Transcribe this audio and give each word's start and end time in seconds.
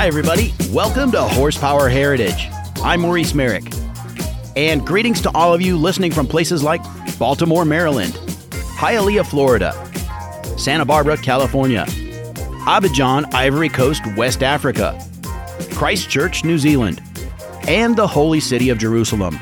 Hi, 0.00 0.06
everybody. 0.06 0.54
Welcome 0.70 1.12
to 1.12 1.20
Horsepower 1.20 1.90
Heritage. 1.90 2.48
I'm 2.76 3.02
Maurice 3.02 3.34
Merrick. 3.34 3.70
And 4.56 4.86
greetings 4.86 5.20
to 5.20 5.30
all 5.34 5.52
of 5.52 5.60
you 5.60 5.76
listening 5.76 6.10
from 6.10 6.26
places 6.26 6.62
like 6.62 6.80
Baltimore, 7.18 7.66
Maryland, 7.66 8.14
Hialeah, 8.78 9.26
Florida, 9.26 9.74
Santa 10.56 10.86
Barbara, 10.86 11.18
California, 11.18 11.84
Abidjan, 12.64 13.30
Ivory 13.34 13.68
Coast, 13.68 14.00
West 14.16 14.42
Africa, 14.42 14.98
Christchurch, 15.74 16.44
New 16.44 16.56
Zealand, 16.56 17.02
and 17.68 17.94
the 17.94 18.06
holy 18.06 18.40
city 18.40 18.70
of 18.70 18.78
Jerusalem. 18.78 19.38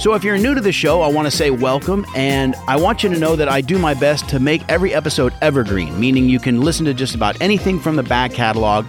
So, 0.00 0.14
if 0.14 0.24
you're 0.24 0.36
new 0.36 0.56
to 0.56 0.60
the 0.60 0.72
show, 0.72 1.02
I 1.02 1.12
want 1.12 1.26
to 1.26 1.30
say 1.30 1.52
welcome, 1.52 2.04
and 2.16 2.56
I 2.66 2.74
want 2.74 3.04
you 3.04 3.10
to 3.10 3.18
know 3.20 3.36
that 3.36 3.48
I 3.48 3.60
do 3.60 3.78
my 3.78 3.94
best 3.94 4.28
to 4.30 4.40
make 4.40 4.62
every 4.68 4.92
episode 4.92 5.32
evergreen, 5.40 5.96
meaning 6.00 6.28
you 6.28 6.40
can 6.40 6.62
listen 6.62 6.84
to 6.86 6.92
just 6.92 7.14
about 7.14 7.40
anything 7.40 7.78
from 7.78 7.94
the 7.94 8.02
back 8.02 8.32
catalog 8.32 8.84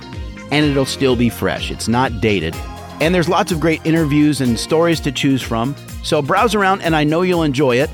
and 0.52 0.66
it'll 0.66 0.86
still 0.86 1.16
be 1.16 1.30
fresh. 1.30 1.72
It's 1.72 1.88
not 1.88 2.22
dated. 2.22 2.56
And 3.00 3.14
there's 3.14 3.30
lots 3.30 3.52
of 3.52 3.60
great 3.60 3.86
interviews 3.86 4.42
and 4.42 4.60
stories 4.60 5.00
to 5.02 5.12
choose 5.12 5.42
from. 5.42 5.76
So, 6.04 6.22
browse 6.22 6.56
around, 6.56 6.82
and 6.82 6.96
I 6.96 7.04
know 7.04 7.22
you'll 7.22 7.44
enjoy 7.44 7.78
it. 7.78 7.90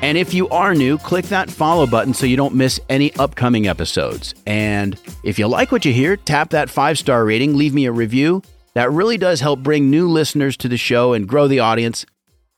And 0.00 0.16
if 0.16 0.32
you 0.32 0.48
are 0.50 0.74
new, 0.74 0.96
click 0.96 1.26
that 1.26 1.50
follow 1.50 1.86
button 1.86 2.14
so 2.14 2.24
you 2.24 2.36
don't 2.36 2.54
miss 2.54 2.78
any 2.88 3.12
upcoming 3.14 3.66
episodes. 3.66 4.34
And 4.46 4.98
if 5.24 5.38
you 5.38 5.48
like 5.48 5.72
what 5.72 5.84
you 5.84 5.92
hear, 5.92 6.16
tap 6.16 6.50
that 6.50 6.70
five 6.70 6.98
star 6.98 7.24
rating, 7.24 7.56
leave 7.56 7.74
me 7.74 7.86
a 7.86 7.92
review. 7.92 8.42
That 8.74 8.92
really 8.92 9.18
does 9.18 9.40
help 9.40 9.60
bring 9.60 9.90
new 9.90 10.08
listeners 10.08 10.56
to 10.58 10.68
the 10.68 10.76
show 10.76 11.12
and 11.14 11.26
grow 11.26 11.48
the 11.48 11.58
audience 11.60 12.06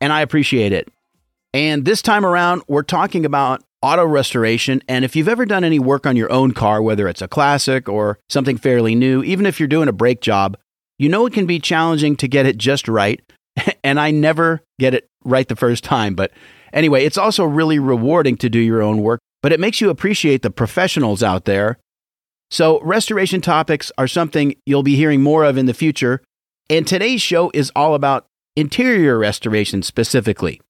and 0.01 0.13
I 0.13 0.23
appreciate 0.23 0.73
it. 0.73 0.89
And 1.53 1.85
this 1.85 2.03
time 2.03 2.25
around, 2.25 2.63
we're 2.69 2.83
talking 2.83 3.25
about 3.25 3.63
auto 3.83 4.05
restoration. 4.05 4.83
And 4.89 5.05
if 5.05 5.17
you've 5.17 5.29
ever 5.29 5.47
done 5.47 5.65
any 5.65 5.79
work 5.79 6.07
on 6.07 6.17
your 6.17 6.31
own 6.33 6.53
car, 6.53 6.83
whether 6.83 7.09
it's 7.09 7.23
a 7.23 7.29
classic 7.29 7.89
or 7.89 8.19
something 8.29 8.57
fairly 8.57 8.95
new, 8.95 9.23
even 9.23 9.47
if 9.47 9.59
you're 9.59 9.69
doing 9.69 9.89
a 9.89 9.93
brake 9.93 10.21
job, 10.21 10.57
you 10.99 11.09
know 11.09 11.27
it 11.27 11.33
can 11.33 11.47
be 11.47 11.59
challenging 11.59 12.17
to 12.17 12.29
get 12.29 12.47
it 12.47 12.59
just 12.59 12.89
right. 12.89 13.21
and 13.85 13.99
I 13.99 14.11
never 14.11 14.63
get 14.79 14.95
it 14.95 15.09
right 15.25 15.49
the 15.49 15.57
first 15.57 15.85
time. 15.85 16.15
But 16.15 16.33
anyway, 16.73 17.05
it's 17.05 17.19
also 17.19 17.45
really 17.45 17.79
rewarding 17.79 18.37
to 18.39 18.51
do 18.51 18.59
your 18.59 18.83
own 18.83 19.03
work, 19.03 19.21
but 19.43 19.53
it 19.53 19.61
makes 19.61 19.81
you 19.81 19.91
appreciate 19.91 20.43
the 20.43 20.51
professionals 20.51 21.23
out 21.23 21.45
there. 21.45 21.79
So, 22.53 22.81
restoration 22.81 23.41
topics 23.41 23.93
are 23.97 24.09
something 24.09 24.57
you'll 24.67 24.83
be 24.83 24.97
hearing 24.97 25.23
more 25.23 25.45
of 25.45 25.57
in 25.57 25.67
the 25.67 25.75
future. 25.75 26.21
And 26.69 26.87
today's 26.87 27.23
show 27.23 27.51
is 27.55 27.71
all 27.77 27.95
about 27.95 28.27
interior 28.57 29.19
restoration 29.19 29.83
specifically. 29.83 30.61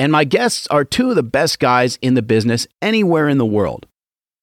And 0.00 0.10
my 0.10 0.24
guests 0.24 0.66
are 0.68 0.82
two 0.82 1.10
of 1.10 1.16
the 1.16 1.22
best 1.22 1.58
guys 1.58 1.98
in 2.00 2.14
the 2.14 2.22
business 2.22 2.66
anywhere 2.80 3.28
in 3.28 3.36
the 3.36 3.44
world. 3.44 3.84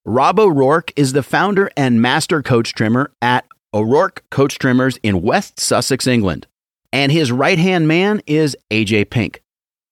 Rob 0.05 0.39
O'Rourke 0.39 0.93
is 0.95 1.13
the 1.13 1.23
founder 1.23 1.71
and 1.75 1.99
master 1.99 2.43
coach 2.43 2.73
trimmer 2.73 3.09
at 3.23 3.43
O'Rourke 3.73 4.23
Coach 4.29 4.59
Trimmers 4.59 4.97
in 5.01 5.23
West 5.23 5.59
Sussex, 5.59 6.05
England. 6.05 6.45
And 6.93 7.11
his 7.11 7.31
right 7.31 7.57
hand 7.57 7.87
man 7.87 8.21
is 8.27 8.55
AJ 8.69 9.09
Pink, 9.09 9.41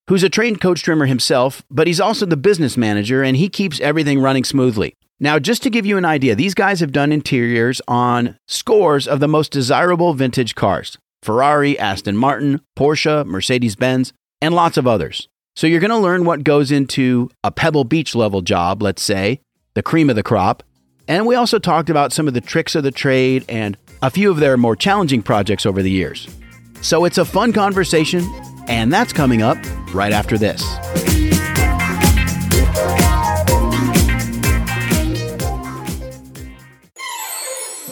who's 0.08 0.22
a 0.22 0.30
trained 0.30 0.62
coach 0.62 0.84
trimmer 0.84 1.08
himself, 1.08 1.64
but 1.72 1.88
he's 1.88 2.00
also 2.00 2.28
the 2.28 2.38
business 2.38 2.78
manager 2.78 3.24
and 3.24 3.36
he 3.36 3.50
keeps 3.50 3.80
everything 3.80 4.20
running 4.20 4.44
smoothly. 4.44 4.94
Now, 5.20 5.40
just 5.40 5.64
to 5.64 5.72
give 5.72 5.88
you 5.88 5.98
an 5.98 6.06
idea, 6.06 6.36
these 6.36 6.54
guys 6.54 6.80
have 6.80 6.92
done 6.92 7.12
interiors 7.12 7.82
on 7.88 8.38
scores 8.48 9.08
of 9.08 9.20
the 9.20 9.28
most 9.28 9.52
desirable 9.52 10.14
vintage 10.14 10.54
cars. 10.54 11.00
Ferrari, 11.24 11.80
Aston 11.80 12.18
Martin, 12.18 12.62
Porsche, 12.78 13.26
Mercedes 13.26 13.76
Benz, 13.76 14.14
and 14.44 14.54
lots 14.54 14.78
of 14.78 14.86
others. 14.86 15.28
So 15.56 15.67
you're 15.67 15.80
going 15.80 15.89
to 15.89 15.98
learn 15.98 16.25
what 16.25 16.44
goes 16.44 16.70
into 16.70 17.30
a 17.42 17.50
Pebble 17.50 17.86
Beach 17.86 18.14
level 18.14 18.42
job, 18.42 18.81
let's 18.81 19.02
say, 19.02 19.39
the 19.73 19.81
cream 19.81 20.09
of 20.09 20.17
the 20.17 20.23
crop. 20.23 20.63
And 21.07 21.25
we 21.25 21.35
also 21.35 21.59
talked 21.59 21.90
about 21.90 22.12
some 22.12 22.28
of 22.28 22.34
the 22.34 22.41
tricks 22.41 22.75
of 22.75 22.84
the 22.84 22.91
trade 22.91 23.46
and 23.47 23.78
a 24.02 24.09
few 24.09 24.30
of 24.30 24.38
their 24.38 24.57
more 24.57 24.75
challenging 24.75 25.24
projects 25.24 25.66
over 25.66 25.81
the 25.81 25.91
years. 25.91 26.28
So 26.81 27.06
it's 27.06 27.18
a 27.18 27.24
fun 27.24 27.53
conversation, 27.53 28.30
and 28.68 28.91
that's 28.91 29.13
coming 29.13 29.41
up 29.41 29.57
right 29.94 30.12
after 30.12 30.38
this. 30.38 30.62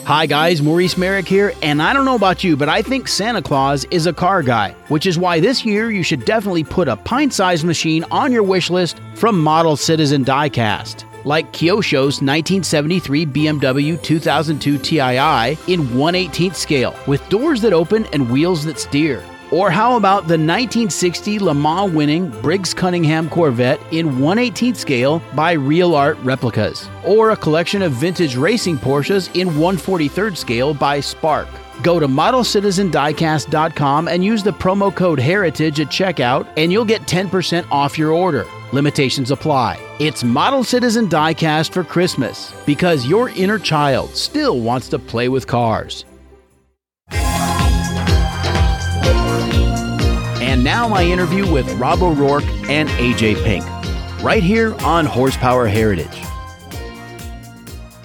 Hi 0.06 0.26
guys, 0.26 0.62
Maurice 0.62 0.98
Merrick 0.98 1.30
here, 1.30 1.54
and 1.62 1.82
I 1.82 1.94
don't 1.94 2.04
know 2.04 2.16
about 2.16 2.44
you, 2.44 2.58
but 2.58 2.68
I 2.68 2.82
think 2.82 3.08
Santa 3.08 3.42
Claus 3.42 3.86
is 3.86 4.06
a 4.06 4.12
car 4.12 4.44
guy, 4.44 4.76
which 4.90 5.06
is 5.06 5.18
why 5.18 5.40
this 5.40 5.64
year 5.64 5.92
you 5.92 6.04
should 6.04 6.26
definitely 6.26 6.66
put 6.66 6.90
a 6.90 6.98
pint-sized 6.98 7.64
machine 7.64 8.04
on 8.12 8.34
your 8.34 8.44
wish 8.44 8.70
list 8.70 9.00
from 9.16 9.42
Model 9.42 9.78
Citizen 9.78 10.26
Diecast. 10.26 11.06
Like 11.24 11.54
Kyosho's 11.54 12.22
1973 12.22 13.26
BMW 13.28 14.04
2002 14.04 14.78
Tii 14.78 15.58
in 15.70 15.88
1/18th 15.92 16.56
scale, 16.56 16.94
with 17.08 17.28
doors 17.30 17.62
that 17.62 17.72
open 17.72 18.06
and 18.08 18.30
wheels 18.30 18.66
that 18.66 18.80
steer. 18.80 19.24
Or 19.54 19.70
how 19.70 19.98
about 19.98 20.22
the 20.22 20.34
1960 20.34 21.38
Le 21.38 21.54
Mans 21.54 21.94
winning 21.94 22.32
Briggs 22.42 22.74
Cunningham 22.74 23.30
Corvette 23.30 23.80
in 23.92 24.14
118th 24.14 24.78
scale 24.78 25.22
by 25.36 25.52
Real 25.52 25.94
Art 25.94 26.18
Replicas? 26.24 26.90
Or 27.06 27.30
a 27.30 27.38
collection 27.38 27.84
of 27.84 27.92
vintage 27.92 28.36
racing 28.36 28.80
Porsches 28.80 29.30
in 29.36 29.50
143rd 29.50 30.38
scale 30.38 30.74
by 30.74 31.00
Spark? 31.00 31.48
Go 31.84 32.00
to 32.00 32.08
modelcitizendiecast.com 32.08 34.08
and 34.08 34.26
use 34.26 34.42
the 34.42 34.54
promo 34.54 34.96
code 34.96 35.20
HERITAGE 35.20 35.82
at 35.82 35.88
checkout, 35.88 36.48
and 36.58 36.72
you'll 36.72 36.84
get 36.84 37.04
10% 37.04 37.70
off 37.70 37.96
your 37.96 38.10
order. 38.10 38.48
Limitations 38.72 39.30
apply. 39.30 39.80
It's 40.00 40.24
Model 40.24 40.64
Citizen 40.64 41.08
Diecast 41.08 41.72
for 41.72 41.84
Christmas 41.84 42.52
because 42.66 43.06
your 43.06 43.30
inner 43.30 43.60
child 43.60 44.16
still 44.16 44.62
wants 44.62 44.90
to 44.90 44.98
play 44.98 45.30
with 45.30 45.46
cars. 45.46 46.06
And 50.64 50.70
now 50.70 50.88
my 50.88 51.04
interview 51.04 51.52
with 51.52 51.70
Rob 51.74 52.02
O'Rourke 52.02 52.46
and 52.70 52.88
AJ 52.92 53.44
Pink, 53.44 53.66
right 54.24 54.42
here 54.42 54.74
on 54.86 55.06
Horsepower 55.06 55.68
Heritage. 55.68 56.18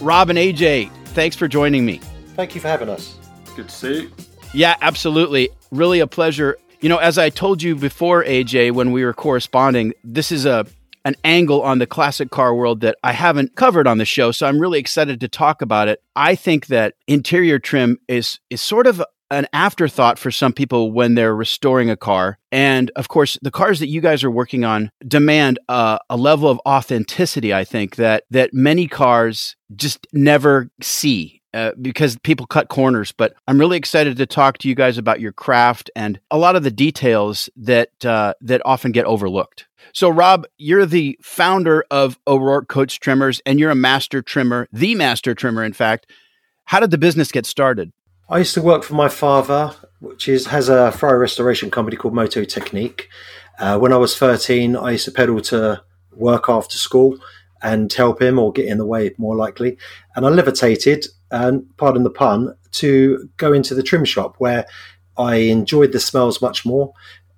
Rob 0.01 0.29
and 0.29 0.37
AJ, 0.37 0.91
thanks 1.15 1.37
for 1.37 1.47
joining 1.47 1.87
me. 1.87 2.01
Thank 2.35 2.57
you 2.57 2.61
for 2.61 2.67
having 2.67 2.89
us. 2.89 3.17
Good 3.55 3.69
to 3.69 3.73
see 3.73 4.01
you. 4.01 4.13
Yeah, 4.53 4.75
absolutely. 4.81 5.51
Really 5.71 6.01
a 6.01 6.09
pleasure. 6.09 6.59
You 6.81 6.89
know, 6.89 6.97
as 6.97 7.17
I 7.17 7.31
told 7.31 7.63
you 7.63 7.77
before, 7.77 8.25
AJ, 8.25 8.73
when 8.73 8.91
we 8.91 9.05
were 9.05 9.15
corresponding, 9.15 9.93
this 10.03 10.33
is 10.33 10.45
a 10.45 10.67
an 11.05 11.15
angle 11.23 11.63
on 11.63 11.79
the 11.79 11.87
classic 11.87 12.31
car 12.31 12.57
world 12.57 12.81
that 12.81 12.97
I 13.05 13.13
haven't 13.13 13.55
covered 13.55 13.87
on 13.87 13.99
the 13.99 14.05
show, 14.05 14.33
so 14.33 14.49
I'm 14.49 14.59
really 14.59 14.81
excited 14.81 15.21
to 15.21 15.29
talk 15.29 15.63
about 15.63 15.87
it. 15.87 16.03
I 16.17 16.35
think 16.35 16.67
that 16.67 16.95
interior 17.07 17.61
trim 17.61 18.01
is 18.09 18.41
is 18.51 18.61
sort 18.61 18.89
of 18.89 19.01
an 19.31 19.47
afterthought 19.53 20.19
for 20.19 20.31
some 20.31 20.53
people 20.53 20.93
when 20.93 21.15
they're 21.15 21.35
restoring 21.35 21.91
a 21.91 21.97
car. 21.97 22.39
And 22.51 22.91
of 22.97 23.09
course, 23.09 23.39
the 23.43 23.51
cars 23.51 23.79
that 23.81 23.89
you 23.89 24.01
guys 24.01 24.25
are 24.25 24.31
working 24.31 24.65
on 24.65 24.91
demand 25.07 25.59
uh, 25.69 25.99
a 26.09 26.17
level 26.17 26.49
of 26.49 26.61
authenticity. 26.67 27.53
I 27.53 27.65
think 27.65 27.97
that 27.97 28.25
that 28.31 28.55
many 28.55 28.87
cars 28.87 29.57
just 29.77 30.07
never 30.13 30.71
see. 30.81 31.35
Uh, 31.55 31.73
because 31.81 32.19
people 32.19 32.45
cut 32.45 32.69
corners, 32.69 33.11
but 33.11 33.33
I'm 33.49 33.59
really 33.59 33.79
excited 33.79 34.19
to 34.19 34.27
talk 34.27 34.59
to 34.59 34.69
you 34.69 34.75
guys 34.75 34.99
about 34.99 35.19
your 35.19 35.33
craft 35.33 35.91
and 35.97 36.21
a 36.31 36.37
lot 36.37 36.57
of 36.57 36.63
the 36.63 36.71
details 36.71 37.49
that 37.57 38.05
uh, 38.05 38.35
that 38.43 38.61
often 38.67 38.93
get 38.93 39.07
overlooked. 39.07 39.67
So, 39.95 40.11
Rob, 40.11 40.47
you're 40.59 40.85
the 40.85 41.19
founder 41.23 41.87
of 41.91 42.19
O'Rourke 42.27 42.69
Coach 42.69 43.01
Trimmers, 43.01 43.41
and 43.47 43.59
you're 43.59 43.71
a 43.71 43.75
master 43.75 44.21
trimmer, 44.21 44.69
the 44.73 44.95
master 44.95 45.35
trimmer, 45.35 45.65
in 45.65 45.73
fact. 45.73 46.13
How 46.67 46.81
did 46.81 46.91
the 46.91 46.99
business 46.99 47.33
get 47.33 47.47
started? 47.47 47.93
I 48.31 48.39
used 48.39 48.53
to 48.55 48.63
work 48.63 48.83
for 48.83 48.93
my 48.93 49.09
father, 49.09 49.75
which 50.01 50.29
is 50.29 50.47
has 50.47 50.69
a 50.69 50.93
Ferrari 50.93 51.19
restoration 51.19 51.71
company 51.71 51.97
called 51.97 52.13
Moto 52.13 52.45
Technique. 52.45 53.09
Uh, 53.59 53.79
when 53.79 53.91
I 53.91 53.97
was 53.97 54.19
13, 54.19 54.77
I 54.77 54.91
used 54.93 55.07
to 55.07 55.11
pedal 55.11 55.41
to 55.43 55.83
work 56.13 56.51
after 56.51 56.77
school 56.77 57.19
and 57.63 57.91
help 57.91 58.21
him 58.21 58.39
or 58.39 58.53
get 58.53 58.67
in 58.67 58.77
the 58.77 58.85
way, 58.85 59.15
more 59.17 59.35
likely. 59.35 59.79
And 60.15 60.27
I 60.27 60.29
levitated, 60.29 61.07
and 61.31 61.75
pardon 61.79 62.03
the 62.03 62.11
pun, 62.11 62.55
to 62.73 63.31
go 63.39 63.55
into 63.55 63.75
the 63.75 63.83
trim 63.83 64.05
shop 64.05 64.37
where 64.37 64.67
I 65.17 65.37
enjoyed 65.37 65.93
the 65.93 65.99
smells 65.99 66.43
much 66.43 66.67
more. 66.67 66.93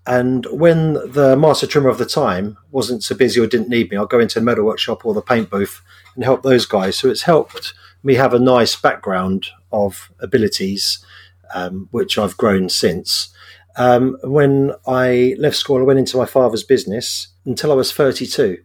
And 0.09 0.45
when 0.51 0.95
the 0.95 1.37
master 1.39 1.69
trimmer 1.69 1.89
of 1.89 1.99
the 1.99 2.05
time 2.05 2.59
wasn't 2.73 3.05
so 3.05 3.15
busy 3.15 3.39
or 3.41 3.47
didn't 3.47 3.69
need 3.69 3.93
me, 3.93 3.97
I'd 3.97 4.09
go 4.09 4.19
into 4.19 4.41
the 4.41 4.45
metal 4.45 4.65
workshop 4.65 5.07
or 5.07 5.15
the 5.15 5.23
paint 5.23 5.51
booth 5.51 5.83
and 6.17 6.25
help 6.25 6.43
those 6.43 6.67
guys. 6.67 6.99
So 6.99 7.09
it's 7.09 7.23
helped 7.23 7.75
me 8.03 8.15
have 8.15 8.35
a 8.35 8.39
nice 8.39 8.77
background 8.77 9.49
of 9.73 10.11
abilities, 10.21 11.05
um, 11.55 11.89
which 11.91 12.19
I've 12.19 12.37
grown 12.37 12.69
since. 12.69 13.29
Um, 13.77 14.19
when 14.23 14.73
I 14.87 15.35
left 15.39 15.57
school, 15.57 15.79
I 15.79 15.83
went 15.83 15.99
into 15.99 16.17
my 16.17 16.27
father's 16.27 16.65
business 16.65 17.29
until 17.45 17.73
I 17.73 17.75
was 17.75 17.93
32, 17.93 18.59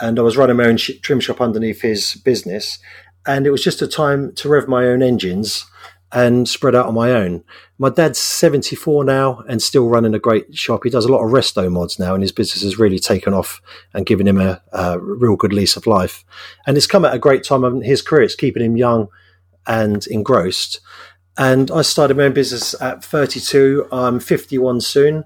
and 0.00 0.18
I 0.18 0.22
was 0.22 0.36
running 0.36 0.56
my 0.56 0.64
own 0.64 0.76
sh- 0.76 0.98
trim 1.02 1.20
shop 1.20 1.40
underneath 1.40 1.82
his 1.82 2.14
business. 2.14 2.78
And 3.26 3.46
it 3.46 3.50
was 3.50 3.62
just 3.62 3.82
a 3.82 3.88
time 3.88 4.32
to 4.36 4.48
rev 4.48 4.68
my 4.68 4.86
own 4.86 5.02
engines 5.02 5.66
and 6.12 6.48
spread 6.48 6.74
out 6.74 6.86
on 6.86 6.94
my 6.94 7.12
own. 7.12 7.44
My 7.78 7.90
dad's 7.90 8.18
74 8.18 9.04
now 9.04 9.44
and 9.48 9.62
still 9.62 9.88
running 9.88 10.14
a 10.14 10.18
great 10.18 10.56
shop. 10.56 10.82
He 10.84 10.90
does 10.90 11.04
a 11.04 11.12
lot 11.12 11.24
of 11.24 11.30
resto 11.30 11.70
mods 11.70 11.98
now, 11.98 12.14
and 12.14 12.22
his 12.22 12.32
business 12.32 12.62
has 12.62 12.78
really 12.78 12.98
taken 12.98 13.34
off 13.34 13.60
and 13.92 14.06
given 14.06 14.26
him 14.26 14.40
a, 14.40 14.62
a 14.72 14.98
real 14.98 15.36
good 15.36 15.52
lease 15.52 15.76
of 15.76 15.86
life. 15.86 16.24
And 16.66 16.76
it's 16.76 16.86
come 16.86 17.04
at 17.04 17.14
a 17.14 17.18
great 17.18 17.44
time 17.44 17.64
in 17.64 17.82
his 17.82 18.02
career. 18.02 18.22
It's 18.22 18.34
keeping 18.34 18.64
him 18.64 18.76
young 18.76 19.08
and 19.66 20.06
engrossed. 20.06 20.80
And 21.36 21.70
I 21.70 21.82
started 21.82 22.16
my 22.16 22.24
own 22.24 22.32
business 22.32 22.80
at 22.80 23.04
32. 23.04 23.86
I'm 23.92 24.18
51 24.18 24.80
soon, 24.80 25.24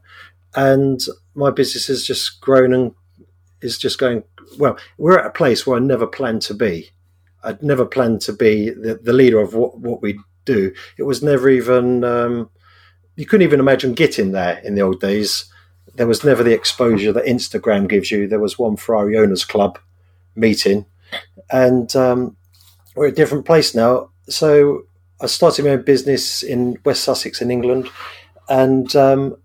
and 0.54 1.00
my 1.34 1.50
business 1.50 1.86
has 1.86 2.04
just 2.04 2.40
grown 2.40 2.74
and 2.74 2.94
is 3.62 3.78
just 3.78 3.98
going 3.98 4.24
well. 4.58 4.76
We're 4.98 5.18
at 5.18 5.26
a 5.26 5.30
place 5.30 5.66
where 5.66 5.76
I 5.76 5.80
never 5.80 6.06
planned 6.06 6.42
to 6.42 6.54
be. 6.54 6.90
I'd 7.44 7.62
never 7.62 7.86
planned 7.86 8.20
to 8.22 8.32
be 8.32 8.70
the, 8.70 9.00
the 9.02 9.12
leader 9.12 9.40
of 9.40 9.54
what, 9.54 9.78
what 9.78 10.02
we 10.02 10.18
do. 10.44 10.72
It 10.98 11.04
was 11.04 11.22
never 11.22 11.48
even 11.48 12.04
um, 12.04 12.50
you 13.16 13.26
couldn't 13.26 13.46
even 13.46 13.60
imagine 13.60 13.94
getting 13.94 14.32
there 14.32 14.58
in 14.64 14.74
the 14.74 14.82
old 14.82 15.00
days. 15.00 15.46
There 15.94 16.06
was 16.06 16.24
never 16.24 16.42
the 16.42 16.54
exposure 16.54 17.12
that 17.12 17.26
Instagram 17.26 17.88
gives 17.88 18.10
you. 18.10 18.26
There 18.26 18.40
was 18.40 18.58
one 18.58 18.76
Ferrari 18.76 19.18
owners 19.18 19.44
club 19.44 19.78
meeting, 20.34 20.86
and 21.50 21.94
um, 21.94 22.36
we're 22.94 23.08
a 23.08 23.12
different 23.12 23.44
place 23.44 23.74
now. 23.74 24.10
So 24.28 24.84
I 25.20 25.26
started 25.26 25.64
my 25.64 25.72
own 25.72 25.82
business 25.82 26.42
in 26.42 26.78
West 26.84 27.04
Sussex 27.04 27.42
in 27.42 27.50
England, 27.50 27.90
and 28.48 28.94
um, 28.96 29.36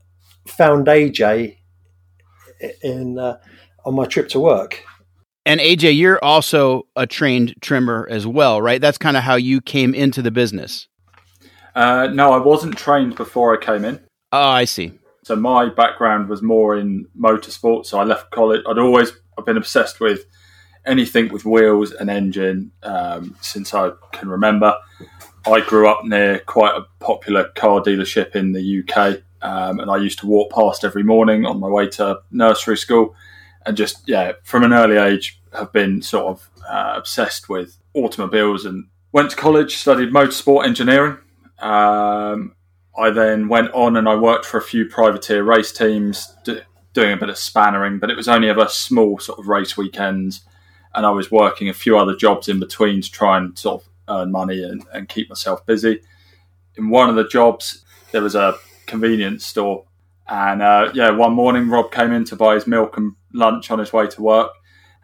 found 0.48 0.88
AJ 0.88 1.58
in 2.82 3.20
uh, 3.20 3.38
on 3.86 3.96
my 3.96 4.06
trip 4.06 4.30
to 4.30 4.40
work. 4.40 4.84
And 5.48 5.62
AJ, 5.62 5.96
you're 5.98 6.22
also 6.22 6.88
a 6.98 7.08
trained 7.08 7.56
trimmer 7.62 8.06
as 8.12 8.28
well, 8.28 8.62
right? 8.62 8.82
That's 8.82 8.98
kind 8.98 9.16
of 9.16 9.24
how 9.24 9.36
you 9.36 9.62
came 9.62 9.96
into 9.96 10.22
the 10.22 10.30
business. 10.30 10.90
Uh, 11.74 12.08
no, 12.08 12.34
I 12.34 12.38
wasn't 12.38 12.78
trained 12.78 13.16
before 13.16 13.58
I 13.58 13.64
came 13.64 13.86
in. 13.86 14.02
Oh, 14.34 14.50
I 14.50 14.66
see. 14.66 14.92
So 15.24 15.38
my 15.38 15.70
background 15.70 16.28
was 16.28 16.42
more 16.42 16.76
in 16.78 17.08
motorsport. 17.18 17.86
So 17.86 17.98
I 17.98 18.04
left 18.04 18.30
college. 18.32 18.62
I'd 18.68 18.78
always 18.78 19.14
I've 19.38 19.46
been 19.46 19.56
obsessed 19.56 20.02
with 20.02 20.26
anything 20.86 21.30
with 21.32 21.46
wheels 21.46 21.94
and 21.94 22.10
engine 22.10 22.72
um, 22.84 23.34
since 23.40 23.74
I 23.74 23.92
can 24.12 24.28
remember. 24.28 24.76
I 25.46 25.62
grew 25.62 25.88
up 25.88 26.04
near 26.04 26.40
quite 26.40 26.76
a 26.76 26.86
popular 27.00 27.46
car 27.56 27.80
dealership 27.80 28.36
in 28.36 28.52
the 28.52 28.84
UK, 28.84 29.22
um, 29.42 29.80
and 29.80 29.90
I 29.90 29.96
used 29.96 30.20
to 30.20 30.28
walk 30.28 30.52
past 30.52 30.84
every 30.84 31.04
morning 31.04 31.46
on 31.46 31.62
my 31.62 31.70
way 31.70 31.88
to 31.92 32.20
nursery 32.32 32.76
school, 32.76 33.16
and 33.66 33.78
just 33.78 34.08
yeah, 34.08 34.34
from 34.44 34.64
an 34.64 34.74
early 34.74 34.98
age, 34.98 35.37
have 35.54 35.72
been 35.72 36.02
sort 36.02 36.26
of 36.26 36.50
uh, 36.70 36.94
obsessed 36.96 37.50
with 37.50 37.78
automobiles. 37.94 38.66
And 38.66 38.88
went 39.12 39.32
to 39.32 39.36
college, 39.36 39.78
studied 39.78 40.10
motorsport 40.10 40.66
engineering. 40.66 41.18
Um, 41.60 42.56
I 42.98 43.10
then 43.12 43.48
went 43.48 43.72
on 43.74 43.96
and 43.96 44.08
I 44.08 44.16
worked 44.16 44.46
for 44.46 44.58
a 44.58 44.62
few 44.62 44.86
privateer 44.86 45.44
race 45.44 45.72
teams, 45.72 46.34
d- 46.44 46.62
doing 46.94 47.14
a 47.14 47.18
bit 47.18 47.30
of 47.30 47.36
spannering, 47.36 48.00
but 48.00 48.10
it 48.10 48.18
was 48.18 48.28
only 48.28 48.50
ever 48.50 48.62
a 48.62 48.70
small 48.70 49.20
sort 49.20 49.40
of 49.40 49.48
race 49.48 49.78
weekends. 49.78 50.42
And 50.96 51.06
I 51.06 51.12
was 51.12 51.32
working 51.32 51.70
a 51.70 51.74
few 51.74 51.98
other 51.98 52.16
jobs 52.16 52.50
in 52.50 52.60
between 52.60 53.02
to 53.02 53.12
try 53.12 53.38
and 53.38 53.58
sort 53.58 53.82
of 53.82 53.90
earn 54.10 54.32
money 54.32 54.64
and, 54.64 54.84
and 54.94 55.08
keep 55.08 55.30
myself 55.30 55.66
busy. 55.66 56.02
In 56.76 56.90
one 56.90 57.10
of 57.10 57.16
the 57.16 57.28
jobs, 57.28 57.84
there 58.12 58.22
was 58.22 58.36
a 58.36 58.56
convenience 58.88 59.46
store. 59.46 59.86
And 60.28 60.62
uh, 60.62 60.92
yeah, 60.94 61.12
one 61.12 61.34
morning 61.34 61.70
Rob 61.70 61.92
came 61.92 62.12
in 62.12 62.24
to 62.26 62.36
buy 62.36 62.56
his 62.56 62.68
milk 62.68 62.98
and 62.98 63.16
lunch 63.34 63.70
on 63.70 63.80
his 63.80 63.94
way 63.94 64.08
to 64.08 64.22
work. 64.22 64.52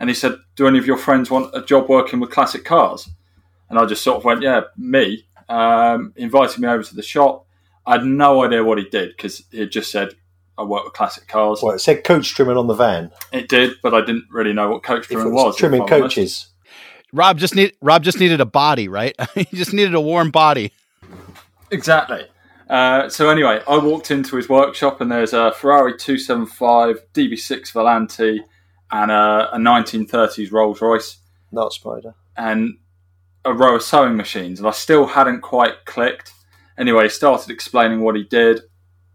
And 0.04 0.10
he 0.10 0.14
said, 0.14 0.36
Do 0.58 0.68
any 0.68 0.78
of 0.80 0.86
your 0.86 0.98
friends 0.98 1.32
want 1.32 1.56
a 1.56 1.62
job 1.62 1.88
working 1.88 2.20
with 2.20 2.30
classic 2.30 2.66
cars? 2.66 3.08
And 3.70 3.80
I 3.80 3.86
just 3.86 4.04
sort 4.04 4.18
of 4.18 4.26
went, 4.26 4.42
Yeah, 4.42 4.64
me. 4.76 5.26
Um, 5.48 6.12
invited 6.18 6.60
me 6.60 6.68
over 6.68 6.84
to 6.84 6.94
the 6.94 7.02
shop. 7.02 7.46
I 7.86 7.94
had 7.94 8.04
no 8.06 8.44
idea 8.44 8.66
what 8.66 8.78
he 8.80 8.84
did 8.90 9.16
because 9.16 9.46
he 9.50 9.62
had 9.62 9.72
just 9.72 9.90
said, 9.92 10.10
I 10.58 10.64
work 10.64 10.84
with 10.84 10.92
classic 10.92 11.30
cars. 11.30 11.62
Well, 11.64 11.74
it 11.74 11.80
said 11.80 12.04
coach 12.04 12.36
trimming 12.36 12.58
on 12.58 12.68
the 12.68 12.74
van. 12.74 13.12
It 13.32 13.48
did, 13.48 13.78
but 13.82 13.94
I 13.94 14.02
didn't 14.02 14.26
really 14.30 14.52
know 14.52 14.72
what 14.72 14.84
coach 14.84 15.04
If 15.04 15.12
trimming 15.12 15.28
it 15.28 15.36
was 15.36 15.46
was. 15.46 15.56
trimming 15.56 15.84
if 15.84 15.88
I'm 15.94 16.02
honest. 16.02 16.16
coaches. 16.18 16.48
Rob 17.14 17.38
just 17.38 17.56
need 17.56 17.72
Rob 17.82 18.04
just 18.04 18.20
needed 18.20 18.42
a 18.42 18.46
body, 18.46 18.90
right? 18.90 19.16
he 19.36 19.46
just 19.54 19.72
needed 19.72 19.96
a 19.96 20.02
warm 20.02 20.32
body. 20.32 20.74
Exactly. 21.72 22.28
Uh, 22.70 23.08
so 23.08 23.30
anyway, 23.30 23.62
I 23.70 23.78
walked 23.78 24.12
into 24.12 24.36
his 24.36 24.50
workshop 24.50 25.00
and 25.00 25.10
there's 25.10 25.32
a 25.32 25.54
Ferrari 25.54 25.98
275 25.98 27.00
DB6 27.14 27.72
Volante 27.72 28.40
and 28.94 29.12
a, 29.12 29.50
a 29.54 29.58
1930s 29.58 30.52
Rolls 30.52 30.82
Royce 30.82 31.18
Not 31.52 31.74
spider. 31.74 32.16
and 32.38 32.78
a 33.44 33.54
row 33.54 33.76
of 33.76 33.84
sewing 33.84 34.16
machines, 34.16 34.60
and 34.60 34.68
I 34.68 34.72
still 34.72 35.06
hadn't 35.08 35.42
quite 35.42 35.84
clicked. 35.86 36.32
Anyway, 36.78 37.04
he 37.04 37.10
started 37.10 37.52
explaining 37.52 38.02
what 38.02 38.16
he 38.16 38.24
did. 38.24 38.62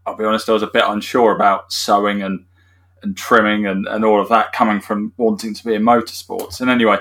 I'll 0.05 0.15
be 0.15 0.23
honest, 0.25 0.47
I 0.49 0.53
was 0.53 0.61
a 0.63 0.67
bit 0.67 0.83
unsure 0.85 1.35
about 1.35 1.73
sewing 1.73 2.21
and 2.21 2.45
and 3.01 3.15
trimming 3.15 3.65
and, 3.65 3.87
and 3.87 4.03
all 4.03 4.21
of 4.21 4.29
that 4.29 4.51
coming 4.51 4.81
from 4.81 5.13
wanting 5.17 5.53
to 5.53 5.63
be 5.63 5.73
in 5.73 5.81
motorsports. 5.81 6.59
And 6.61 6.69
anyway, 6.69 6.97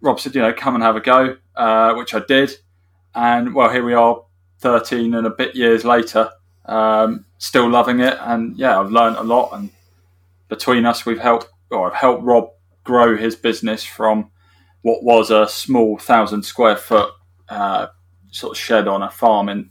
Rob 0.00 0.20
said, 0.20 0.34
you 0.34 0.40
know, 0.40 0.52
come 0.52 0.74
and 0.76 0.84
have 0.84 0.96
a 0.96 1.00
go, 1.00 1.36
uh, 1.56 1.94
which 1.94 2.14
I 2.14 2.20
did. 2.20 2.52
And 3.14 3.52
well, 3.54 3.68
here 3.68 3.84
we 3.84 3.94
are, 3.94 4.22
13 4.60 5.14
and 5.14 5.26
a 5.26 5.30
bit 5.30 5.56
years 5.56 5.84
later, 5.84 6.30
um, 6.66 7.24
still 7.38 7.68
loving 7.68 8.00
it. 8.00 8.16
And 8.20 8.56
yeah, 8.56 8.78
I've 8.78 8.92
learned 8.92 9.16
a 9.16 9.22
lot. 9.24 9.50
And 9.52 9.70
between 10.48 10.86
us, 10.86 11.04
we've 11.04 11.18
helped, 11.18 11.48
or 11.72 11.90
I've 11.90 11.98
helped 11.98 12.22
Rob 12.22 12.50
grow 12.84 13.16
his 13.16 13.36
business 13.36 13.84
from 13.84 14.30
what 14.82 15.02
was 15.02 15.30
a 15.30 15.48
small 15.48 15.98
thousand 15.98 16.42
square 16.42 16.76
foot 16.76 17.10
uh, 17.48 17.86
sort 18.30 18.56
of 18.56 18.62
shed 18.62 18.88
on 18.88 19.02
a 19.02 19.10
farm 19.10 19.48
in 19.48 19.70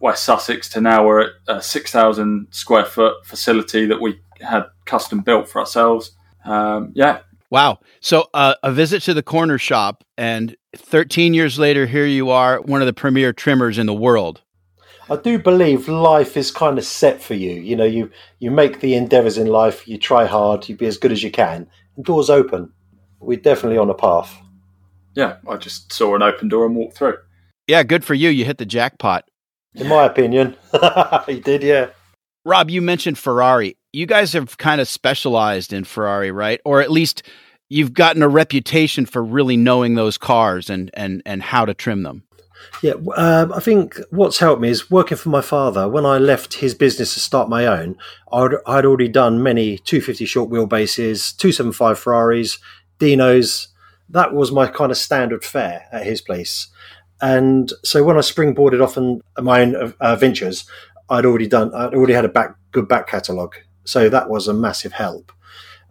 West 0.00 0.24
Sussex 0.24 0.68
to 0.70 0.80
now 0.80 1.06
we're 1.06 1.20
at 1.20 1.32
a 1.48 1.62
6,000 1.62 2.46
square 2.50 2.84
foot 2.84 3.26
facility 3.26 3.86
that 3.86 4.00
we 4.00 4.20
had 4.40 4.64
custom 4.86 5.20
built 5.20 5.48
for 5.48 5.58
ourselves. 5.58 6.12
Um, 6.44 6.92
yeah, 6.94 7.20
Wow. 7.52 7.80
So 8.00 8.30
uh, 8.32 8.54
a 8.62 8.72
visit 8.72 9.02
to 9.02 9.12
the 9.12 9.22
corner 9.22 9.58
shop, 9.58 10.04
and 10.16 10.56
13 10.74 11.34
years 11.34 11.58
later, 11.58 11.84
here 11.84 12.06
you 12.06 12.30
are, 12.30 12.62
one 12.62 12.80
of 12.80 12.86
the 12.86 12.94
premier 12.94 13.34
trimmers 13.34 13.76
in 13.76 13.84
the 13.84 13.92
world. 13.92 14.40
I 15.12 15.16
do 15.16 15.38
believe 15.38 15.88
life 15.88 16.38
is 16.38 16.50
kind 16.50 16.78
of 16.78 16.86
set 16.86 17.22
for 17.22 17.34
you. 17.34 17.50
You 17.50 17.76
know, 17.76 17.84
you 17.84 18.10
you 18.38 18.50
make 18.50 18.80
the 18.80 18.94
endeavours 18.94 19.36
in 19.36 19.46
life, 19.46 19.86
you 19.86 19.98
try 19.98 20.24
hard, 20.24 20.66
you 20.70 20.74
be 20.74 20.86
as 20.86 20.96
good 20.96 21.12
as 21.12 21.22
you 21.22 21.30
can, 21.30 21.66
and 21.96 22.04
doors 22.06 22.30
open. 22.30 22.72
We're 23.20 23.38
definitely 23.38 23.76
on 23.76 23.90
a 23.90 23.94
path. 23.94 24.34
yeah, 25.14 25.36
I 25.46 25.58
just 25.58 25.92
saw 25.92 26.16
an 26.16 26.22
open 26.22 26.48
door 26.48 26.64
and 26.64 26.74
walked 26.74 26.96
through. 26.96 27.18
Yeah, 27.66 27.82
good 27.82 28.06
for 28.06 28.14
you. 28.14 28.30
You 28.30 28.46
hit 28.46 28.56
the 28.56 28.64
jackpot. 28.64 29.28
In 29.74 29.86
my 29.86 30.06
opinion, 30.06 30.56
he 31.26 31.40
did. 31.40 31.62
Yeah. 31.62 31.90
Rob, 32.46 32.70
you 32.70 32.80
mentioned 32.80 33.18
Ferrari. 33.18 33.76
You 33.92 34.06
guys 34.06 34.32
have 34.32 34.56
kind 34.56 34.80
of 34.80 34.88
specialized 34.88 35.74
in 35.74 35.84
Ferrari, 35.84 36.30
right? 36.30 36.62
Or 36.64 36.80
at 36.80 36.90
least 36.90 37.22
you've 37.68 37.92
gotten 37.92 38.22
a 38.22 38.28
reputation 38.28 39.04
for 39.04 39.22
really 39.22 39.58
knowing 39.58 39.94
those 39.94 40.16
cars 40.16 40.70
and 40.70 40.90
and 40.94 41.20
and 41.26 41.42
how 41.42 41.66
to 41.66 41.74
trim 41.74 42.02
them. 42.02 42.24
Yeah, 42.82 42.94
um, 43.16 43.52
I 43.52 43.60
think 43.60 44.00
what's 44.10 44.38
helped 44.38 44.60
me 44.60 44.68
is 44.68 44.90
working 44.90 45.16
for 45.16 45.28
my 45.28 45.40
father. 45.40 45.88
When 45.88 46.04
I 46.04 46.18
left 46.18 46.54
his 46.54 46.74
business 46.74 47.14
to 47.14 47.20
start 47.20 47.48
my 47.48 47.66
own, 47.66 47.96
I'd, 48.32 48.52
I'd 48.66 48.84
already 48.84 49.08
done 49.08 49.42
many 49.42 49.78
250 49.78 50.24
short 50.24 50.50
wheelbases, 50.50 51.36
275 51.36 51.98
Ferraris, 51.98 52.58
Dinos. 52.98 53.68
That 54.08 54.34
was 54.34 54.52
my 54.52 54.66
kind 54.66 54.90
of 54.90 54.98
standard 54.98 55.44
fare 55.44 55.86
at 55.92 56.04
his 56.04 56.20
place. 56.20 56.68
And 57.20 57.72
so 57.84 58.02
when 58.02 58.16
I 58.16 58.20
springboarded 58.20 58.82
off 58.82 58.98
on 58.98 59.20
my 59.40 59.62
own 59.62 59.94
uh, 60.00 60.16
ventures, 60.16 60.64
I'd 61.08 61.24
already 61.24 61.46
done, 61.46 61.72
I'd 61.74 61.94
already 61.94 62.14
had 62.14 62.24
a 62.24 62.28
back, 62.28 62.56
good 62.72 62.88
back 62.88 63.06
catalogue. 63.06 63.54
So 63.84 64.08
that 64.08 64.28
was 64.28 64.48
a 64.48 64.54
massive 64.54 64.92
help. 64.92 65.32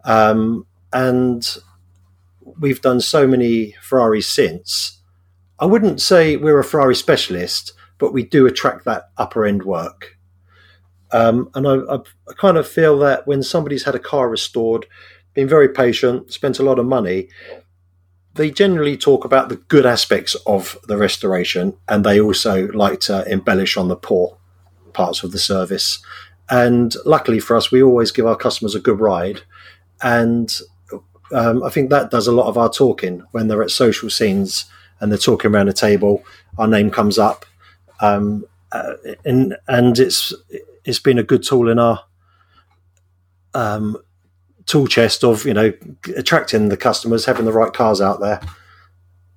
Um, 0.04 0.66
and 0.92 1.56
we've 2.58 2.80
done 2.80 3.00
so 3.00 3.26
many 3.26 3.74
Ferraris 3.80 4.28
since. 4.30 4.98
I 5.62 5.64
wouldn't 5.64 6.00
say 6.00 6.36
we're 6.36 6.58
a 6.58 6.64
Ferrari 6.64 6.96
specialist, 6.96 7.72
but 7.98 8.12
we 8.12 8.24
do 8.24 8.46
attract 8.46 8.84
that 8.84 9.10
upper 9.16 9.46
end 9.46 9.62
work. 9.62 10.18
Um, 11.12 11.50
and 11.54 11.68
I, 11.68 11.74
I, 11.74 11.94
I 12.28 12.32
kind 12.36 12.56
of 12.56 12.66
feel 12.66 12.98
that 12.98 13.28
when 13.28 13.44
somebody's 13.44 13.84
had 13.84 13.94
a 13.94 14.00
car 14.00 14.28
restored, 14.28 14.86
been 15.34 15.46
very 15.46 15.68
patient, 15.68 16.32
spent 16.32 16.58
a 16.58 16.64
lot 16.64 16.80
of 16.80 16.86
money, 16.86 17.28
they 18.34 18.50
generally 18.50 18.96
talk 18.96 19.24
about 19.24 19.50
the 19.50 19.56
good 19.56 19.86
aspects 19.86 20.34
of 20.48 20.76
the 20.88 20.96
restoration, 20.96 21.76
and 21.88 22.04
they 22.04 22.20
also 22.20 22.66
like 22.72 22.98
to 23.02 23.24
embellish 23.30 23.76
on 23.76 23.86
the 23.86 23.94
poor 23.94 24.36
parts 24.94 25.22
of 25.22 25.30
the 25.30 25.38
service. 25.38 26.02
And 26.50 26.92
luckily 27.04 27.38
for 27.38 27.54
us, 27.54 27.70
we 27.70 27.84
always 27.84 28.10
give 28.10 28.26
our 28.26 28.34
customers 28.34 28.74
a 28.74 28.80
good 28.80 28.98
ride, 28.98 29.42
and 30.02 30.52
um, 31.32 31.62
I 31.62 31.70
think 31.70 31.90
that 31.90 32.10
does 32.10 32.26
a 32.26 32.32
lot 32.32 32.48
of 32.48 32.58
our 32.58 32.68
talking 32.68 33.22
when 33.30 33.46
they're 33.46 33.62
at 33.62 33.70
social 33.70 34.10
scenes 34.10 34.64
and 35.02 35.10
they're 35.10 35.18
talking 35.18 35.52
around 35.52 35.68
a 35.68 35.72
table. 35.74 36.24
Our 36.56 36.68
name 36.68 36.90
comes 36.90 37.18
up, 37.18 37.44
um, 38.00 38.46
uh, 38.70 38.94
and 39.24 39.56
and 39.68 39.98
it's 39.98 40.32
it's 40.84 41.00
been 41.00 41.18
a 41.18 41.24
good 41.24 41.42
tool 41.42 41.68
in 41.68 41.78
our 41.78 42.04
um, 43.52 43.98
tool 44.64 44.86
chest 44.86 45.24
of 45.24 45.44
you 45.44 45.52
know 45.52 45.72
attracting 46.16 46.68
the 46.68 46.76
customers, 46.76 47.26
having 47.26 47.44
the 47.44 47.52
right 47.52 47.72
cars 47.72 48.00
out 48.00 48.20
there, 48.20 48.40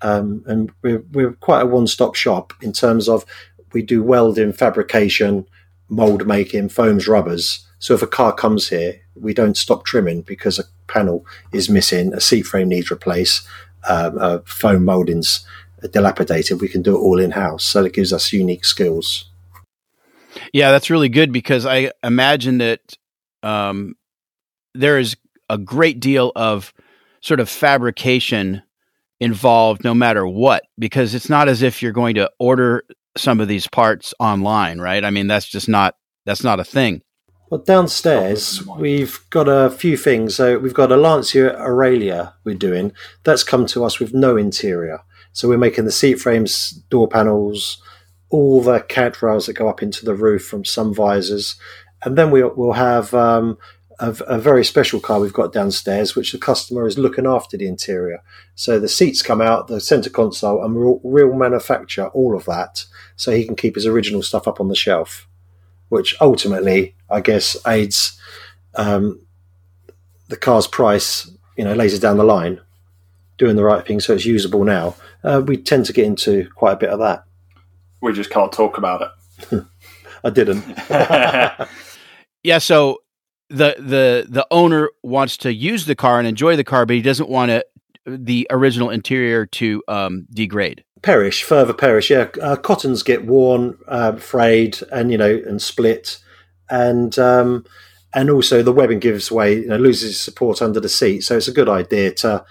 um, 0.02 0.44
and 0.46 0.72
we're 0.84 1.04
we're 1.12 1.34
quite 1.34 1.62
a 1.62 1.66
one 1.66 1.88
stop 1.88 2.14
shop 2.14 2.54
in 2.62 2.72
terms 2.72 3.10
of 3.10 3.26
we 3.74 3.82
do 3.82 4.04
welding, 4.04 4.54
fabrication, 4.54 5.48
mold 5.90 6.28
making, 6.28 6.70
foams, 6.70 7.08
rubbers. 7.08 7.68
So 7.80 7.94
if 7.96 8.04
a 8.04 8.08
car 8.08 8.34
comes 8.34 8.70
here, 8.70 9.02
we 9.16 9.34
don't 9.34 9.58
stop 9.58 9.84
trimming 9.84 10.22
because 10.22 10.60
a 10.60 10.64
panel 10.88 11.26
is 11.52 11.70
missing, 11.70 12.14
a 12.14 12.22
seat 12.22 12.44
frame 12.44 12.70
needs 12.70 12.90
replaced, 12.92 13.46
um, 13.88 14.18
uh, 14.20 14.40
foam 14.46 14.86
moldings 14.86 15.46
dilapidated, 15.92 16.62
we 16.62 16.68
can 16.68 16.82
do 16.82 16.96
it 16.96 17.00
all 17.00 17.20
in 17.20 17.32
house. 17.32 17.64
So 17.64 17.84
it 17.84 17.94
gives 17.94 18.12
us 18.14 18.34
unique 18.34 18.66
skills. 18.66 19.30
Yeah, 20.54 20.72
that's 20.72 20.90
really 20.90 21.10
good 21.10 21.32
because 21.32 21.66
I 21.66 21.92
imagine 22.04 22.58
that 22.58 22.82
um, 23.44 23.96
there 24.74 25.00
is 25.00 25.16
a 25.50 25.58
great 25.58 26.00
deal 26.00 26.32
of 26.36 26.74
sort 27.22 27.40
of 27.40 27.50
fabrication 27.50 28.62
involved 29.20 29.84
no 29.84 29.94
matter 29.94 30.28
what 30.28 30.64
because 30.78 31.14
it's 31.16 31.30
not 31.30 31.48
as 31.48 31.62
if 31.62 31.82
you're 31.82 31.94
going 31.94 32.16
to 32.16 32.30
order 32.40 32.84
some 33.16 33.40
of 33.40 33.48
these 33.48 33.66
parts 33.66 34.14
online 34.20 34.78
right 34.80 35.06
i 35.06 35.10
mean 35.10 35.26
that's 35.26 35.48
just 35.48 35.70
not 35.70 35.96
that's 36.26 36.44
not 36.44 36.60
a 36.60 36.66
thing 36.66 37.02
well 37.50 37.62
downstairs 37.62 38.66
we've 38.68 39.20
got 39.30 39.48
a 39.48 39.70
few 39.70 39.98
things. 39.98 40.36
So 40.36 40.58
we've 40.58 40.74
got 40.74 40.92
a 40.92 40.98
lancia 40.98 41.58
aurelia 41.60 42.34
we're 42.44 42.56
doing. 42.56 42.92
That's 43.24 43.44
come 43.44 43.66
to 43.68 43.84
us 43.84 44.00
with 44.00 44.14
no 44.14 44.38
interior. 44.38 45.02
So 45.32 45.50
we're 45.50 45.58
making 45.58 45.86
the 45.86 45.92
seat 45.92 46.20
frames 46.20 46.72
door 46.90 47.08
panels 47.08 47.82
all 48.30 48.62
the 48.62 48.82
cant 48.82 49.22
rails 49.22 49.46
that 49.46 49.54
go 49.54 49.70
up 49.70 49.82
into 49.82 50.06
the 50.06 50.16
roof 50.16 50.46
from 50.46 50.66
some 50.66 50.94
visors. 50.94 51.56
And 52.04 52.18
then 52.18 52.32
we'll, 52.32 52.54
we'll 52.56 52.74
have 52.74 53.14
um, 53.14 53.58
a, 54.00 54.10
a, 54.28 54.38
very 54.38 54.66
special 54.66 55.00
car 55.00 55.20
we've 55.20 55.34
got 55.34 55.54
downstairs, 55.54 56.16
which 56.16 56.32
the 56.32 56.38
customer 56.38 56.86
is 56.86 56.98
looking 56.98 57.26
after 57.26 57.58
the 57.58 57.68
interior. 57.68 58.22
So 58.56 58.80
the 58.80 58.90
seats 58.90 59.22
come 59.22 59.42
out, 59.42 59.68
the 59.68 59.80
center 59.80 60.10
console, 60.10 60.64
and 60.64 60.76
we'll 60.76 61.00
real 61.04 61.34
manufacture 61.34 62.08
all 62.08 62.36
of 62.36 62.46
that, 62.46 62.86
so 63.16 63.32
he 63.32 63.46
can 63.46 63.56
keep 63.56 63.76
his 63.76 63.86
original 63.86 64.22
stuff 64.22 64.48
up 64.48 64.60
on 64.60 64.68
the 64.68 64.76
shelf, 64.76 65.28
which 65.90 66.16
ultimately, 66.20 66.95
I 67.10 67.22
guess, 67.22 67.58
aids 67.68 68.20
um, 68.76 69.22
the 70.28 70.38
car's 70.38 70.68
price. 70.68 71.30
You 71.58 71.64
know, 71.64 71.74
later 71.74 71.98
down 71.98 72.18
the 72.18 72.24
line, 72.26 72.60
doing 73.38 73.56
the 73.56 73.64
right 73.64 73.86
thing 73.86 74.02
so 74.02 74.14
it's 74.14 74.26
usable 74.26 74.66
now. 74.66 74.96
Uh, 75.24 75.42
we 75.46 75.58
tend 75.58 75.86
to 75.86 75.94
get 75.94 76.06
into 76.06 76.50
quite 76.56 76.74
a 76.74 76.78
bit 76.78 76.90
of 76.90 77.00
that. 77.00 77.24
We 78.02 78.14
just 78.14 78.30
can't 78.30 78.52
talk 78.52 78.78
about 78.78 79.14
it. 79.52 79.64
I 80.24 80.30
didn't. 80.30 80.66
yeah, 82.44 82.58
so 82.58 83.00
the 83.50 83.76
the 83.78 84.26
the 84.28 84.46
owner 84.52 84.90
wants 85.04 85.38
to 85.38 85.54
use 85.54 85.86
the 85.86 85.96
car 85.96 86.20
and 86.20 86.28
enjoy 86.28 86.56
the 86.56 86.64
car, 86.64 86.86
but 86.86 86.96
he 86.96 87.02
doesn't 87.02 87.30
want 87.30 87.50
to, 87.50 87.66
the 88.06 88.48
original 88.50 88.90
interior 88.90 89.46
to 89.46 89.84
um, 89.88 90.26
degrade. 90.34 90.84
Perish, 91.02 91.44
further 91.44 91.74
perish. 91.74 92.10
Yeah, 92.10 92.28
uh, 92.42 92.56
cottons 92.56 93.04
get 93.04 93.26
worn, 93.26 93.78
uh, 93.88 94.14
frayed, 94.14 94.80
and 94.92 95.12
you 95.12 95.18
know, 95.18 95.42
and 95.46 95.62
split, 95.62 96.18
and 96.70 97.18
um, 97.20 97.66
and 98.14 98.30
also 98.30 98.64
the 98.64 98.72
webbing 98.72 99.00
gives 99.00 99.32
way, 99.32 99.56
you 99.60 99.68
know, 99.68 99.78
loses 99.78 100.20
support 100.20 100.62
under 100.62 100.80
the 100.80 100.90
seat. 100.90 101.22
So 101.22 101.38
it's 101.38 101.48
a 101.48 101.54
good 101.54 101.70
idea 101.70 102.14
to 102.16 102.46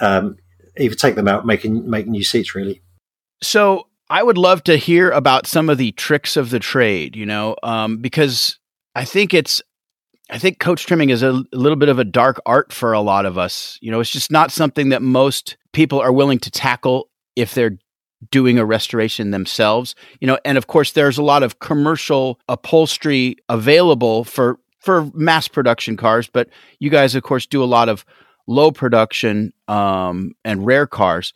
um, 0.00 0.36
either 0.78 0.94
take 0.94 1.16
them 1.16 1.28
out, 1.28 1.46
making 1.46 1.88
make 1.88 2.06
new 2.06 2.24
seats. 2.24 2.54
Really. 2.54 2.82
So 3.42 3.88
I 4.08 4.22
would 4.22 4.38
love 4.38 4.62
to 4.64 4.76
hear 4.76 5.10
about 5.10 5.46
some 5.46 5.68
of 5.68 5.78
the 5.78 5.92
tricks 5.92 6.36
of 6.36 6.50
the 6.50 6.60
trade. 6.60 7.16
You 7.16 7.26
know, 7.26 7.56
um, 7.62 7.98
because 7.98 8.58
I 8.94 9.04
think 9.04 9.34
it's 9.34 9.60
I 10.30 10.38
think 10.38 10.58
coach 10.58 10.86
trimming 10.86 11.10
is 11.10 11.22
a, 11.22 11.30
a, 11.30 11.44
little 11.52 11.76
bit 11.76 11.88
of 11.88 11.98
a 11.98 12.04
dark 12.04 12.40
art 12.46 12.72
for 12.72 12.92
a 12.92 13.00
lot 13.00 13.26
of 13.26 13.38
us. 13.38 13.78
You 13.80 13.90
know, 13.90 14.00
it's 14.00 14.10
just 14.10 14.30
not 14.30 14.50
something 14.50 14.88
that 14.88 15.02
most 15.02 15.56
people 15.72 16.00
are 16.00 16.12
willing 16.12 16.38
to 16.40 16.50
tackle 16.50 17.08
if 17.36 17.54
they're 17.54 17.78
doing 18.30 18.58
a 18.58 18.64
restoration 18.64 19.30
themselves. 19.30 19.94
You 20.20 20.26
know, 20.26 20.38
and 20.44 20.58
of 20.58 20.66
course 20.66 20.92
there's 20.92 21.18
a 21.18 21.22
lot 21.22 21.42
of 21.42 21.58
commercial 21.58 22.40
upholstery 22.48 23.36
available 23.48 24.24
for 24.24 24.58
for 24.80 25.10
mass 25.14 25.48
production 25.48 25.96
cars, 25.96 26.28
but 26.28 26.48
you 26.78 26.90
guys 26.90 27.14
of 27.14 27.22
course 27.22 27.46
do 27.46 27.62
a 27.62 27.66
lot 27.66 27.88
of 27.88 28.04
low 28.46 28.70
production 28.70 29.52
um, 29.66 30.32
and 30.44 30.64
rare 30.64 30.86
cars. 30.86 31.34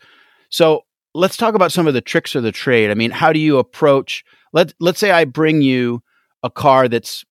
So 0.48 0.84
let's 1.14 1.36
talk 1.36 1.54
about 1.54 1.72
some 1.72 1.88
of 1.88 1.94
the 1.94 2.00
tricks 2.00 2.34
of 2.34 2.44
the 2.44 2.52
trade. 2.52 2.90
I 2.90 2.94
mean, 2.94 3.10
how 3.10 3.32
do 3.32 3.40
you 3.40 3.58
approach 3.58 4.24
let 4.52 4.72
let's 4.80 4.98
say 4.98 5.10
I 5.10 5.24
bring 5.24 5.62
you 5.62 6.02
a 6.42 6.50
car 6.50 6.88
that's 6.88 7.24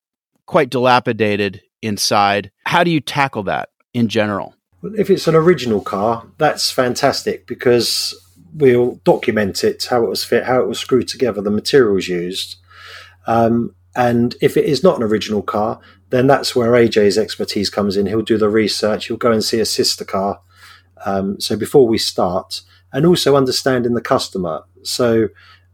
quite 0.46 0.70
dilapidated 0.70 1.62
inside. 1.82 2.52
How 2.66 2.84
do 2.84 2.92
you 2.92 3.00
tackle 3.00 3.44
that 3.44 3.70
in 3.94 4.08
general? 4.08 4.56
If 4.82 5.10
it's 5.10 5.28
an 5.28 5.36
original 5.36 5.82
car, 5.82 6.26
that's 6.38 6.72
fantastic 6.72 7.46
because 7.46 8.16
we'll 8.54 8.96
document 9.04 9.64
it, 9.64 9.86
how 9.90 10.04
it 10.04 10.10
was 10.10 10.24
fit, 10.24 10.46
how 10.46 10.60
it 10.62 10.68
was 10.68 10.80
screwed 10.80 11.08
together, 11.08 11.42
the 11.42 11.52
materials 11.52 12.08
used. 12.08 12.58
Um, 13.28 13.76
and 13.96 14.36
if 14.42 14.58
it 14.58 14.66
is 14.66 14.84
not 14.84 14.98
an 14.98 15.04
original 15.04 15.42
car, 15.42 15.80
then 16.10 16.28
that's 16.28 16.56
where 16.56 16.72
AJ's 16.72 17.18
expertise 17.18 17.70
comes 17.70 17.98
in. 17.98 18.06
He'll 18.06 18.22
do 18.22 18.38
the 18.38 18.50
research, 18.50 19.08
he'll 19.08 19.18
go 19.18 19.32
and 19.32 19.44
see 19.44 19.60
a 19.60 19.66
sister 19.66 20.06
car. 20.06 20.42
Um, 21.06 21.40
so 21.40 21.56
before 21.56 21.88
we 21.88 21.98
start, 21.98 22.62
and 22.92 23.06
also 23.06 23.36
understanding 23.36 23.94
the 23.94 24.02
customer. 24.02 24.64
So, 24.84 25.30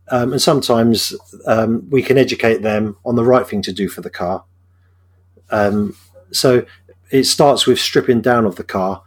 um, 0.09 0.33
and 0.33 0.41
sometimes 0.41 1.15
um, 1.47 1.89
we 1.89 2.01
can 2.01 2.17
educate 2.17 2.61
them 2.61 2.97
on 3.05 3.15
the 3.15 3.23
right 3.23 3.47
thing 3.47 3.61
to 3.63 3.73
do 3.73 3.89
for 3.89 4.01
the 4.01 4.09
car. 4.09 4.43
Um, 5.49 5.95
so 6.31 6.65
it 7.11 7.23
starts 7.23 7.65
with 7.65 7.79
stripping 7.79 8.21
down 8.21 8.45
of 8.45 8.55
the 8.55 8.63
car, 8.63 9.03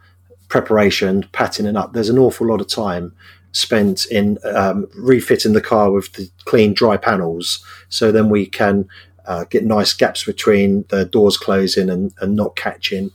preparation, 0.47 1.27
patting 1.31 1.65
it 1.65 1.75
up. 1.75 1.93
There's 1.93 2.09
an 2.09 2.17
awful 2.17 2.47
lot 2.47 2.61
of 2.61 2.67
time 2.67 3.13
spent 3.51 4.05
in 4.07 4.37
um, 4.43 4.87
refitting 4.95 5.53
the 5.53 5.61
car 5.61 5.91
with 5.91 6.11
the 6.13 6.29
clean, 6.45 6.73
dry 6.73 6.97
panels. 6.97 7.63
So 7.89 8.11
then 8.11 8.29
we 8.29 8.45
can 8.45 8.87
uh, 9.25 9.45
get 9.45 9.65
nice 9.65 9.93
gaps 9.93 10.23
between 10.23 10.85
the 10.89 11.05
doors 11.05 11.37
closing 11.37 11.89
and, 11.89 12.13
and 12.19 12.35
not 12.35 12.55
catching. 12.55 13.11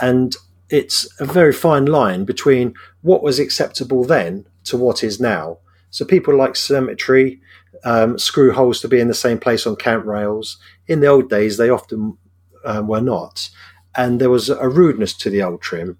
And 0.00 0.36
it's 0.68 1.08
a 1.20 1.24
very 1.24 1.52
fine 1.52 1.86
line 1.86 2.24
between 2.24 2.74
what 3.02 3.22
was 3.22 3.38
acceptable 3.38 4.04
then 4.04 4.46
to 4.64 4.76
what 4.76 5.04
is 5.04 5.20
now. 5.20 5.58
So 5.90 6.04
people 6.04 6.36
like 6.36 6.56
symmetry, 6.56 7.40
um, 7.84 8.18
screw 8.18 8.52
holes 8.52 8.80
to 8.80 8.88
be 8.88 9.00
in 9.00 9.08
the 9.08 9.14
same 9.14 9.38
place 9.38 9.66
on 9.66 9.76
cant 9.76 10.04
rails. 10.04 10.58
In 10.88 11.00
the 11.00 11.06
old 11.06 11.30
days, 11.30 11.56
they 11.56 11.70
often 11.70 12.18
um, 12.64 12.88
were 12.88 13.00
not. 13.00 13.48
And 13.96 14.20
there 14.20 14.30
was 14.30 14.50
a 14.50 14.68
rudeness 14.68 15.14
to 15.14 15.30
the 15.30 15.42
old 15.42 15.62
trim. 15.62 15.98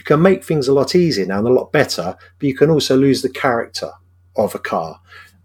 You 0.00 0.04
can 0.04 0.22
make 0.22 0.42
things 0.42 0.66
a 0.66 0.72
lot 0.72 0.94
easier 0.94 1.26
now 1.26 1.40
and 1.40 1.46
a 1.46 1.52
lot 1.52 1.72
better, 1.72 2.16
but 2.38 2.46
you 2.48 2.56
can 2.56 2.70
also 2.70 2.96
lose 2.96 3.20
the 3.20 3.28
character 3.28 3.90
of 4.34 4.54
a 4.54 4.58
car. 4.58 4.98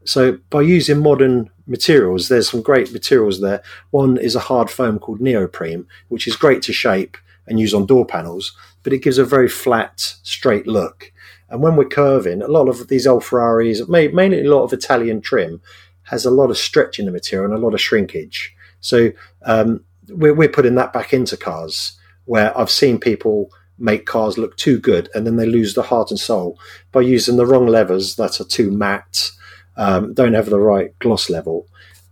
So 0.05 0.37
by 0.49 0.61
using 0.61 0.99
modern 0.99 1.49
materials, 1.67 2.29
there's 2.29 2.51
some 2.51 2.61
great 2.61 2.93
materials 2.93 3.41
there. 3.41 3.61
One 3.91 4.15
is 4.15 4.33
a 4.33 4.39
hard 4.39 4.69
foam 4.69 4.97
called 4.97 5.19
neoprene, 5.19 5.87
which 6.07 6.25
is 6.25 6.37
great 6.37 6.61
to 6.61 6.71
shape 6.71 7.17
and 7.47 7.59
use 7.59 7.73
on 7.73 7.85
door 7.85 8.05
panels, 8.05 8.55
but 8.83 8.93
it 8.93 8.99
gives 9.03 9.17
a 9.17 9.25
very 9.25 9.49
flat, 9.49 9.99
straight 10.23 10.67
look. 10.67 11.11
And 11.49 11.61
when 11.61 11.75
we're 11.75 11.89
curving, 11.89 12.41
a 12.41 12.47
lot 12.47 12.69
of 12.69 12.87
these 12.87 13.05
old 13.05 13.25
Ferraris, 13.25 13.85
mainly 13.89 14.39
a 14.39 14.49
lot 14.49 14.63
of 14.63 14.71
Italian 14.71 15.19
trim, 15.19 15.61
has 16.03 16.23
a 16.23 16.31
lot 16.31 16.49
of 16.49 16.57
stretch 16.57 16.97
in 16.97 17.07
the 17.07 17.11
material 17.11 17.51
and 17.51 17.61
a 17.61 17.65
lot 17.65 17.73
of 17.73 17.81
shrinkage. 17.81 18.55
So 18.79 19.11
um, 19.41 19.83
we're, 20.07 20.33
we're 20.33 20.47
putting 20.47 20.75
that 20.75 20.93
back 20.93 21.11
into 21.11 21.35
cars 21.35 21.99
where 22.23 22.57
I've 22.57 22.69
seen 22.71 23.01
people 23.01 23.51
make 23.77 24.05
cars 24.05 24.37
look 24.37 24.55
too 24.57 24.79
good 24.79 25.09
and 25.13 25.25
then 25.25 25.35
they 25.35 25.45
lose 25.45 25.73
the 25.73 25.83
heart 25.83 26.11
and 26.11 26.19
soul 26.19 26.59
by 26.91 27.01
using 27.01 27.37
the 27.37 27.45
wrong 27.45 27.67
levers 27.67 28.15
that 28.15 28.39
are 28.39 28.45
too 28.45 28.71
matte, 28.71 29.31
um, 29.77 30.13
don't 30.13 30.33
have 30.33 30.49
the 30.49 30.59
right 30.59 30.97
gloss 30.99 31.29
level, 31.29 31.67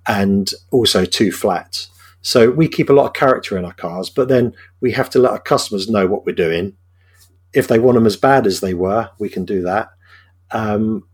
and 0.07 0.51
also 0.71 1.05
too 1.05 1.31
flat. 1.31 1.87
So 2.21 2.49
we 2.49 2.67
keep 2.67 2.89
a 2.89 2.93
lot 2.93 3.07
of 3.07 3.13
character 3.13 3.57
in 3.57 3.65
our 3.65 3.73
cars, 3.73 4.09
but 4.09 4.27
then 4.29 4.53
we 4.81 4.91
have 4.93 5.09
to 5.11 5.19
let 5.19 5.31
our 5.31 5.39
customers 5.39 5.89
know 5.89 6.07
what 6.07 6.25
we're 6.25 6.35
doing. 6.35 6.75
If 7.53 7.67
they 7.67 7.79
want 7.79 7.95
them 7.95 8.05
as 8.05 8.17
bad 8.17 8.47
as 8.47 8.61
they 8.61 8.73
were, 8.73 9.09
we 9.19 9.29
can 9.29 9.45
do 9.45 9.61
that. 9.63 9.89
Um, 10.51 11.05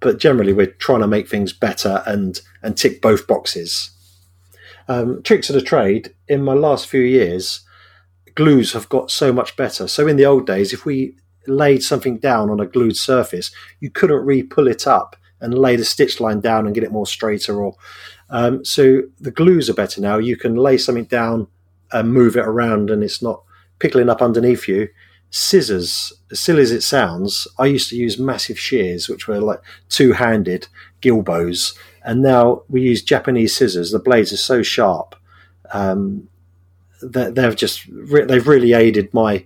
but 0.00 0.18
generally, 0.18 0.52
we're 0.52 0.66
trying 0.66 1.00
to 1.00 1.06
make 1.06 1.28
things 1.28 1.52
better 1.52 2.02
and 2.06 2.40
and 2.62 2.76
tick 2.76 3.00
both 3.00 3.26
boxes. 3.26 3.90
Um, 4.86 5.22
tricks 5.22 5.50
of 5.50 5.54
the 5.54 5.62
trade 5.62 6.14
in 6.28 6.42
my 6.42 6.54
last 6.54 6.86
few 6.86 7.02
years, 7.02 7.60
glues 8.38 8.72
have 8.72 8.88
got 8.88 9.10
so 9.10 9.32
much 9.32 9.56
better. 9.56 9.88
So 9.88 10.06
in 10.06 10.16
the 10.16 10.24
old 10.24 10.46
days, 10.46 10.72
if 10.72 10.84
we 10.84 11.16
laid 11.48 11.82
something 11.82 12.18
down 12.18 12.50
on 12.50 12.60
a 12.60 12.66
glued 12.66 12.96
surface, 12.96 13.50
you 13.80 13.90
couldn't 13.90 14.24
re-pull 14.24 14.68
it 14.68 14.86
up 14.86 15.16
and 15.40 15.58
lay 15.58 15.74
the 15.74 15.84
stitch 15.84 16.20
line 16.20 16.38
down 16.38 16.64
and 16.64 16.72
get 16.72 16.84
it 16.84 16.92
more 16.92 17.06
straighter. 17.06 17.60
Or 17.60 17.74
um, 18.30 18.64
so 18.64 19.02
the 19.18 19.32
glues 19.32 19.68
are 19.68 19.74
better 19.74 20.00
now. 20.00 20.18
You 20.18 20.36
can 20.36 20.54
lay 20.54 20.78
something 20.78 21.06
down 21.06 21.48
and 21.90 22.14
move 22.14 22.36
it 22.36 22.46
around, 22.46 22.90
and 22.90 23.02
it's 23.02 23.20
not 23.20 23.42
pickling 23.80 24.08
up 24.08 24.22
underneath 24.22 24.68
you. 24.68 24.88
Scissors, 25.30 26.12
as 26.30 26.38
silly 26.38 26.62
as 26.62 26.70
it 26.70 26.82
sounds, 26.82 27.48
I 27.58 27.66
used 27.66 27.90
to 27.90 27.96
use 27.96 28.20
massive 28.20 28.58
shears, 28.58 29.08
which 29.08 29.26
were 29.26 29.40
like 29.40 29.60
two-handed 29.88 30.68
gilbows, 31.00 31.76
and 32.04 32.22
now 32.22 32.62
we 32.68 32.82
use 32.82 33.02
Japanese 33.02 33.56
scissors. 33.56 33.90
The 33.90 33.98
blades 33.98 34.32
are 34.32 34.36
so 34.36 34.62
sharp 34.62 35.16
um, 35.72 36.27
they've 37.02 37.56
just 37.56 37.86
re- 37.86 38.24
they've 38.24 38.46
really 38.46 38.72
aided 38.72 39.12
my 39.12 39.44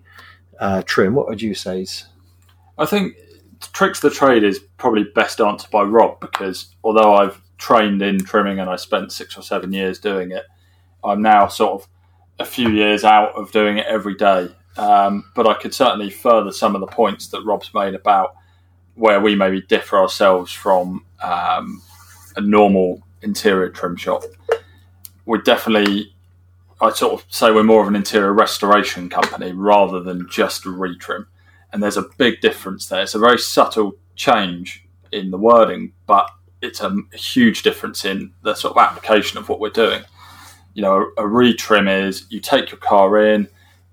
uh, 0.59 0.82
trim. 0.85 1.14
What 1.14 1.28
would 1.28 1.42
you 1.42 1.54
say? 1.54 1.87
I 2.78 2.87
think 2.87 3.16
tricks 3.73 4.02
of 4.02 4.11
the 4.11 4.16
trade 4.16 4.44
is 4.44 4.59
probably 4.78 5.04
best 5.04 5.40
answered 5.40 5.71
by 5.71 5.82
Rob 5.82 6.21
because 6.21 6.75
although 6.82 7.14
I've 7.14 7.40
trained 7.59 8.02
in 8.02 8.18
trimming 8.18 8.59
and 8.59 8.68
I 8.68 8.76
spent 8.76 9.12
six 9.12 9.37
or 9.37 9.42
seven 9.42 9.73
years 9.73 9.99
doing 9.99 10.32
it, 10.32 10.44
I'm 11.04 11.23
now 11.23 11.49
sort 11.49 11.82
of 11.82 11.88
a 12.38 12.44
few 12.44 12.71
years 12.71 13.04
out 13.04 13.35
of 13.35 13.52
doing 13.52 13.78
it 13.78 13.87
every 13.87 14.14
day. 14.14 14.49
Um, 14.76 15.30
but 15.35 15.47
I 15.47 15.54
could 15.54 15.75
certainly 15.75 16.11
further 16.11 16.50
some 16.50 16.75
of 16.75 16.80
the 16.80 16.87
points 16.87 17.28
that 17.28 17.42
Rob's 17.44 17.73
made 17.75 17.94
about 17.94 18.35
where 18.94 19.21
we 19.21 19.35
maybe 19.35 19.61
differ 19.62 19.99
ourselves 19.99 20.52
from 20.52 21.04
um, 21.23 21.82
a 22.37 22.40
normal 22.40 23.02
interior 23.23 23.68
trim 23.68 23.97
shop. 23.97 24.23
We 25.25 25.40
definitely, 25.42 26.12
I 26.83 26.91
sort 26.91 27.12
of 27.12 27.25
say 27.33 27.53
we're 27.53 27.62
more 27.62 27.81
of 27.81 27.87
an 27.87 27.95
interior 27.95 28.33
restoration 28.33 29.09
company 29.09 29.53
rather 29.53 30.01
than 30.01 30.29
just 30.29 30.65
retrim. 30.65 31.27
And 31.73 31.81
there's 31.81 31.97
a 31.97 32.09
big 32.19 32.41
difference 32.41 32.87
there. 32.87 33.05
It's 33.05 33.15
a 33.15 33.21
very 33.21 33.39
subtle 33.39 33.93
change 34.17 34.85
in 35.12 35.31
the 35.31 35.39
wording, 35.39 35.93
but 36.07 36.29
it's 36.61 36.81
a, 36.81 36.97
a 37.12 37.17
huge 37.17 37.62
difference 37.62 38.05
in 38.05 38.33
the 38.43 38.57
sort 38.57 38.77
of 38.77 38.83
application 38.83 39.39
of 39.39 39.49
what 39.49 39.61
we're 39.61 39.71
doing. 39.71 40.03
You 40.75 40.83
know, 40.83 40.97
a, 41.17 41.23
a 41.23 41.29
retrim 41.29 41.89
is 41.89 42.27
you 42.31 42.41
take 42.41 42.73
your 42.73 42.81
car 42.81 43.17
in, 43.27 43.47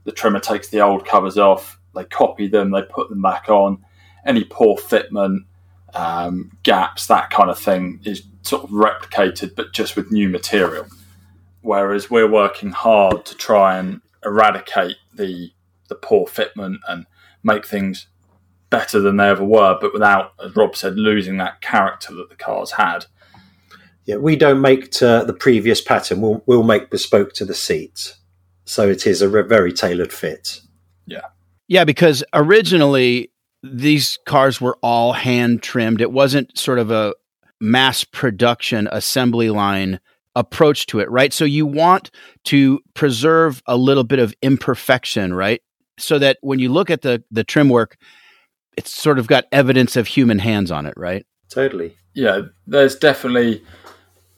the 0.06 0.12
trimmer 0.12 0.40
takes 0.40 0.70
the 0.70 0.82
old 0.82 1.06
covers 1.06 1.38
off, 1.38 1.80
they 1.94 2.06
copy 2.06 2.48
them, 2.48 2.72
they 2.72 2.82
put 2.82 3.10
them 3.10 3.22
back 3.22 3.50
on. 3.50 3.86
Any 4.26 4.46
poor 4.46 4.78
fitment, 4.78 5.46
um, 5.94 6.58
gaps, 6.64 7.06
that 7.06 7.30
kind 7.30 7.52
of 7.52 7.60
thing 7.60 8.00
is 8.04 8.24
sort 8.42 8.64
of 8.64 8.72
replicated, 8.72 9.56
but 9.56 9.74
just 9.74 9.96
with 9.96 10.12
new 10.12 10.28
material. 10.28 10.88
Whereas 11.62 12.10
we're 12.10 12.30
working 12.30 12.72
hard 12.72 13.26
to 13.26 13.36
try 13.36 13.78
and 13.78 14.02
eradicate 14.24 14.96
the 15.14 15.52
the 15.88 15.96
poor 15.96 16.28
fitment 16.28 16.78
and 16.88 17.06
make 17.44 17.66
things 17.66 18.08
better 18.70 19.00
than 19.00 19.18
they 19.18 19.28
ever 19.28 19.44
were, 19.44 19.78
but 19.82 19.92
without, 19.94 20.34
as 20.44 20.56
Rob 20.56 20.76
said, 20.76 20.96
losing 20.96 21.38
that 21.38 21.62
character 21.62 22.14
that 22.14 22.30
the 22.30 22.36
cars 22.36 22.72
had. 22.72 23.06
Yeah, 24.06 24.18
we 24.18 24.36
don't 24.36 24.62
make 24.62 24.92
to 24.94 25.24
the 25.26 25.34
previous 25.34 25.82
pattern. 25.82 26.22
We'll, 26.22 26.44
we'll 26.46 26.64
make 26.64 26.90
bespoke 26.90 27.34
to 27.34 27.46
the 27.46 27.54
seat. 27.54 28.16
So 28.66 28.88
it 28.88 29.08
is 29.08 29.22
a 29.22 29.28
very 29.28 29.74
tailored 29.74 30.14
fit. 30.14 30.62
Yeah. 31.06 31.28
Yeah, 31.68 31.84
because 31.84 32.24
originally 32.34 33.32
these 33.64 34.20
cars 34.26 34.62
were 34.62 34.78
all 34.82 35.14
hand 35.14 35.62
trimmed. 35.64 36.02
It 36.02 36.12
wasn't 36.12 36.58
sort 36.58 36.80
of 36.80 36.92
a 36.92 37.14
mass 37.60 38.04
production 38.04 38.88
assembly 38.92 39.50
line 39.50 40.00
approach 40.36 40.86
to 40.88 41.00
it, 41.00 41.10
right? 41.10 41.34
So 41.34 41.46
you 41.46 41.66
want 41.66 42.12
to 42.46 42.80
preserve 42.94 43.62
a 43.66 43.78
little 43.78 44.04
bit 44.04 44.20
of 44.20 44.34
imperfection, 44.42 45.34
right? 45.34 45.62
So 45.98 46.20
that 46.20 46.38
when 46.42 46.60
you 46.60 46.70
look 46.70 46.90
at 46.90 47.02
the 47.02 47.24
the 47.32 47.44
trim 47.44 47.70
work, 47.70 47.98
it's 48.78 48.92
sort 48.92 49.20
of 49.20 49.28
got 49.28 49.46
evidence 49.52 49.96
of 49.96 50.08
human 50.08 50.40
hands 50.40 50.72
on 50.72 50.86
it, 50.86 50.94
right? 50.96 51.26
Totally. 51.50 51.96
Yeah, 52.14 52.42
there's 52.68 52.96
definitely 52.96 53.64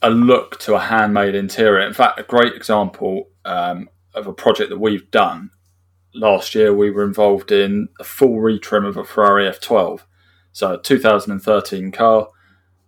a 0.01 0.09
look 0.09 0.59
to 0.61 0.75
a 0.75 0.79
handmade 0.79 1.35
interior. 1.35 1.85
In 1.85 1.93
fact, 1.93 2.19
a 2.19 2.23
great 2.23 2.53
example 2.53 3.29
um, 3.45 3.89
of 4.13 4.27
a 4.27 4.33
project 4.33 4.69
that 4.69 4.79
we've 4.79 5.09
done 5.11 5.51
last 6.13 6.55
year, 6.55 6.73
we 6.73 6.91
were 6.91 7.03
involved 7.03 7.51
in 7.51 7.89
a 7.99 8.03
full 8.03 8.37
retrim 8.37 8.85
of 8.85 8.97
a 8.97 9.03
Ferrari 9.03 9.45
F12. 9.45 10.01
So, 10.53 10.73
a 10.73 10.81
2013 10.81 11.91
car, 11.91 12.29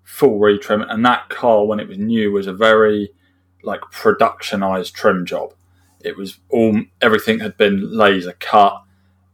full 0.04 0.40
retrim, 0.40 0.86
and 0.90 1.06
that 1.06 1.30
car, 1.30 1.66
when 1.66 1.80
it 1.80 1.88
was 1.88 1.98
new, 1.98 2.32
was 2.32 2.48
a 2.48 2.54
very 2.54 3.12
like 3.64 3.82
productionized 3.92 4.94
trim 4.94 5.26
job. 5.26 5.54
It 6.02 6.18
was 6.18 6.40
all 6.50 6.82
everything 7.02 7.40
had 7.40 7.58
been 7.58 7.96
laser 7.98 8.36
cut, 8.40 8.84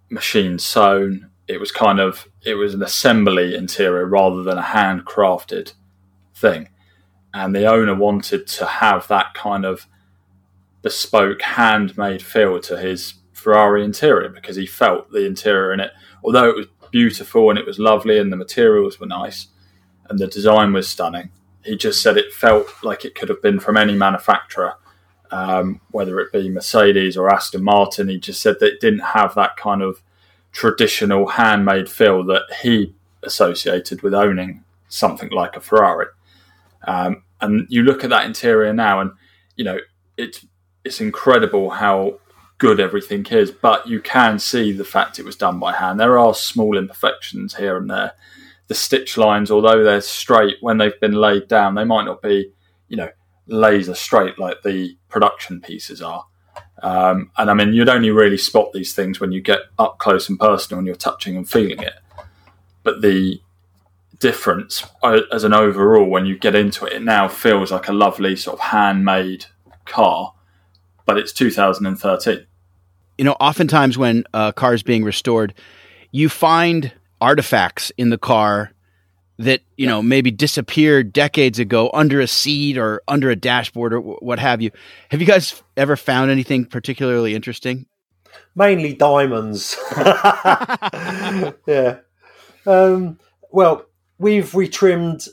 machine 0.10 0.60
sewn. 0.60 1.30
It 1.48 1.60
was 1.60 1.72
kind 1.72 2.00
of 2.00 2.28
it 2.44 2.56
was 2.56 2.74
an 2.74 2.84
assembly 2.84 3.56
interior 3.56 4.06
rather 4.06 4.44
than 4.44 4.58
a 4.58 4.64
handcrafted 4.64 5.74
thing, 6.36 6.70
and 7.34 7.56
the 7.56 7.66
owner 7.66 7.96
wanted 7.96 8.48
to 8.48 8.66
have 8.66 9.08
that 9.08 9.34
kind 9.34 9.66
of 9.66 9.88
bespoke, 10.82 11.42
handmade 11.42 12.22
feel 12.22 12.60
to 12.62 12.78
his 12.78 13.16
Ferrari 13.34 13.84
interior 13.84 14.30
because 14.30 14.56
he 14.56 14.66
felt 14.66 15.12
the 15.12 15.26
interior 15.26 15.74
in 15.74 15.80
it, 15.80 15.92
although 16.24 16.50
it 16.50 16.56
was 16.56 16.68
beautiful 16.92 17.50
and 17.50 17.60
it 17.60 17.66
was 17.66 17.80
lovely 17.80 18.18
and 18.18 18.32
the 18.32 18.38
materials 18.38 19.00
were 19.00 19.08
nice 19.08 19.48
and 20.10 20.20
the 20.20 20.28
design 20.28 20.74
was 20.74 20.88
stunning. 20.88 21.30
He 21.64 21.78
just 21.78 22.02
said 22.02 22.18
it 22.18 22.34
felt 22.34 22.68
like 22.84 23.06
it 23.06 23.16
could 23.16 23.30
have 23.30 23.42
been 23.42 23.60
from 23.60 23.78
any 23.78 23.94
manufacturer, 23.94 24.76
um, 25.32 25.82
whether 25.92 26.20
it 26.20 26.32
be 26.32 26.50
Mercedes 26.50 27.18
or 27.18 27.32
Aston 27.32 27.64
Martin. 27.64 28.08
He 28.08 28.18
just 28.18 28.42
said 28.42 28.58
that 28.60 28.74
it 28.74 28.82
didn't 28.82 29.00
have 29.00 29.36
that 29.36 29.58
kind 29.58 29.82
of 29.82 30.02
traditional 30.52 31.28
handmade 31.28 31.90
feel 31.90 32.24
that 32.26 32.44
he 32.62 32.96
associated 33.24 34.02
with 34.02 34.14
owning 34.14 34.64
something 34.88 35.30
like 35.30 35.56
a 35.56 35.62
Ferrari. 35.62 36.08
Um, 36.86 37.24
and 37.42 37.68
you 37.70 37.84
look 37.84 38.04
at 38.04 38.10
that 38.10 38.26
interior 38.26 38.74
now, 38.74 39.00
and 39.02 39.12
you 39.56 39.64
know 39.64 39.80
it's 40.18 40.46
it's 40.84 41.02
incredible 41.02 41.70
how 41.70 42.20
good 42.58 42.80
everything 42.80 43.26
is, 43.28 43.52
but 43.52 43.88
you 43.88 44.02
can 44.02 44.40
see 44.40 44.72
the 44.72 44.84
fact 44.84 45.20
it 45.20 45.26
was 45.26 45.36
done 45.36 45.60
by 45.60 45.74
hand. 45.74 46.00
There 46.00 46.18
are 46.20 46.34
small 46.34 46.78
imperfections 46.78 47.56
here 47.56 47.78
and 47.78 47.90
there. 47.90 48.14
The 48.70 48.76
stitch 48.76 49.18
lines, 49.18 49.52
although 49.52 49.84
they're 49.84 50.00
straight 50.00 50.56
when 50.62 50.78
they've 50.78 51.00
been 51.02 51.14
laid 51.14 51.50
down, 51.50 51.76
they 51.76 51.84
might 51.84 52.06
not 52.06 52.22
be, 52.22 52.54
you 52.88 52.96
know, 52.96 53.10
laser 53.48 53.94
straight 53.94 54.40
like 54.40 54.62
the 54.64 54.98
production 55.10 55.60
pieces 55.60 56.02
are. 56.02 56.26
Um, 56.82 57.32
and 57.38 57.52
I 57.52 57.54
mean, 57.54 57.74
you'd 57.74 57.90
only 57.90 58.10
really 58.10 58.38
spot 58.38 58.72
these 58.72 58.94
things 58.94 59.20
when 59.20 59.34
you 59.34 59.42
get 59.42 59.60
up 59.78 59.98
close 59.98 60.30
and 60.30 60.40
personal 60.40 60.78
and 60.80 60.88
you're 60.88 60.96
touching 60.96 61.36
and 61.36 61.50
feeling 61.50 61.80
it. 61.80 61.96
But 62.84 63.02
the 63.02 63.42
difference 64.20 64.86
uh, 65.04 65.22
as 65.34 65.44
an 65.44 65.54
overall, 65.54 66.10
when 66.10 66.26
you 66.26 66.38
get 66.38 66.56
into 66.56 66.86
it, 66.86 66.94
it 66.94 67.04
now 67.04 67.28
feels 67.28 67.72
like 67.72 67.90
a 67.90 67.94
lovely 67.94 68.38
sort 68.38 68.60
of 68.60 68.66
handmade 68.68 69.46
car 69.86 70.34
but 71.10 71.18
it's 71.18 71.34
2013. 71.34 72.46
You 73.18 73.26
know, 73.26 73.36
oftentimes 73.40 73.98
when 73.98 74.26
a 74.32 74.54
car 74.54 74.76
is 74.76 74.84
being 74.84 75.04
restored, 75.04 75.56
you 76.12 76.30
find 76.30 76.92
artifacts 77.22 77.92
in 77.98 78.10
the 78.10 78.18
car 78.18 78.72
that 79.40 79.62
you 79.78 79.86
yeah. 79.86 79.92
know 79.92 80.02
maybe 80.02 80.32
disappeared 80.32 81.14
decades 81.14 81.60
ago 81.60 81.90
under 81.94 82.20
a 82.20 82.28
seat 82.28 82.78
or 82.78 83.02
under 83.08 83.30
a 83.30 83.36
dashboard 83.36 83.94
or 83.94 84.00
what 84.00 84.38
have 84.38 84.62
you. 84.62 84.70
Have 85.10 85.22
you 85.22 85.28
guys 85.28 85.64
ever 85.78 85.96
found 85.96 86.30
anything 86.30 86.66
particularly 86.66 87.34
interesting? 87.34 87.86
Mainly 88.54 88.94
diamonds. 88.94 89.78
yeah. 91.66 92.00
Um, 92.66 93.18
well, 93.52 93.86
we've 94.18 94.52
retrimmed 94.52 95.30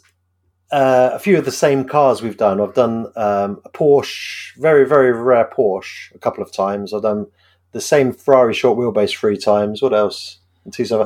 uh, 0.71 1.11
a 1.13 1.19
few 1.19 1.37
of 1.37 1.45
the 1.45 1.53
same 1.53 1.85
cars 1.85 2.23
we've 2.23 2.37
done. 2.37 2.61
I've 2.61 2.75
done 2.75 3.07
um, 3.17 3.61
a 3.65 3.71
Porsche, 3.71 4.57
very 4.57 4.87
very 4.87 5.13
rare 5.13 5.51
Porsche, 5.53 6.15
a 6.15 6.19
couple 6.19 6.45
of 6.45 6.53
times. 6.53 6.95
I've 6.95 7.03
done 7.03 7.27
the 7.73 7.81
same 7.81 8.13
Ferrari 8.13 8.55
short 8.55 8.79
wheelbase 8.79 9.19
three 9.19 9.37
times. 9.37 9.83
What 9.83 9.93
else? 9.93 10.39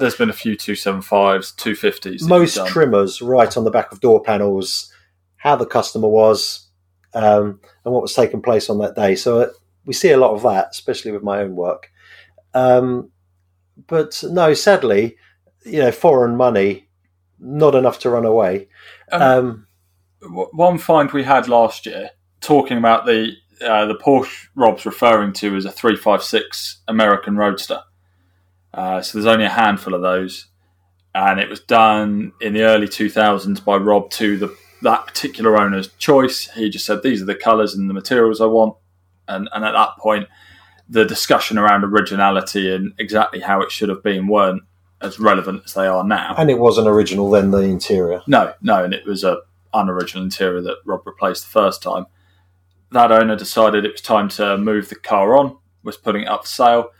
There's 0.01 0.17
been 0.17 0.31
a 0.31 0.35
few 0.35 0.57
275s, 0.57 1.55
250s. 1.55 2.29
Most 2.29 2.67
trimmers 2.67 3.21
right 3.21 3.55
on 3.57 3.65
the 3.65 3.71
back 3.71 3.93
of 3.93 4.01
door 4.01 4.23
panels, 4.23 4.93
how 5.37 5.57
the 5.57 5.67
customer 5.67 6.09
was, 6.09 6.69
um, 7.15 7.61
and 7.85 7.93
what 7.93 8.03
was 8.03 8.15
taking 8.15 8.43
place 8.43 8.71
on 8.71 8.79
that 8.79 8.95
day. 8.95 9.15
So 9.15 9.41
uh, 9.41 9.51
we 9.85 9.93
see 9.93 10.11
a 10.11 10.17
lot 10.17 10.35
of 10.35 10.43
that, 10.43 10.69
especially 10.71 11.13
with 11.13 11.23
my 11.23 11.41
own 11.41 11.57
work. 11.57 11.91
Um, 12.55 13.11
but 13.87 14.23
no, 14.29 14.55
sadly, 14.55 15.17
you 15.65 15.81
know, 15.81 15.93
foreign 15.93 16.37
money, 16.37 16.89
not 17.39 17.75
enough 17.75 17.99
to 18.01 18.11
run 18.11 18.25
away. 18.25 18.69
Um, 19.13 19.67
um, 20.23 20.47
one 20.53 20.79
find 20.79 21.11
we 21.11 21.25
had 21.25 21.49
last 21.49 21.87
year, 21.87 22.11
talking 22.41 22.79
about 22.79 23.07
the 23.07 23.33
uh, 23.63 23.87
the 23.87 23.95
Porsche 23.95 24.49
Rob's 24.55 24.87
referring 24.87 25.33
to 25.35 25.55
as 25.57 25.65
a 25.65 25.71
356 25.71 26.83
American 26.89 27.37
Roadster. 27.37 27.83
Uh, 28.73 29.03
so 29.03 29.19
there's 29.19 29.33
only 29.33 29.45
a 29.45 29.51
handful 29.51 29.95
of 29.95 30.03
those, 30.03 30.47
and 31.15 31.41
it 31.41 31.49
was 31.49 31.61
done 31.61 32.33
in 32.41 32.53
the 32.53 32.63
early 32.63 32.87
2000s 32.87 33.65
by 33.65 33.77
Rob 33.77 34.11
to 34.11 34.37
the 34.37 34.57
that 34.83 35.07
particular 35.07 35.59
owner's 35.59 35.89
choice. 35.99 36.49
He 36.55 36.71
just 36.71 36.87
said 36.87 37.03
these 37.03 37.21
are 37.21 37.27
the 37.27 37.35
colours 37.35 37.75
and 37.75 37.91
the 37.91 37.95
materials 37.95 38.41
I 38.41 38.47
want, 38.47 38.77
and 39.29 39.49
and 39.53 39.65
at 39.65 39.73
that 39.73 39.99
point, 39.99 40.29
the 40.89 41.05
discussion 41.05 41.59
around 41.59 41.85
originality 41.85 42.75
and 42.75 42.93
exactly 42.99 43.41
how 43.41 43.61
it 43.61 43.71
should 43.71 43.89
have 43.89 44.03
been 44.03 44.27
weren't 44.27 44.63
as 45.01 45.19
relevant 45.19 45.63
as 45.65 45.75
they 45.75 45.87
are 45.87 46.05
now. 46.05 46.35
And 46.37 46.51
it 46.51 46.59
wasn't 46.59 46.89
original 46.89 47.31
then, 47.31 47.51
the 47.51 47.61
interior. 47.61 48.23
No, 48.27 48.55
no, 48.61 48.85
and 48.85 48.93
it 48.93 49.07
was 49.07 49.25
a 49.25 49.39
unoriginal 49.73 50.25
interior 50.25 50.61
that 50.63 50.79
Rob 50.85 51.07
replaced 51.07 51.45
the 51.45 51.51
first 51.51 51.83
time. 51.83 52.07
That 52.93 53.13
owner 53.13 53.37
decided 53.37 53.85
it 53.85 53.93
was 53.93 54.01
time 54.01 54.29
to 54.31 54.59
move 54.59 54.89
the 54.89 54.97
car 54.97 55.39
on, 55.39 55.57
was 55.83 55.97
putting 55.97 56.23
it 56.23 56.29
up 56.29 56.43
for 56.43 56.49
sale, 56.49 56.91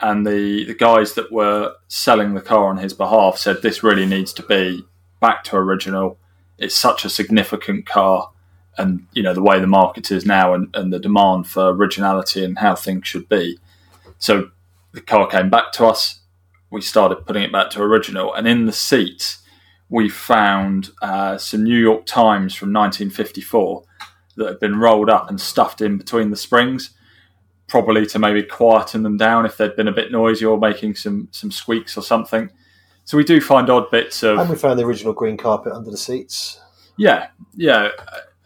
and 0.00 0.26
the, 0.26 0.64
the 0.64 0.74
guys 0.74 1.14
that 1.14 1.32
were 1.32 1.74
selling 1.88 2.34
the 2.34 2.40
car 2.40 2.68
on 2.68 2.78
his 2.78 2.92
behalf 2.92 3.38
said 3.38 3.62
this 3.62 3.82
really 3.82 4.06
needs 4.06 4.32
to 4.34 4.42
be 4.42 4.84
back 5.20 5.42
to 5.44 5.56
original. 5.56 6.18
It's 6.58 6.76
such 6.76 7.04
a 7.04 7.10
significant 7.10 7.86
car, 7.86 8.30
and 8.78 9.06
you 9.12 9.22
know 9.22 9.34
the 9.34 9.42
way 9.42 9.58
the 9.58 9.66
market 9.66 10.10
is 10.10 10.26
now, 10.26 10.54
and, 10.54 10.74
and 10.74 10.92
the 10.92 10.98
demand 10.98 11.46
for 11.46 11.68
originality 11.68 12.44
and 12.44 12.58
how 12.58 12.74
things 12.74 13.06
should 13.08 13.28
be. 13.28 13.58
So 14.18 14.50
the 14.92 15.00
car 15.00 15.26
came 15.26 15.50
back 15.50 15.72
to 15.72 15.86
us 15.86 16.20
we 16.70 16.80
started 16.80 17.26
putting 17.26 17.42
it 17.42 17.52
back 17.52 17.70
to 17.70 17.82
original. 17.82 18.34
And 18.34 18.46
in 18.46 18.66
the 18.66 18.72
seat, 18.72 19.38
we 19.88 20.08
found 20.08 20.90
uh, 21.00 21.38
some 21.38 21.64
New 21.64 21.78
York 21.78 22.06
Times 22.06 22.54
from 22.54 22.72
1954 22.72 23.84
that 24.36 24.48
had 24.48 24.60
been 24.60 24.78
rolled 24.78 25.08
up 25.08 25.28
and 25.28 25.40
stuffed 25.40 25.80
in 25.80 25.96
between 25.96 26.30
the 26.30 26.36
springs, 26.36 26.90
probably 27.68 28.06
to 28.06 28.18
maybe 28.18 28.42
quieten 28.42 29.02
them 29.02 29.16
down 29.16 29.44
if 29.44 29.56
they'd 29.56 29.76
been 29.76 29.88
a 29.88 29.92
bit 29.92 30.12
noisy 30.12 30.44
or 30.44 30.58
making 30.58 30.94
some 30.94 31.28
some 31.30 31.50
squeaks 31.50 31.96
or 31.96 32.02
something. 32.02 32.50
So 33.04 33.16
we 33.16 33.24
do 33.24 33.40
find 33.40 33.70
odd 33.70 33.90
bits 33.90 34.22
of. 34.22 34.38
And 34.38 34.50
we 34.50 34.56
found 34.56 34.78
the 34.78 34.84
original 34.84 35.12
green 35.12 35.36
carpet 35.36 35.72
under 35.72 35.90
the 35.90 35.96
seats. 35.96 36.60
Yeah, 36.96 37.28
yeah. 37.54 37.90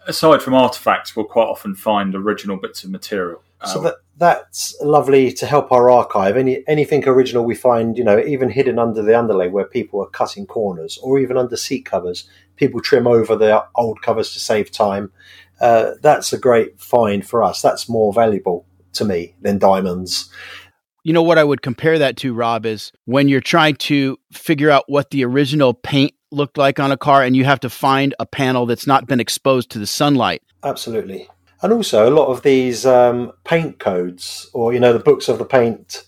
Aside 0.06 0.42
from 0.42 0.54
artifacts, 0.54 1.14
we'll 1.14 1.26
quite 1.26 1.46
often 1.46 1.74
find 1.74 2.14
original 2.14 2.56
bits 2.56 2.84
of 2.84 2.90
material. 2.90 3.42
So 3.66 3.78
um, 3.78 3.84
that 3.84 3.94
that's 4.16 4.76
lovely 4.82 5.32
to 5.32 5.46
help 5.46 5.70
our 5.72 5.90
archive. 5.90 6.36
Any 6.36 6.62
anything 6.66 7.06
original 7.06 7.44
we 7.44 7.54
find, 7.54 7.96
you 7.96 8.04
know, 8.04 8.18
even 8.18 8.50
hidden 8.50 8.78
under 8.78 9.02
the 9.02 9.18
underlay 9.18 9.48
where 9.48 9.64
people 9.64 10.02
are 10.02 10.08
cutting 10.08 10.46
corners, 10.46 10.98
or 11.02 11.18
even 11.18 11.36
under 11.36 11.56
seat 11.56 11.84
covers, 11.84 12.28
people 12.56 12.80
trim 12.80 13.06
over 13.06 13.36
the 13.36 13.64
old 13.74 14.02
covers 14.02 14.32
to 14.32 14.40
save 14.40 14.70
time. 14.70 15.12
Uh, 15.60 15.92
that's 16.00 16.32
a 16.32 16.38
great 16.38 16.80
find 16.80 17.26
for 17.26 17.42
us. 17.42 17.60
That's 17.60 17.88
more 17.88 18.12
valuable 18.12 18.64
to 18.94 19.04
me 19.04 19.34
than 19.40 19.58
diamonds. 19.58 20.30
You 21.02 21.12
know 21.12 21.22
what 21.22 21.38
I 21.38 21.44
would 21.44 21.62
compare 21.62 21.98
that 21.98 22.16
to, 22.18 22.34
Rob, 22.34 22.66
is 22.66 22.92
when 23.06 23.28
you're 23.28 23.40
trying 23.40 23.76
to 23.76 24.18
figure 24.32 24.70
out 24.70 24.84
what 24.86 25.10
the 25.10 25.24
original 25.24 25.72
paint 25.72 26.12
looked 26.30 26.58
like 26.58 26.78
on 26.78 26.92
a 26.92 26.96
car 26.96 27.22
and 27.22 27.34
you 27.34 27.44
have 27.44 27.60
to 27.60 27.70
find 27.70 28.14
a 28.18 28.26
panel 28.26 28.66
that's 28.66 28.86
not 28.86 29.06
been 29.06 29.20
exposed 29.20 29.70
to 29.70 29.78
the 29.78 29.86
sunlight. 29.86 30.42
Absolutely. 30.62 31.28
And 31.62 31.72
also, 31.72 32.08
a 32.08 32.14
lot 32.14 32.28
of 32.28 32.42
these 32.42 32.86
um, 32.86 33.32
paint 33.44 33.78
codes, 33.78 34.48
or 34.54 34.72
you 34.72 34.80
know, 34.80 34.92
the 34.92 34.98
books 34.98 35.28
of 35.28 35.38
the 35.38 35.44
paint, 35.44 36.04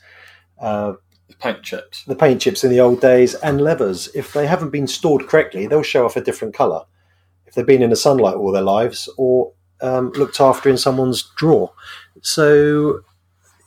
uh, 0.59 0.95
the 1.29 1.37
paint 1.37 1.62
chips, 1.62 2.05
the 2.05 2.14
paint 2.14 2.40
chips 2.40 2.64
in 2.64 2.71
the 2.71 2.81
old 2.81 3.01
days, 3.01 3.35
and 3.35 3.61
levers, 3.61 4.09
if 4.14 4.33
they 4.33 4.47
haven't 4.47 4.71
been 4.71 4.87
stored 4.87 5.27
correctly, 5.27 5.66
they'll 5.66 5.83
show 5.83 6.07
off 6.07 6.16
a 6.16 6.23
different 6.23 6.55
color. 6.55 6.85
If 7.47 7.55
they've 7.55 7.66
been 7.66 7.83
in 7.83 7.90
the 7.90 7.97
sunlight 7.97 8.37
all 8.37 8.51
their 8.51 8.62
lives, 8.62 9.11
or 9.18 9.53
um, 9.83 10.12
looked 10.12 10.40
after 10.40 10.71
in 10.71 10.79
someone's 10.79 11.23
drawer, 11.37 11.73
so 12.23 13.01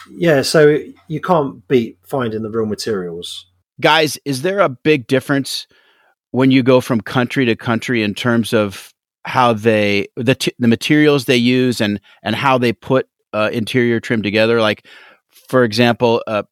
yeah, 0.10 0.42
so 0.42 0.80
you 1.08 1.22
can't 1.22 1.68
beat 1.68 1.98
finding 2.04 2.44
the 2.44 2.50
real 2.50 2.66
materials. 2.66 3.46
Guys, 3.80 4.18
is 4.26 4.42
there 4.42 4.60
a 4.60 4.70
big 4.70 5.08
difference 5.08 5.68
when 6.32 6.52
you 6.52 6.64
go 6.64 6.82
from 6.82 7.02
country 7.02 7.46
to 7.46 7.56
country 7.56 8.04
in 8.04 8.14
terms 8.14 8.54
of 8.54 8.94
how 9.26 9.54
they 9.54 10.08
the 10.16 10.36
t- 10.36 10.54
the 10.60 10.68
materials 10.68 11.26
they 11.26 11.38
use 11.38 11.82
and 11.82 12.00
and 12.24 12.36
how 12.36 12.58
they 12.58 12.72
put 12.72 13.08
uh, 13.36 13.50
interior 13.52 14.00
trim 14.00 14.24
together. 14.24 14.62
Like, 14.62 14.88
for 15.50 15.64
example, 15.64 16.24
uh, 16.26 16.44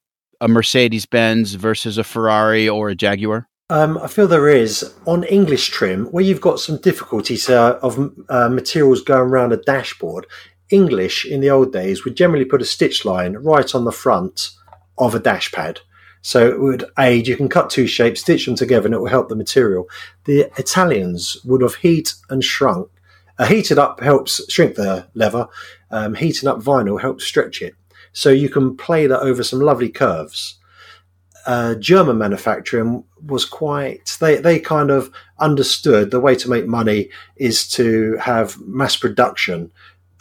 a 0.41 0.47
Mercedes 0.47 1.05
Benz 1.05 1.53
versus 1.53 1.97
a 1.97 2.03
Ferrari 2.03 2.67
or 2.67 2.89
a 2.89 2.95
Jaguar. 2.95 3.47
Um, 3.69 3.97
I 3.97 4.07
feel 4.07 4.27
there 4.27 4.49
is 4.49 4.93
on 5.07 5.23
English 5.23 5.69
trim 5.69 6.07
where 6.07 6.23
you've 6.23 6.41
got 6.41 6.59
some 6.59 6.77
difficulties 6.77 7.49
uh, 7.49 7.79
of 7.81 8.11
uh, 8.29 8.49
materials 8.49 9.01
going 9.01 9.21
around 9.21 9.53
a 9.53 9.57
dashboard. 9.57 10.27
English 10.73 11.25
in 11.25 11.39
the 11.39 11.49
old 11.49 11.71
days 11.71 12.03
would 12.03 12.15
generally 12.15 12.45
put 12.45 12.61
a 12.61 12.65
stitch 12.65 13.05
line 13.05 13.33
right 13.33 13.73
on 13.75 13.85
the 13.85 13.91
front 13.91 14.49
of 14.97 15.15
a 15.15 15.19
dash 15.19 15.51
pad 15.51 15.79
so 16.25 16.47
it 16.47 16.61
would 16.61 16.85
aid, 16.97 17.27
you 17.27 17.35
can 17.35 17.49
cut 17.49 17.69
two 17.69 17.85
shapes, 17.85 18.21
stitch 18.21 18.45
them 18.45 18.55
together, 18.55 18.85
and 18.87 18.95
it 18.95 18.99
will 18.99 19.07
help 19.07 19.27
the 19.27 19.35
material. 19.35 19.89
The 20.23 20.49
Italians 20.57 21.37
would 21.43 21.61
have 21.61 21.75
heat 21.75 22.15
and 22.29 22.41
shrunk. 22.41 22.89
Uh, 23.37 23.45
heated 23.45 23.77
up 23.77 23.99
helps 23.99 24.41
shrink 24.49 24.75
the 24.75 25.05
leather, 25.15 25.47
um, 25.91 26.15
heating 26.15 26.47
up 26.47 26.59
vinyl 26.59 27.01
helps 27.01 27.25
stretch 27.25 27.61
it. 27.61 27.75
So 28.13 28.29
you 28.29 28.47
can 28.47 28.77
play 28.77 29.05
that 29.05 29.19
over 29.19 29.43
some 29.43 29.59
lovely 29.59 29.89
curves. 29.89 30.59
Uh, 31.45 31.75
German 31.75 32.17
manufacturing 32.19 33.03
was 33.25 33.43
quite, 33.43 34.15
they, 34.21 34.37
they 34.37 34.59
kind 34.59 34.91
of 34.91 35.11
understood 35.39 36.09
the 36.09 36.21
way 36.21 36.35
to 36.35 36.49
make 36.49 36.65
money 36.65 37.09
is 37.35 37.67
to 37.71 38.15
have 38.21 38.57
mass 38.61 38.95
production. 38.95 39.71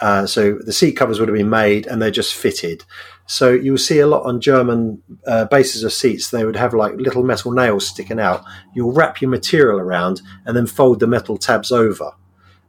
Uh, 0.02 0.26
so 0.26 0.54
the 0.54 0.72
seat 0.72 0.94
covers 0.94 1.20
would 1.20 1.28
have 1.28 1.38
been 1.38 1.48
made 1.48 1.86
and 1.86 2.02
they're 2.02 2.10
just 2.10 2.34
fitted. 2.34 2.84
So 3.26 3.52
you'll 3.52 3.78
see 3.78 4.00
a 4.00 4.06
lot 4.08 4.24
on 4.24 4.40
German 4.40 5.00
uh, 5.28 5.44
bases 5.44 5.84
of 5.84 5.92
seats. 5.92 6.28
They 6.28 6.44
would 6.44 6.56
have 6.56 6.74
like 6.74 6.94
little 6.96 7.22
metal 7.22 7.52
nails 7.52 7.86
sticking 7.86 8.18
out. 8.18 8.44
You'll 8.74 8.90
wrap 8.90 9.22
your 9.22 9.30
material 9.30 9.78
around 9.78 10.20
and 10.44 10.56
then 10.56 10.66
fold 10.66 10.98
the 10.98 11.06
metal 11.06 11.38
tabs 11.38 11.70
over. 11.70 12.10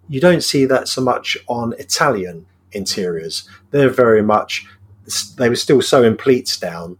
You 0.07 0.21
don't 0.21 0.43
see 0.43 0.65
that 0.65 0.87
so 0.87 1.01
much 1.01 1.35
on 1.47 1.73
Italian 1.79 2.45
interiors. 2.71 3.49
They're 3.71 3.89
very 3.89 4.21
much 4.21 4.67
they 5.37 5.49
were 5.49 5.55
still 5.55 5.81
sewing 5.81 6.15
pleats 6.15 6.57
down 6.57 6.99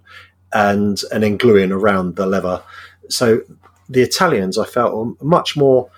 and 0.51 0.99
and 1.11 1.21
then 1.21 1.37
gluing 1.37 1.71
around 1.71 2.15
the 2.15 2.25
leather. 2.25 2.63
So 3.07 3.41
the 3.87 4.01
Italians, 4.01 4.57
I 4.57 4.65
felt, 4.65 4.95
were 4.95 5.13
much 5.21 5.55
more 5.55 5.91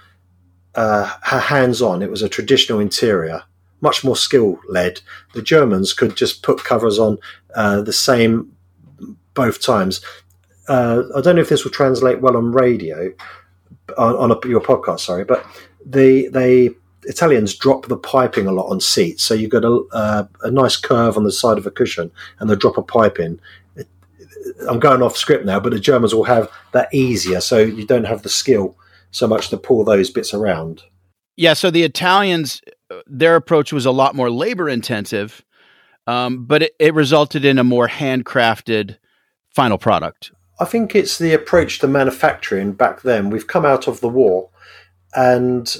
uh, 0.75 1.05
hands 1.21 1.81
on. 1.81 2.01
It 2.01 2.11
was 2.11 2.21
a 2.21 2.27
traditional 2.27 2.81
interior 2.81 3.43
much 3.81 4.03
more 4.03 4.15
skill 4.15 4.59
led. 4.69 5.01
The 5.33 5.41
Germans 5.41 5.93
could 5.93 6.15
just 6.15 6.43
put 6.43 6.63
covers 6.63 6.99
on 6.99 7.17
uh, 7.55 7.81
the 7.81 7.93
same 7.93 8.51
both 9.33 9.61
times. 9.61 10.01
Uh, 10.67 11.03
I 11.15 11.21
don't 11.21 11.35
know 11.35 11.41
if 11.41 11.49
this 11.49 11.63
will 11.63 11.71
translate 11.71 12.21
well 12.21 12.37
on 12.37 12.51
radio, 12.51 13.13
on, 13.97 14.15
on 14.15 14.31
a, 14.31 14.47
your 14.47 14.61
podcast, 14.61 15.01
sorry, 15.01 15.23
but 15.23 15.45
the 15.85 16.75
Italians 17.03 17.55
drop 17.55 17.87
the 17.87 17.97
piping 17.97 18.47
a 18.47 18.51
lot 18.51 18.69
on 18.69 18.81
seats, 18.81 19.23
so 19.23 19.33
you've 19.33 19.51
got 19.51 19.63
a, 19.63 19.83
uh, 19.93 20.27
a 20.41 20.51
nice 20.51 20.75
curve 20.75 21.17
on 21.17 21.23
the 21.23 21.31
side 21.31 21.57
of 21.57 21.67
a 21.67 21.71
cushion, 21.71 22.11
and 22.39 22.49
they 22.49 22.55
drop 22.55 22.77
a 22.77 22.81
pipe 22.81 23.19
in. 23.19 23.39
I'm 24.67 24.79
going 24.79 25.01
off 25.01 25.17
script 25.17 25.45
now, 25.45 25.59
but 25.59 25.71
the 25.71 25.79
Germans 25.79 26.15
will 26.15 26.23
have 26.23 26.49
that 26.71 26.91
easier, 26.93 27.41
so 27.41 27.59
you 27.59 27.85
don't 27.85 28.05
have 28.05 28.23
the 28.23 28.29
skill 28.29 28.75
so 29.11 29.27
much 29.27 29.49
to 29.49 29.57
pull 29.57 29.83
those 29.83 30.09
bits 30.09 30.33
around. 30.33 30.83
Yeah, 31.35 31.53
so 31.53 31.69
the 31.69 31.83
Italians, 31.83 32.61
their 33.07 33.35
approach 33.35 33.73
was 33.73 33.85
a 33.85 33.91
lot 33.91 34.15
more 34.15 34.29
labor 34.29 34.69
intensive, 34.69 35.43
um, 36.07 36.45
but 36.45 36.63
it, 36.63 36.75
it 36.79 36.93
resulted 36.93 37.45
in 37.45 37.59
a 37.59 37.63
more 37.63 37.87
handcrafted 37.87 38.97
final 39.49 39.77
product. 39.77 40.31
I 40.59 40.65
think 40.65 40.95
it's 40.95 41.17
the 41.17 41.33
approach 41.33 41.79
to 41.79 41.87
manufacturing 41.87 42.73
back 42.73 43.01
then. 43.01 43.29
We've 43.29 43.47
come 43.47 43.65
out 43.65 43.87
of 43.87 43.99
the 43.99 44.07
war, 44.09 44.49
and 45.13 45.75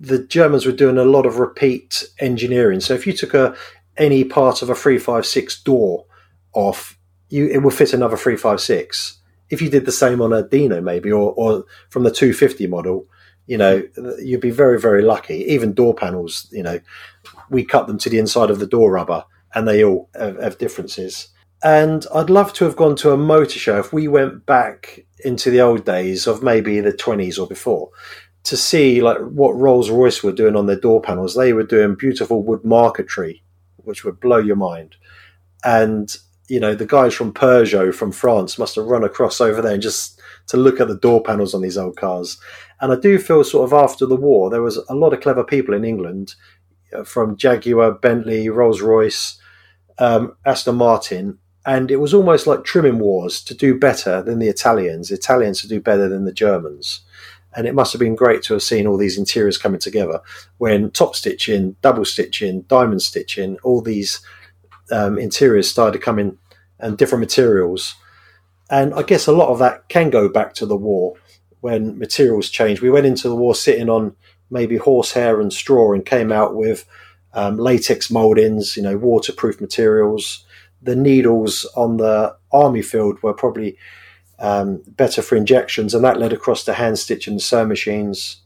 the 0.00 0.18
Germans 0.18 0.66
were 0.66 0.72
doing 0.72 0.98
a 0.98 1.04
lot 1.04 1.26
of 1.26 1.38
repeat 1.38 2.04
engineering. 2.18 2.80
So 2.80 2.94
if 2.94 3.06
you 3.06 3.12
took 3.12 3.34
a 3.34 3.54
any 3.96 4.24
part 4.24 4.62
of 4.62 4.70
a 4.70 4.74
three 4.74 4.98
five 4.98 5.26
six 5.26 5.60
door 5.62 6.06
off, 6.52 6.98
you 7.28 7.46
it 7.48 7.62
would 7.62 7.74
fit 7.74 7.92
another 7.92 8.16
three 8.16 8.36
five 8.36 8.60
six. 8.60 9.20
If 9.50 9.62
you 9.62 9.70
did 9.70 9.86
the 9.86 9.92
same 9.92 10.20
on 10.20 10.32
a 10.32 10.42
Dino, 10.42 10.80
maybe, 10.80 11.10
or, 11.10 11.32
or 11.32 11.64
from 11.88 12.02
the 12.02 12.10
two 12.10 12.32
fifty 12.32 12.66
model, 12.66 13.06
you 13.48 13.56
know, 13.56 13.82
you'd 14.22 14.42
be 14.42 14.50
very, 14.50 14.78
very 14.78 15.02
lucky. 15.02 15.36
Even 15.46 15.72
door 15.72 15.94
panels, 15.94 16.46
you 16.52 16.62
know, 16.62 16.78
we 17.50 17.64
cut 17.64 17.86
them 17.86 17.98
to 17.98 18.10
the 18.10 18.18
inside 18.18 18.50
of 18.50 18.58
the 18.60 18.66
door 18.66 18.92
rubber 18.92 19.24
and 19.54 19.66
they 19.66 19.82
all 19.82 20.10
have, 20.14 20.38
have 20.40 20.58
differences. 20.58 21.28
And 21.64 22.06
I'd 22.14 22.30
love 22.30 22.52
to 22.54 22.66
have 22.66 22.76
gone 22.76 22.94
to 22.96 23.10
a 23.10 23.16
motor 23.16 23.58
show 23.58 23.78
if 23.78 23.92
we 23.92 24.06
went 24.06 24.44
back 24.44 25.06
into 25.24 25.50
the 25.50 25.62
old 25.62 25.84
days 25.84 26.26
of 26.26 26.42
maybe 26.42 26.78
the 26.80 26.92
20s 26.92 27.38
or 27.40 27.48
before 27.48 27.90
to 28.44 28.56
see 28.56 29.00
like 29.00 29.18
what 29.18 29.56
Rolls 29.56 29.90
Royce 29.90 30.22
were 30.22 30.30
doing 30.30 30.54
on 30.54 30.66
their 30.66 30.78
door 30.78 31.00
panels. 31.00 31.34
They 31.34 31.54
were 31.54 31.64
doing 31.64 31.96
beautiful 31.96 32.42
wood 32.42 32.64
marquetry, 32.64 33.42
which 33.78 34.04
would 34.04 34.20
blow 34.20 34.38
your 34.38 34.56
mind. 34.56 34.96
And 35.64 36.14
you 36.48 36.60
know 36.60 36.74
the 36.74 36.86
guys 36.86 37.14
from 37.14 37.32
Peugeot 37.32 37.94
from 37.94 38.12
France 38.12 38.58
must 38.58 38.76
have 38.76 38.86
run 38.86 39.04
across 39.04 39.40
over 39.40 39.60
there 39.60 39.74
and 39.74 39.82
just 39.82 40.17
to 40.48 40.56
look 40.56 40.80
at 40.80 40.88
the 40.88 40.96
door 40.96 41.22
panels 41.22 41.54
on 41.54 41.62
these 41.62 41.78
old 41.78 41.96
cars. 41.96 42.38
And 42.80 42.92
I 42.92 42.96
do 42.96 43.18
feel 43.18 43.44
sort 43.44 43.64
of 43.64 43.72
after 43.72 44.06
the 44.06 44.16
war, 44.16 44.50
there 44.50 44.62
was 44.62 44.76
a 44.88 44.94
lot 44.94 45.12
of 45.12 45.20
clever 45.20 45.44
people 45.44 45.74
in 45.74 45.84
England 45.84 46.34
uh, 46.92 47.04
from 47.04 47.36
Jaguar, 47.36 47.92
Bentley, 47.92 48.48
Rolls 48.48 48.80
Royce, 48.80 49.38
um, 49.98 50.36
Aston 50.44 50.76
Martin. 50.76 51.38
And 51.66 51.90
it 51.90 51.96
was 51.96 52.14
almost 52.14 52.46
like 52.46 52.64
trimming 52.64 52.98
wars 52.98 53.42
to 53.44 53.54
do 53.54 53.78
better 53.78 54.22
than 54.22 54.38
the 54.38 54.48
Italians, 54.48 55.10
Italians 55.10 55.60
to 55.60 55.68
do 55.68 55.80
better 55.80 56.08
than 56.08 56.24
the 56.24 56.32
Germans. 56.32 57.00
And 57.54 57.66
it 57.66 57.74
must 57.74 57.92
have 57.92 58.00
been 58.00 58.14
great 58.14 58.42
to 58.44 58.54
have 58.54 58.62
seen 58.62 58.86
all 58.86 58.96
these 58.96 59.18
interiors 59.18 59.58
coming 59.58 59.80
together 59.80 60.20
when 60.58 60.90
top 60.90 61.16
stitching, 61.16 61.76
double 61.82 62.04
stitching, 62.04 62.62
diamond 62.62 63.02
stitching, 63.02 63.58
all 63.62 63.82
these 63.82 64.20
um, 64.90 65.18
interiors 65.18 65.68
started 65.68 66.00
coming 66.00 66.38
and 66.78 66.96
different 66.96 67.20
materials. 67.20 67.96
And 68.70 68.94
I 68.94 69.02
guess 69.02 69.26
a 69.26 69.32
lot 69.32 69.48
of 69.48 69.58
that 69.60 69.88
can 69.88 70.10
go 70.10 70.28
back 70.28 70.54
to 70.54 70.66
the 70.66 70.76
war 70.76 71.14
when 71.60 71.98
materials 71.98 72.50
changed. 72.50 72.82
We 72.82 72.90
went 72.90 73.06
into 73.06 73.28
the 73.28 73.36
war 73.36 73.54
sitting 73.54 73.88
on 73.88 74.14
maybe 74.50 74.76
horsehair 74.76 75.40
and 75.40 75.52
straw 75.52 75.92
and 75.92 76.04
came 76.04 76.32
out 76.32 76.54
with 76.54 76.84
um, 77.34 77.56
latex 77.58 78.10
moldings, 78.10 78.76
you 78.76 78.82
know, 78.82 78.96
waterproof 78.96 79.60
materials. 79.60 80.44
The 80.82 80.96
needles 80.96 81.66
on 81.76 81.96
the 81.96 82.36
army 82.52 82.82
field 82.82 83.22
were 83.22 83.34
probably 83.34 83.76
um, 84.38 84.82
better 84.86 85.22
for 85.22 85.36
injections, 85.36 85.94
and 85.94 86.04
that 86.04 86.18
led 86.18 86.32
across 86.32 86.64
to 86.64 86.74
hand 86.74 86.98
stitch 86.98 87.26
and 87.26 87.42
sewing 87.42 87.68
machines. 87.68 88.42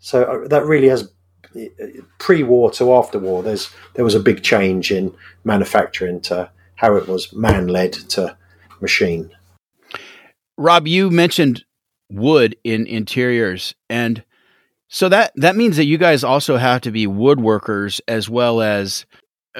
So 0.00 0.24
uh, 0.24 0.48
that 0.48 0.64
really 0.64 0.88
has 0.88 1.10
pre-war 2.18 2.70
to 2.72 2.92
after-war. 2.92 3.42
There's 3.42 3.70
there 3.94 4.04
was 4.04 4.14
a 4.14 4.20
big 4.20 4.42
change 4.42 4.90
in 4.90 5.14
manufacturing 5.44 6.20
to 6.22 6.50
how 6.76 6.96
it 6.96 7.06
was 7.06 7.32
man-led 7.32 7.92
to 7.92 8.36
machine. 8.80 9.30
Rob, 10.56 10.86
you 10.86 11.10
mentioned 11.10 11.64
wood 12.10 12.56
in 12.64 12.86
interiors 12.86 13.74
and 13.88 14.24
so 14.88 15.08
that 15.08 15.32
that 15.36 15.54
means 15.54 15.76
that 15.76 15.84
you 15.84 15.96
guys 15.96 16.24
also 16.24 16.56
have 16.56 16.80
to 16.80 16.90
be 16.90 17.06
woodworkers 17.06 18.00
as 18.08 18.28
well 18.28 18.60
as 18.60 19.06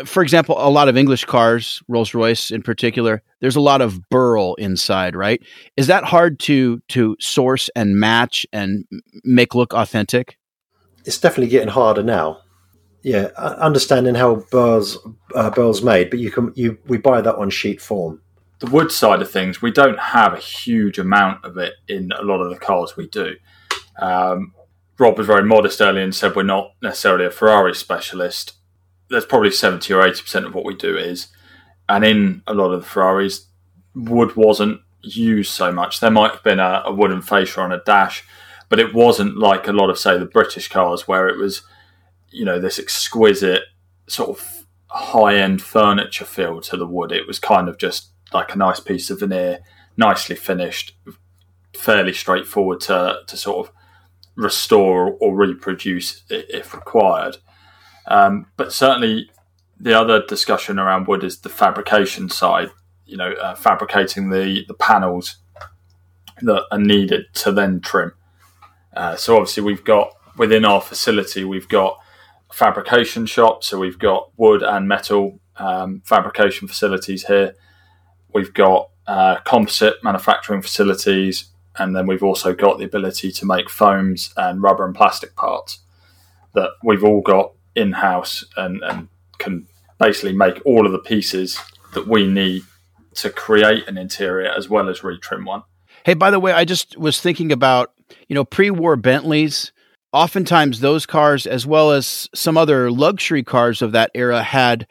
for 0.04 0.22
example, 0.22 0.56
a 0.59 0.70
lot 0.70 0.88
of 0.88 0.96
English 0.96 1.24
cars, 1.24 1.83
Rolls 1.88 2.14
Royce 2.14 2.50
in 2.50 2.62
particular, 2.62 3.22
there's 3.40 3.56
a 3.56 3.61
lot 3.61 3.80
of 3.80 4.09
burl 4.09 4.54
inside, 4.54 5.16
right? 5.16 5.42
Is 5.76 5.88
that 5.88 6.04
hard 6.04 6.38
to 6.40 6.80
to 6.90 7.16
source 7.18 7.70
and 7.74 7.98
match 7.98 8.46
and 8.52 8.85
make 9.24 9.54
look 9.54 9.72
authentic? 9.72 10.38
It's 11.04 11.18
definitely 11.18 11.50
getting 11.50 11.68
harder 11.68 12.02
now. 12.02 12.40
Yeah, 13.02 13.30
understanding 13.37 14.14
how 14.14 14.44
burl's 14.50 14.98
uh, 15.35 15.50
burl's 15.50 15.83
made, 15.83 16.11
but 16.11 16.18
you 16.18 16.30
can 16.30 16.52
you 16.54 16.78
we 16.87 16.98
buy 16.98 17.20
that 17.20 17.37
on 17.37 17.50
sheet 17.50 17.80
form. 17.80 18.20
The 18.61 18.70
wood 18.70 18.92
side 18.92 19.23
of 19.23 19.31
things, 19.31 19.61
we 19.61 19.70
don't 19.70 19.99
have 19.99 20.33
a 20.35 20.38
huge 20.38 20.99
amount 20.99 21.44
of 21.44 21.57
it 21.59 21.75
in 21.88 22.12
a 22.12 22.23
lot 22.23 22.40
of 22.40 22.51
the 22.51 22.59
cars 22.59 22.96
we 22.96 23.09
do. 23.09 23.37
Um, 24.01 24.55
Rob 24.99 25.18
was 25.18 25.27
very 25.27 25.44
modest 25.44 25.81
earlier 25.81 26.05
and 26.05 26.14
said 26.14 26.37
we're 26.37 26.42
not 26.42 26.75
necessarily 26.83 27.25
a 27.25 27.31
Ferrari 27.31 27.75
specialist 27.75 28.55
there's 29.11 29.27
probably 29.27 29.51
70 29.51 29.92
or 29.92 30.03
80% 30.03 30.46
of 30.46 30.55
what 30.55 30.64
we 30.64 30.75
do 30.75 30.96
is. 30.96 31.29
And 31.88 32.05
in 32.05 32.42
a 32.46 32.55
lot 32.55 32.73
of 32.73 32.81
the 32.81 32.87
Ferraris, 32.87 33.46
wood 33.94 34.37
wasn't 34.37 34.81
used 35.03 35.51
so 35.51 35.73
much. 35.73 36.01
There 36.01 36.11
might 36.11 36.31
have 36.31 36.44
been 36.44 36.61
a, 36.61 36.85
a 36.87 36.94
wooden 36.94 37.20
fascia 37.20 37.61
on 37.61 37.73
a 37.73 37.83
dash, 37.83 38.25
but 38.68 38.79
it 38.79 38.94
wasn't 38.94 39.37
like 39.37 39.66
a 39.66 39.73
lot 39.73 39.90
of, 39.90 39.99
say, 39.99 40.16
the 40.16 40.25
British 40.25 40.68
cars 40.68 41.09
where 41.09 41.29
it 41.29 41.37
was, 41.37 41.62
you 42.31 42.44
know, 42.44 42.61
this 42.61 42.79
exquisite 42.79 43.62
sort 44.07 44.31
of 44.31 44.66
high 44.87 45.37
end 45.37 45.61
furniture 45.61 46.25
feel 46.25 46.61
to 46.61 46.77
the 46.77 46.87
wood. 46.87 47.11
It 47.11 47.27
was 47.27 47.40
kind 47.40 47.68
of 47.68 47.79
just 47.79 48.11
like 48.33 48.55
a 48.55 48.59
nice 48.59 48.81
piece 48.81 49.11
of 49.11 49.21
veneer, 49.21 49.61
nicely 49.97 50.37
finished, 50.37 50.97
fairly 51.75 52.12
straightforward 52.12 52.81
to, 52.81 53.21
to 53.27 53.37
sort 53.37 53.66
of 53.66 53.75
restore 54.37 55.16
or 55.21 55.35
reproduce 55.35 56.23
if 56.29 56.75
required. 56.75 57.37
Um, 58.07 58.47
but 58.57 58.73
certainly, 58.73 59.31
the 59.79 59.99
other 59.99 60.25
discussion 60.27 60.79
around 60.79 61.07
wood 61.07 61.25
is 61.25 61.38
the 61.38 61.49
fabrication 61.49 62.29
side. 62.29 62.71
You 63.07 63.16
know, 63.16 63.33
uh, 63.33 63.55
fabricating 63.55 64.31
the 64.31 64.64
the 64.69 64.75
panels 64.75 65.37
that 66.43 66.64
are 66.71 66.79
needed 66.79 67.27
to 67.35 67.53
then 67.53 67.81
trim. 67.81 68.12
Uh, 68.95 69.16
so 69.16 69.37
obviously, 69.37 69.62
we've 69.62 69.85
got 69.85 70.14
within 70.37 70.64
our 70.64 70.81
facility, 70.81 71.45
we've 71.45 71.69
got 71.69 71.99
fabrication 72.53 73.27
shop. 73.27 73.62
So 73.64 73.79
we've 73.79 73.99
got 73.99 74.31
wood 74.37 74.62
and 74.62 74.88
metal 74.88 75.40
um, 75.57 76.03
fabrication 76.05 76.69
facilities 76.69 77.27
here. 77.27 77.55
We've 78.33 78.53
got 78.53 78.90
uh, 79.07 79.37
composite 79.45 80.03
manufacturing 80.03 80.62
facilities, 80.62 81.47
and 81.79 81.95
then 81.95 82.07
we've 82.07 82.23
also 82.23 82.55
got 82.55 82.79
the 82.79 82.85
ability 82.85 83.33
to 83.33 83.47
make 83.47 83.69
foams 83.71 84.33
and 84.37 84.62
rubber 84.62 84.85
and 84.85 84.95
plastic 84.95 85.35
parts 85.37 85.81
that 86.55 86.71
we've 86.83 87.05
all 87.05 87.21
got 87.21 87.53
in 87.75 87.93
house 87.93 88.45
and, 88.57 88.83
and 88.83 89.09
can 89.38 89.66
basically 89.99 90.33
make 90.33 90.61
all 90.64 90.87
of 90.87 90.93
the 90.93 90.99
pieces 90.99 91.59
that 91.95 92.07
we 92.07 92.27
need 92.27 92.62
to 93.14 93.31
create 93.31 93.87
an 93.88 93.99
interior 93.99 94.51
as 94.51 94.69
well 94.69 94.88
as 94.88 95.01
retrim 95.01 95.45
one. 95.45 95.62
Hey, 96.05 96.14
by 96.14 96.31
the 96.31 96.40
way, 96.40 96.53
I 96.53 96.64
just 96.64 96.97
was 96.97 97.21
thinking 97.21 97.53
about, 97.53 97.93
you 98.29 98.35
know, 98.35 98.45
pre 98.45 98.71
war 98.71 98.97
Bentleys. 98.97 99.73
Oftentimes, 100.12 100.81
those 100.81 101.07
cars, 101.07 101.47
as 101.47 101.66
well 101.66 101.93
as 101.93 102.29
some 102.35 102.57
other 102.57 102.90
luxury 102.90 103.45
cars 103.45 103.81
of 103.81 103.93
that 103.93 104.11
era, 104.14 104.43
had 104.43 104.88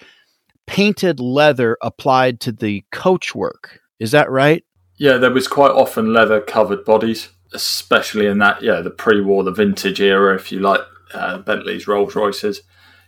painted 0.69 1.19
leather 1.19 1.77
applied 1.81 2.39
to 2.41 2.51
the 2.51 2.83
coachwork. 2.93 3.79
Is 3.99 4.11
that 4.11 4.29
right? 4.29 4.63
Yeah, 4.97 5.17
there 5.17 5.31
was 5.31 5.47
quite 5.47 5.71
often 5.71 6.13
leather 6.13 6.39
covered 6.39 6.85
bodies, 6.85 7.29
especially 7.53 8.27
in 8.27 8.37
that, 8.37 8.61
yeah, 8.61 8.81
the 8.81 8.91
pre 8.91 9.19
war, 9.19 9.43
the 9.43 9.51
vintage 9.51 9.99
era, 9.99 10.35
if 10.35 10.51
you 10.51 10.59
like, 10.59 10.81
uh, 11.11 11.39
Bentleys, 11.39 11.87
Rolls 11.87 12.15
Royces. 12.15 12.61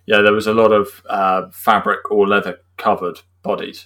Yeah, 0.07 0.21
there 0.21 0.33
was 0.33 0.47
a 0.47 0.55
lot 0.55 0.71
of 0.71 1.03
uh, 1.07 1.49
fabric 1.51 2.09
or 2.09 2.27
leather 2.27 2.57
covered 2.77 3.19
bodies. 3.43 3.85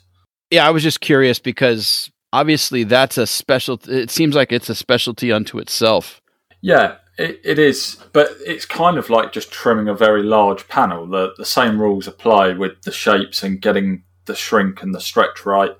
Yeah, 0.49 0.65
I 0.65 0.69
was 0.69 0.81
just 0.81 1.01
curious 1.01 1.39
because 1.39 2.09
obviously 2.31 2.85
that's 2.85 3.17
a 3.17 3.27
special. 3.27 3.77
It 3.89 4.09
seems 4.09 4.35
like 4.35 4.53
it's 4.53 4.69
a 4.69 4.75
specialty 4.75 5.33
unto 5.33 5.59
itself. 5.59 6.21
Yeah, 6.61 6.95
it, 7.17 7.39
it 7.43 7.59
is, 7.59 7.97
but 8.13 8.31
it's 8.45 8.65
kind 8.65 8.97
of 8.97 9.09
like 9.09 9.31
just 9.31 9.51
trimming 9.51 9.87
a 9.87 9.93
very 9.93 10.23
large 10.23 10.67
panel. 10.67 11.07
The 11.07 11.33
the 11.37 11.45
same 11.45 11.79
rules 11.79 12.07
apply 12.07 12.53
with 12.53 12.81
the 12.83 12.91
shapes 12.91 13.43
and 13.43 13.61
getting 13.61 14.03
the 14.25 14.35
shrink 14.35 14.81
and 14.81 14.93
the 14.93 14.99
stretch 14.99 15.45
right 15.45 15.75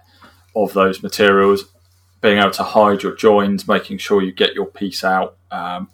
of 0.55 0.73
those 0.73 1.03
materials. 1.03 1.65
Being 2.21 2.39
able 2.39 2.51
to 2.51 2.63
hide 2.63 3.03
your 3.03 3.15
joins, 3.15 3.67
making 3.67 3.97
sure 3.99 4.21
you 4.21 4.31
get 4.31 4.55
your 4.55 4.65
piece 4.65 5.03
out 5.03 5.37
um, 5.51 5.89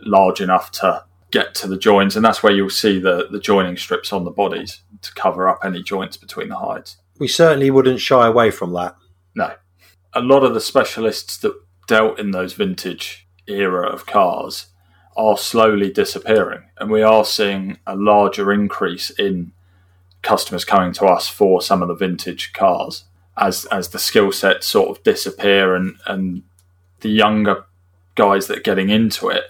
large 0.00 0.40
enough 0.40 0.70
to 0.72 1.04
get 1.30 1.54
to 1.56 1.66
the 1.66 1.78
joins, 1.78 2.14
and 2.16 2.24
that's 2.24 2.42
where 2.42 2.52
you'll 2.52 2.70
see 2.70 2.98
the, 2.98 3.28
the 3.30 3.40
joining 3.40 3.76
strips 3.76 4.12
on 4.12 4.24
the 4.24 4.30
bodies 4.30 4.82
to 5.02 5.12
cover 5.14 5.48
up 5.48 5.60
any 5.64 5.82
joints 5.82 6.16
between 6.16 6.48
the 6.48 6.56
hides. 6.56 6.98
We 7.18 7.28
certainly 7.28 7.70
wouldn't 7.70 8.00
shy 8.00 8.26
away 8.26 8.50
from 8.50 8.72
that. 8.74 8.96
No. 9.34 9.54
A 10.12 10.20
lot 10.20 10.44
of 10.44 10.54
the 10.54 10.60
specialists 10.60 11.36
that 11.38 11.54
dealt 11.86 12.18
in 12.18 12.30
those 12.30 12.52
vintage 12.52 13.28
era 13.50 13.86
of 13.88 14.06
cars 14.06 14.66
are 15.16 15.36
slowly 15.36 15.90
disappearing, 15.90 16.62
and 16.78 16.90
we 16.90 17.02
are 17.02 17.24
seeing 17.24 17.78
a 17.86 17.96
larger 17.96 18.52
increase 18.52 19.10
in 19.10 19.52
customers 20.22 20.64
coming 20.64 20.92
to 20.92 21.06
us 21.06 21.28
for 21.28 21.62
some 21.62 21.82
of 21.82 21.88
the 21.88 21.94
vintage 21.94 22.52
cars 22.52 23.04
as 23.36 23.64
as 23.66 23.88
the 23.88 23.98
skill 23.98 24.30
sets 24.30 24.66
sort 24.66 24.90
of 24.90 25.02
disappear 25.02 25.74
and 25.74 25.96
and 26.06 26.42
the 27.00 27.08
younger 27.08 27.64
guys 28.16 28.46
that 28.46 28.58
are 28.58 28.62
getting 28.62 28.90
into 28.90 29.28
it 29.28 29.44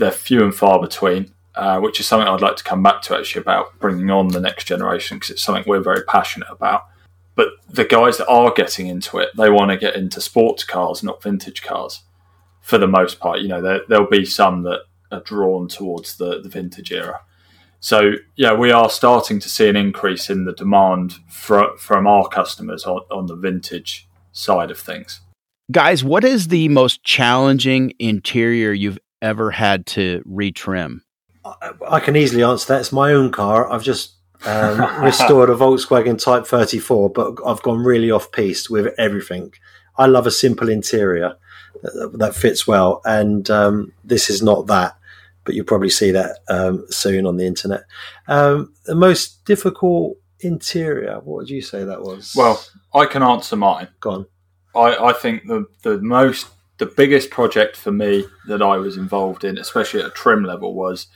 they're 0.00 0.10
few 0.10 0.42
and 0.42 0.54
far 0.54 0.80
between, 0.80 1.32
uh, 1.54 1.78
which 1.78 2.00
is 2.00 2.06
something 2.06 2.26
I'd 2.26 2.40
like 2.40 2.56
to 2.56 2.64
come 2.64 2.82
back 2.82 3.02
to 3.02 3.16
actually 3.16 3.42
about 3.42 3.78
bringing 3.78 4.10
on 4.10 4.28
the 4.28 4.40
next 4.40 4.64
generation 4.64 5.18
because 5.18 5.30
it's 5.30 5.42
something 5.42 5.64
we're 5.66 5.80
very 5.80 6.02
passionate 6.04 6.48
about. 6.50 6.86
But 7.36 7.48
the 7.68 7.84
guys 7.84 8.18
that 8.18 8.28
are 8.28 8.52
getting 8.52 8.88
into 8.88 9.18
it, 9.18 9.28
they 9.36 9.50
want 9.50 9.70
to 9.70 9.76
get 9.76 9.94
into 9.94 10.20
sports 10.20 10.64
cars, 10.64 11.02
not 11.02 11.22
vintage 11.22 11.62
cars, 11.62 12.02
for 12.70 12.78
the 12.78 12.86
most 12.86 13.18
part. 13.18 13.40
You 13.40 13.48
know, 13.48 13.60
there, 13.60 13.80
there'll 13.88 14.08
be 14.08 14.24
some 14.24 14.62
that 14.62 14.82
are 15.10 15.20
drawn 15.20 15.68
towards 15.68 16.16
the, 16.16 16.40
the 16.40 16.48
vintage 16.48 16.92
era. 16.92 17.20
So 17.80 18.12
yeah, 18.36 18.54
we 18.54 18.70
are 18.70 18.88
starting 18.88 19.40
to 19.40 19.48
see 19.48 19.68
an 19.68 19.76
increase 19.76 20.30
in 20.30 20.44
the 20.44 20.52
demand 20.52 21.14
for, 21.28 21.76
from 21.76 22.06
our 22.06 22.28
customers 22.28 22.84
on, 22.84 23.00
on 23.10 23.26
the 23.26 23.34
vintage 23.34 24.08
side 24.32 24.70
of 24.70 24.78
things. 24.78 25.20
Guys, 25.72 26.04
what 26.04 26.24
is 26.24 26.48
the 26.48 26.68
most 26.68 27.02
challenging 27.02 27.92
interior 27.98 28.72
you've 28.72 28.98
ever 29.20 29.50
had 29.50 29.86
to 29.86 30.22
retrim? 30.28 31.00
I 31.88 32.00
can 32.00 32.16
easily 32.16 32.42
answer 32.42 32.74
that. 32.74 32.80
It's 32.80 32.92
my 32.92 33.12
own 33.12 33.32
car. 33.32 33.70
I've 33.70 33.82
just 33.82 34.14
um, 34.44 34.78
restored 35.02 35.50
a 35.50 35.54
Volkswagen 35.54 36.22
Type 36.22 36.46
34, 36.46 37.10
but 37.10 37.34
I've 37.44 37.62
gone 37.62 37.82
really 37.82 38.10
off 38.10 38.30
piste 38.30 38.70
with 38.70 38.94
everything. 38.98 39.54
I 39.96 40.06
love 40.06 40.26
a 40.26 40.30
simple 40.30 40.68
interior 40.68 41.36
that, 41.82 42.34
fits 42.34 42.66
well, 42.66 43.00
and 43.04 43.48
um, 43.50 43.92
this 44.04 44.30
is 44.30 44.42
not 44.42 44.66
that. 44.66 44.96
But 45.44 45.54
you'll 45.54 45.64
probably 45.64 45.90
see 45.90 46.10
that 46.10 46.40
um, 46.48 46.84
soon 46.90 47.26
on 47.26 47.36
the 47.36 47.46
internet. 47.46 47.84
Um, 48.28 48.74
the 48.84 48.94
most 48.94 49.44
difficult 49.46 50.18
interior. 50.40 51.14
What 51.14 51.36
would 51.36 51.50
you 51.50 51.62
say 51.62 51.84
that 51.84 52.02
was? 52.02 52.34
Well, 52.36 52.62
I 52.94 53.06
can 53.06 53.22
answer 53.22 53.56
mine. 53.56 53.88
Go 54.00 54.10
on. 54.10 54.26
I, 54.74 55.08
I 55.08 55.12
think 55.12 55.46
the 55.46 55.66
the 55.82 55.98
most 55.98 56.48
the 56.78 56.86
biggest 56.86 57.30
project 57.30 57.76
for 57.76 57.92
me 57.92 58.24
that 58.48 58.62
I 58.62 58.76
was 58.78 58.96
involved 58.96 59.44
in, 59.44 59.58
especially 59.58 60.00
at 60.00 60.06
a 60.06 60.10
trim 60.10 60.44
level, 60.44 60.74
was 60.74 61.08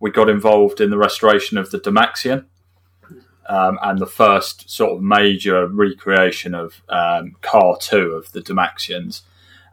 we 0.00 0.10
got 0.10 0.28
involved 0.28 0.80
in 0.80 0.90
the 0.90 0.98
restoration 0.98 1.56
of 1.56 1.70
the 1.70 1.78
Dymaxion 1.78 2.46
um, 3.48 3.78
and 3.82 3.98
the 3.98 4.06
first 4.06 4.68
sort 4.70 4.92
of 4.92 5.02
major 5.02 5.66
recreation 5.66 6.54
of 6.54 6.82
um, 6.88 7.36
Car 7.42 7.76
2 7.80 8.12
of 8.12 8.32
the 8.32 8.40
Dymaxions. 8.40 9.22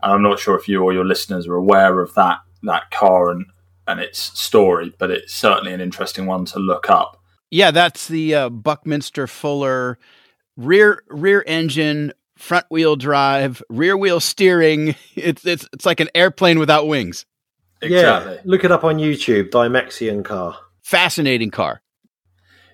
And 0.03 0.13
I'm 0.13 0.23
not 0.23 0.39
sure 0.39 0.57
if 0.57 0.67
you 0.67 0.83
or 0.83 0.93
your 0.93 1.05
listeners 1.05 1.47
are 1.47 1.55
aware 1.55 1.99
of 1.99 2.13
that 2.15 2.39
that 2.63 2.91
car 2.91 3.31
and, 3.31 3.45
and 3.87 3.99
its 3.99 4.19
story, 4.39 4.93
but 4.99 5.09
it's 5.09 5.33
certainly 5.33 5.73
an 5.73 5.81
interesting 5.81 6.25
one 6.25 6.45
to 6.45 6.59
look 6.59 6.89
up. 6.89 7.19
Yeah, 7.49 7.71
that's 7.71 8.07
the 8.07 8.35
uh, 8.35 8.49
Buckminster 8.49 9.27
Fuller 9.27 9.97
rear 10.57 11.03
rear 11.09 11.43
engine 11.47 12.13
front 12.37 12.65
wheel 12.69 12.95
drive, 12.95 13.61
rear 13.69 13.97
wheel 13.97 14.19
steering. 14.19 14.95
It's 15.15 15.45
it's 15.45 15.67
it's 15.73 15.85
like 15.85 15.99
an 15.99 16.09
airplane 16.15 16.57
without 16.57 16.87
wings. 16.87 17.25
Exactly. 17.81 18.35
Yeah, 18.35 18.41
look 18.45 18.63
it 18.63 18.71
up 18.71 18.83
on 18.83 18.97
YouTube. 18.97 19.49
Dymaxion 19.49 20.23
car. 20.23 20.57
Fascinating 20.81 21.51
car. 21.51 21.81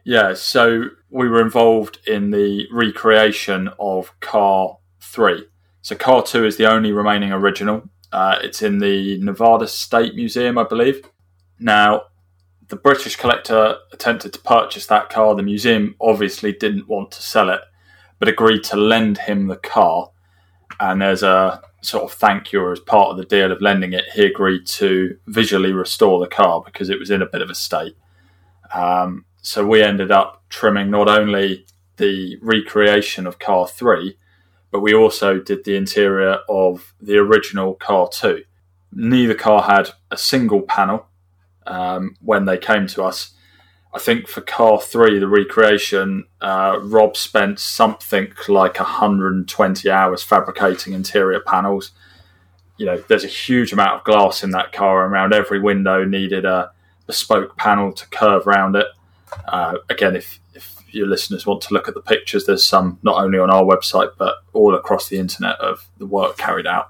Yeah, 0.04 0.34
so 0.36 0.90
we 1.10 1.28
were 1.28 1.42
involved 1.42 2.00
in 2.08 2.32
the 2.32 2.68
recreation 2.72 3.70
of 3.80 4.18
Car 4.20 4.78
Three. 5.02 5.46
So 5.88 5.96
Car 5.96 6.22
Two 6.22 6.46
is 6.46 6.58
the 6.58 6.70
only 6.70 6.92
remaining 6.92 7.32
original. 7.32 7.90
Uh, 8.12 8.40
it's 8.42 8.62
in 8.62 8.80
the 8.80 9.18
Nevada 9.20 9.70
State 9.70 10.16
Museum, 10.16 10.58
I 10.58 10.66
believe. 10.66 11.10
Now, 11.60 12.08
the 12.68 12.76
British 12.76 13.16
collector 13.16 13.78
attempted 13.94 14.34
to 14.34 14.40
purchase 14.40 14.86
that 14.88 15.10
car. 15.10 15.34
The 15.34 15.44
museum 15.44 15.96
obviously 16.02 16.52
didn't 16.52 16.90
want 16.90 17.12
to 17.12 17.22
sell 17.22 17.50
it 17.50 17.62
but 18.20 18.28
agreed 18.28 18.66
to 18.66 18.76
lend 18.76 19.18
him 19.18 19.48
the 19.48 19.56
car. 19.56 20.12
And 20.82 21.02
as 21.02 21.24
a 21.24 21.62
sort 21.82 22.04
of 22.04 22.12
thank 22.12 22.52
you 22.52 22.70
as 22.70 22.82
part 22.82 23.12
of 23.12 23.16
the 23.16 23.24
deal 23.24 23.50
of 23.54 23.62
lending 23.62 23.94
it, 23.94 24.10
he 24.14 24.26
agreed 24.26 24.68
to 24.68 25.18
visually 25.28 25.72
restore 25.72 26.20
the 26.20 26.28
car 26.28 26.62
because 26.66 26.90
it 26.90 27.00
was 27.00 27.12
in 27.12 27.22
a 27.22 27.28
bit 27.28 27.42
of 27.42 27.50
a 27.50 27.56
state. 27.56 27.96
Um, 28.74 29.24
So 29.42 29.66
we 29.66 29.82
ended 29.82 30.12
up 30.12 30.44
trimming 30.50 30.92
not 30.92 31.08
only 31.08 31.66
the 31.96 32.38
recreation 32.42 33.26
of 33.26 33.40
car 33.40 33.66
three, 33.66 34.18
but 34.72 34.82
we 34.82 34.94
also 34.94 35.40
did 35.40 35.64
the 35.64 35.76
interior 35.76 36.40
of 36.50 36.94
the 37.02 37.18
original 37.18 37.74
car 37.76 38.10
too. 38.10 38.44
Neither 38.92 39.36
car 39.36 39.64
had 39.64 39.92
a 40.12 40.18
single 40.18 40.62
panel 40.62 41.08
um, 41.66 42.16
when 42.22 42.46
they 42.46 42.58
came 42.58 42.88
to 42.88 43.04
us. 43.04 43.34
I 43.94 44.00
think 44.00 44.28
for 44.28 44.42
car 44.42 44.80
three, 44.80 45.18
the 45.18 45.28
recreation, 45.28 46.26
uh, 46.42 46.80
Rob 46.82 47.16
spent 47.18 47.60
something 47.60 48.32
like 48.48 48.80
120 48.80 49.90
hours 49.90 50.24
fabricating 50.24 50.94
interior 50.94 51.40
panels. 51.40 51.92
You 52.78 52.86
know, 52.86 53.04
there's 53.08 53.24
a 53.24 53.28
huge 53.28 53.74
amount 53.74 53.96
of 53.96 54.04
glass 54.04 54.44
in 54.44 54.52
that 54.52 54.72
car, 54.72 55.04
and 55.04 55.12
around 55.12 55.34
every 55.34 55.60
window 55.60 56.06
needed 56.06 56.46
a 56.46 56.72
bespoke 57.08 57.58
panel 57.58 57.92
to 57.94 58.08
curve 58.10 58.46
around 58.46 58.76
it. 58.76 58.88
Uh, 59.48 59.78
again, 59.90 60.16
if, 60.16 60.40
if 60.47 60.47
your 60.98 61.08
listeners 61.08 61.46
want 61.46 61.62
to 61.62 61.74
look 61.74 61.88
at 61.88 61.94
the 61.94 62.02
pictures, 62.02 62.46
there's 62.46 62.66
some 62.66 63.00
not 63.04 63.24
only 63.24 63.40
on 63.40 63.50
our 63.50 63.64
website 63.64 64.12
but 64.18 64.36
all 64.54 64.76
across 64.76 65.08
the 65.08 65.18
internet 65.18 65.58
of 65.60 65.88
the 65.98 66.06
work 66.06 66.38
carried 66.38 66.68
out. 66.68 66.90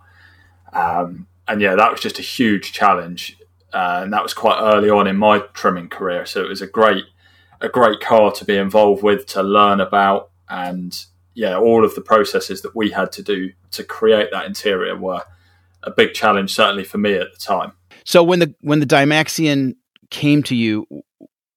Um, 0.73 1.27
and 1.47 1.61
yeah, 1.61 1.75
that 1.75 1.91
was 1.91 2.01
just 2.01 2.19
a 2.19 2.23
huge 2.23 2.71
challenge, 2.73 3.37
uh, 3.73 4.01
and 4.03 4.13
that 4.13 4.23
was 4.23 4.33
quite 4.33 4.59
early 4.59 4.89
on 4.89 5.07
in 5.07 5.17
my 5.17 5.39
trimming 5.53 5.89
career. 5.89 6.25
So 6.25 6.41
it 6.41 6.49
was 6.49 6.61
a 6.61 6.67
great, 6.67 7.05
a 7.61 7.69
great 7.69 7.99
car 7.99 8.31
to 8.31 8.45
be 8.45 8.57
involved 8.57 9.03
with, 9.03 9.25
to 9.27 9.43
learn 9.43 9.79
about, 9.79 10.31
and 10.49 11.05
yeah, 11.33 11.57
all 11.57 11.85
of 11.85 11.95
the 11.95 12.01
processes 12.01 12.61
that 12.63 12.75
we 12.75 12.89
had 12.89 13.11
to 13.13 13.23
do 13.23 13.51
to 13.71 13.83
create 13.83 14.29
that 14.31 14.45
interior 14.45 14.97
were 14.97 15.23
a 15.83 15.91
big 15.91 16.13
challenge, 16.13 16.53
certainly 16.53 16.83
for 16.83 16.97
me 16.97 17.13
at 17.13 17.31
the 17.31 17.39
time. 17.39 17.73
So 18.03 18.23
when 18.23 18.39
the 18.39 18.55
when 18.61 18.79
the 18.79 18.85
Dymaxion 18.85 19.75
came 20.09 20.43
to 20.43 20.55
you, 20.55 20.85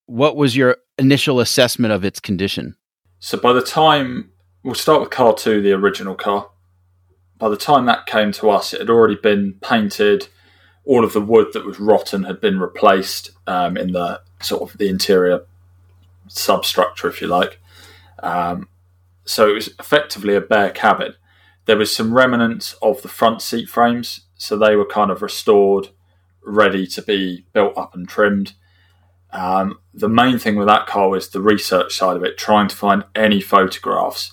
what 0.07 0.37
was 0.37 0.57
your 0.57 0.77
initial 1.01 1.41
assessment 1.41 1.93
of 1.93 2.05
its 2.05 2.21
condition? 2.21 2.77
So 3.19 3.39
by 3.39 3.53
the 3.53 3.63
time 3.63 4.31
we'll 4.63 4.75
start 4.75 5.01
with 5.01 5.11
car 5.11 5.35
two, 5.35 5.61
the 5.61 5.73
original 5.73 6.15
car. 6.15 6.51
By 7.39 7.49
the 7.49 7.57
time 7.57 7.87
that 7.87 8.07
came 8.07 8.33
to 8.33 8.51
us, 8.51 8.75
it 8.75 8.81
had 8.81 8.91
already 8.91 9.17
been 9.17 9.55
painted. 9.63 10.29
All 10.85 11.05
of 11.05 11.15
the 11.15 11.21
wood 11.21 11.49
that 11.55 11.65
was 11.65 11.81
rotten 11.81 12.25
had 12.25 12.41
been 12.41 12.61
replaced 12.61 13.31
um, 13.47 13.77
in 13.77 13.93
the 13.93 14.21
sort 14.41 14.63
of 14.63 14.79
the 14.79 14.89
interior 14.89 15.47
substructure, 16.29 17.09
if 17.09 17.21
you 17.21 17.27
like. 17.27 17.59
Um, 18.23 18.69
so 19.25 19.49
it 19.49 19.55
was 19.55 19.69
effectively 19.79 20.35
a 20.35 20.41
bare 20.41 20.71
cabin. 20.71 21.15
There 21.65 21.77
was 21.77 21.95
some 21.95 22.15
remnants 22.15 22.75
of 22.83 23.03
the 23.03 23.09
front 23.09 23.43
seat 23.43 23.69
frames, 23.69 24.23
so 24.35 24.57
they 24.57 24.77
were 24.77 24.87
kind 24.87 25.11
of 25.11 25.23
restored, 25.23 25.89
ready 26.45 26.87
to 26.89 27.03
be 27.03 27.47
built 27.53 27.77
up 27.79 27.95
and 27.95 28.09
trimmed. 28.09 28.55
Um, 29.33 29.79
the 29.95 30.09
main 30.09 30.39
thing 30.39 30.57
with 30.57 30.67
that 30.67 30.87
car 30.87 31.09
was 31.09 31.29
the 31.29 31.41
research 31.41 31.95
side 31.95 32.17
of 32.17 32.25
it, 32.25 32.37
trying 32.37 32.69
to 32.69 32.77
find 32.77 33.05
any 33.15 33.41
photographs. 33.41 34.33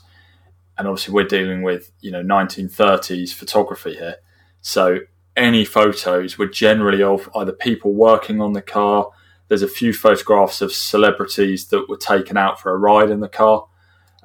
And 0.78 0.88
obviously, 0.88 1.14
we're 1.14 1.28
dealing 1.28 1.62
with 1.62 1.92
you 2.02 2.12
know 2.12 2.24
1930s 2.24 3.34
photography 3.34 3.96
here, 3.96 4.18
so 4.62 5.00
any 5.36 5.66
photos 5.66 6.38
were 6.38 6.48
generally 6.48 7.02
of 7.04 7.30
either 7.36 7.52
people 7.52 7.94
working 7.94 8.42
on 8.42 8.54
the 8.54 8.62
car. 8.62 9.10
There's 9.48 9.62
a 9.62 9.68
few 9.68 9.94
photographs 9.94 10.62
of 10.62 10.74
celebrities 10.74 11.68
that 11.68 11.88
were 11.88 11.98
taken 11.98 12.38
out 12.38 12.60
for 12.60 12.72
a 12.72 12.78
ride 12.78 13.10
in 13.10 13.22
the 13.22 13.30
car, 13.30 13.68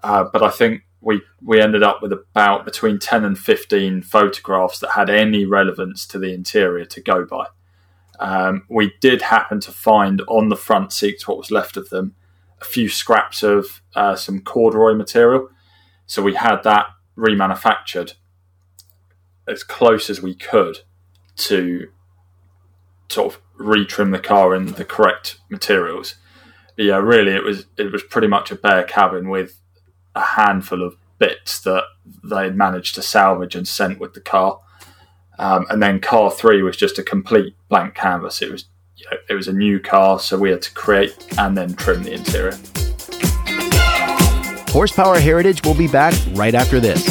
uh, 0.03 0.25
but 0.33 0.43
I 0.43 0.51
think 0.51 0.83
we 1.01 1.21
we 1.43 1.61
ended 1.61 1.83
up 1.83 2.01
with 2.01 2.13
about 2.13 2.65
between 2.65 2.99
10 2.99 3.25
and 3.25 3.39
15 3.39 4.03
photographs 4.03 4.79
that 4.79 4.93
had 4.93 5.11
any 5.11 5.45
relevance 5.45 6.07
to 6.07 6.19
the 6.19 6.33
interior 6.33 6.85
to 6.87 7.01
go 7.01 7.25
by. 7.25 7.47
Um, 8.21 8.65
we 8.69 8.93
did 9.01 9.23
happen 9.23 9.61
to 9.61 9.73
find 9.73 10.23
on 10.29 10.49
the 10.49 10.57
front 10.57 10.93
seats, 10.93 11.27
what 11.27 11.39
was 11.39 11.51
left 11.51 11.77
of 11.77 11.89
them, 11.91 12.15
a 12.61 12.65
few 12.65 12.89
scraps 12.89 13.43
of 13.43 13.83
uh, 13.95 14.15
some 14.15 14.41
corduroy 14.41 14.95
material. 14.95 15.49
So 16.07 16.23
we 16.23 16.35
had 16.35 16.63
that 16.63 16.87
remanufactured 17.17 18.15
as 19.49 19.65
close 19.65 20.09
as 20.09 20.23
we 20.23 20.35
could 20.35 20.79
to 21.37 21.91
sort 23.09 23.35
of 23.35 23.41
retrim 23.59 24.13
the 24.13 24.19
car 24.19 24.55
in 24.55 24.67
the 24.73 24.85
correct 24.85 25.39
materials. 25.51 26.17
But 26.77 26.87
yeah, 26.87 26.97
really, 26.97 27.33
it 27.33 27.45
was 27.45 27.67
it 27.77 27.93
was 27.93 28.03
pretty 28.03 28.29
much 28.29 28.51
a 28.51 28.57
bare 28.57 28.85
cabin 28.85 29.29
with 29.29 29.61
a 30.15 30.21
handful 30.21 30.83
of 30.83 30.97
bits 31.19 31.61
that 31.61 31.85
they 32.25 32.51
managed 32.51 32.95
to 32.97 33.03
salvage 33.03 33.55
and 33.55 33.67
sent 33.67 33.99
with 33.99 34.15
the 34.15 34.21
car. 34.21 34.61
Um, 35.39 35.67
and 35.71 35.83
then 35.83 36.01
car 36.01 36.31
three 36.31 36.63
was 36.63 36.77
just 36.77 36.99
a 36.99 37.03
complete 37.03 37.55
blank 37.69 37.95
canvas. 37.95 38.43
It 38.43 38.51
was 38.51 38.67
you 38.97 39.07
know, 39.11 39.17
it 39.29 39.35
was 39.35 39.49
a 39.49 39.53
new 39.53 39.81
car, 39.81 40.21
so 40.21 40.39
we 40.39 40.51
had 40.51 40.63
to 40.63 40.73
create 40.75 41.17
and 41.39 41.57
then 41.57 41.75
trim 41.75 42.03
the 42.03 42.13
interior. 42.13 42.59
Horsepower 44.71 45.19
Heritage 45.19 45.65
will 45.65 45.75
be 45.75 45.89
back 45.89 46.15
right 46.33 46.55
after 46.55 46.81
this. 46.81 47.05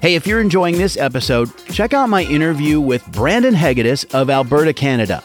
Hey, 0.00 0.14
if 0.14 0.26
you're 0.26 0.40
enjoying 0.40 0.78
this 0.78 0.96
episode, 0.96 1.50
check 1.66 1.92
out 1.92 2.08
my 2.08 2.22
interview 2.22 2.80
with 2.80 3.06
Brandon 3.12 3.54
Hegedus 3.54 4.14
of 4.14 4.30
Alberta, 4.30 4.72
Canada, 4.72 5.22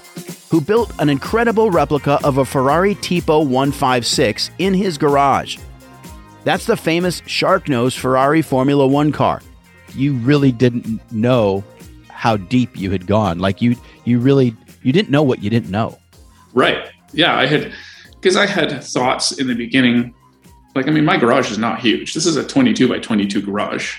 who 0.50 0.60
built 0.60 0.91
an 1.00 1.10
incredible 1.10 1.71
replica 1.71 2.19
of 2.24 2.39
a 2.39 2.45
Ferrari 2.45 2.95
Tipo 2.95 3.45
156 3.45 4.52
in 4.60 4.74
his 4.74 4.98
garage. 4.98 5.58
That's 6.43 6.65
the 6.65 6.78
famous 6.78 7.21
shark 7.26 7.69
nose 7.69 7.95
Ferrari 7.95 8.41
Formula 8.41 8.86
One 8.86 9.12
car 9.12 9.41
you 9.95 10.13
really 10.13 10.51
didn't 10.51 10.99
know 11.12 11.63
how 12.10 12.38
deep 12.38 12.77
you 12.77 12.91
had 12.91 13.08
gone. 13.08 13.39
Like 13.39 13.62
you, 13.62 13.75
you 14.03 14.19
really, 14.19 14.55
you 14.84 14.91
didn't 14.91 15.10
know 15.10 15.23
what 15.23 15.43
you 15.43 15.49
didn't 15.49 15.71
know. 15.71 15.97
Right. 16.53 16.89
Yeah. 17.13 17.36
I 17.36 17.45
had, 17.45 17.73
because 18.25 18.36
I 18.36 18.45
had 18.45 18.84
thoughts 18.84 19.34
in 19.34 19.47
the 19.47 19.55
beginning. 19.55 20.13
Like, 20.73 20.88
I 20.88 20.91
mean, 20.91 21.05
my 21.05 21.17
garage 21.17 21.51
is 21.51 21.58
not 21.58 21.79
huge. 21.79 22.13
This 22.13 22.25
is 22.25 22.36
a 22.36 22.45
22 22.45 22.88
by 22.88 22.99
22 22.99 23.41
garage. 23.41 23.97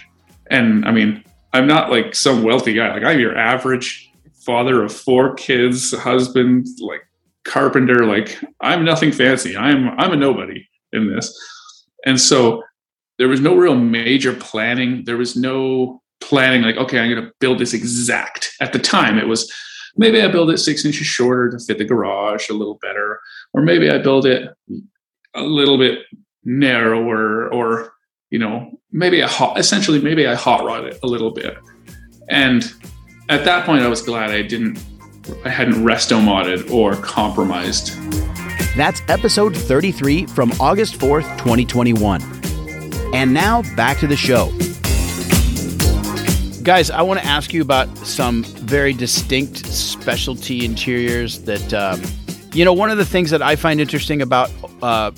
And 0.51 0.85
I 0.85 0.91
mean, 0.91 1.25
I'm 1.53 1.67
not 1.67 1.91
like 1.91 2.15
some 2.15 2.43
wealthy 2.43 2.75
guy. 2.75 2.93
Like, 2.93 3.05
I'm 3.05 3.21
your 3.21 3.37
average 3.37 4.11
father 4.45 4.83
of 4.83 4.93
four 4.93 5.35
kids, 5.35 5.93
husband, 5.97 6.67
like 6.81 7.01
carpenter. 7.45 8.05
Like, 8.05 8.39
I'm 8.61 8.85
nothing 8.85 9.13
fancy. 9.13 9.57
I'm, 9.57 9.89
I'm 9.99 10.13
a 10.13 10.17
nobody 10.17 10.69
in 10.93 11.13
this. 11.13 11.37
And 12.05 12.21
so 12.21 12.63
there 13.19 13.29
was 13.29 13.41
no 13.41 13.57
real 13.57 13.75
major 13.75 14.33
planning. 14.33 15.05
There 15.05 15.17
was 15.17 15.37
no 15.37 16.03
planning 16.21 16.63
like, 16.63 16.77
okay, 16.77 16.99
I'm 16.99 17.11
going 17.11 17.25
to 17.25 17.33
build 17.41 17.59
this 17.59 17.75
exact. 17.75 18.53
At 18.61 18.73
the 18.73 18.79
time, 18.79 19.19
it 19.19 19.27
was 19.27 19.53
maybe 19.97 20.21
I 20.21 20.29
build 20.29 20.51
it 20.51 20.59
six 20.59 20.85
inches 20.85 21.07
shorter 21.07 21.51
to 21.51 21.65
fit 21.65 21.79
the 21.79 21.85
garage 21.85 22.49
a 22.49 22.55
little 22.55 22.79
better, 22.83 23.21
or 23.55 23.63
maybe 23.63 23.91
I 23.91 23.99
build 23.99 24.27
it 24.27 24.51
a 25.35 25.43
little 25.43 25.79
bit 25.79 26.01
narrower, 26.45 27.53
or 27.53 27.93
you 28.31 28.39
know, 28.39 28.71
maybe 28.93 29.21
a 29.21 29.29
hot. 29.29 29.59
Essentially, 29.59 30.01
maybe 30.01 30.27
I 30.27 30.35
hot 30.35 30.65
rod 30.65 30.85
it 30.85 30.99
a 31.03 31.07
little 31.07 31.31
bit. 31.31 31.57
And 32.29 32.73
at 33.29 33.45
that 33.45 33.65
point, 33.67 33.83
I 33.83 33.89
was 33.89 34.03
glad 34.03 34.31
I 34.31 34.43
didn't. 34.43 34.79
I 35.45 35.49
hadn't 35.49 35.75
resto 35.75 36.21
modded 36.21 36.71
or 36.71 36.95
compromised. 36.95 37.97
That's 38.77 39.01
episode 39.09 39.57
33 39.57 40.27
from 40.27 40.53
August 40.61 40.99
4th, 40.99 41.39
2021. 41.39 42.36
And 43.17 43.33
now 43.33 43.63
back 43.77 43.97
to 44.01 44.07
the 44.07 44.15
show. 44.15 44.51
Guys, 46.63 46.91
I 46.91 47.01
want 47.01 47.19
to 47.19 47.25
ask 47.25 47.55
you 47.55 47.63
about 47.63 47.89
some 47.97 48.45
very 48.45 48.93
distinct 48.93 49.65
specialty 49.69 50.67
interiors 50.67 51.41
that, 51.45 51.73
um, 51.73 52.03
you 52.53 52.63
know, 52.63 52.75
one 52.75 52.91
of 52.91 52.99
the 52.99 53.07
things 53.07 53.31
that 53.31 53.41
I 53.41 53.57
find 53.57 53.81
interesting 53.81 54.21
about 54.21 54.51
uh, 54.83 55.13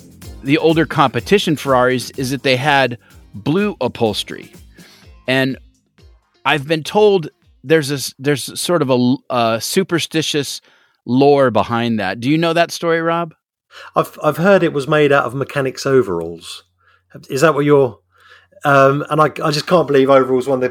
the 0.44 0.58
older 0.58 0.86
competition 0.86 1.56
Ferraris 1.56 2.10
is 2.10 2.30
that 2.30 2.44
they 2.44 2.54
had 2.54 2.98
blue 3.34 3.76
upholstery. 3.80 4.52
And 5.26 5.58
I've 6.44 6.68
been 6.68 6.84
told 6.84 7.30
there's 7.64 7.90
a, 7.90 8.14
there's 8.20 8.60
sort 8.60 8.80
of 8.80 8.90
a, 8.90 9.16
a 9.28 9.60
superstitious 9.60 10.60
lore 11.04 11.50
behind 11.50 11.98
that. 11.98 12.20
Do 12.20 12.30
you 12.30 12.38
know 12.38 12.52
that 12.52 12.70
story, 12.70 13.00
Rob? 13.00 13.34
I've 13.96 14.16
I've 14.22 14.36
heard 14.36 14.62
it 14.62 14.72
was 14.72 14.86
made 14.86 15.10
out 15.10 15.24
of 15.24 15.34
mechanics 15.34 15.84
overalls. 15.84 16.62
Is 17.28 17.40
that 17.40 17.54
what 17.54 17.64
you're? 17.64 17.98
Um, 18.64 19.04
and 19.10 19.20
I, 19.20 19.26
I 19.42 19.50
just 19.50 19.66
can't 19.66 19.86
believe 19.86 20.10
overalls 20.10 20.48
when 20.48 20.60
they 20.60 20.70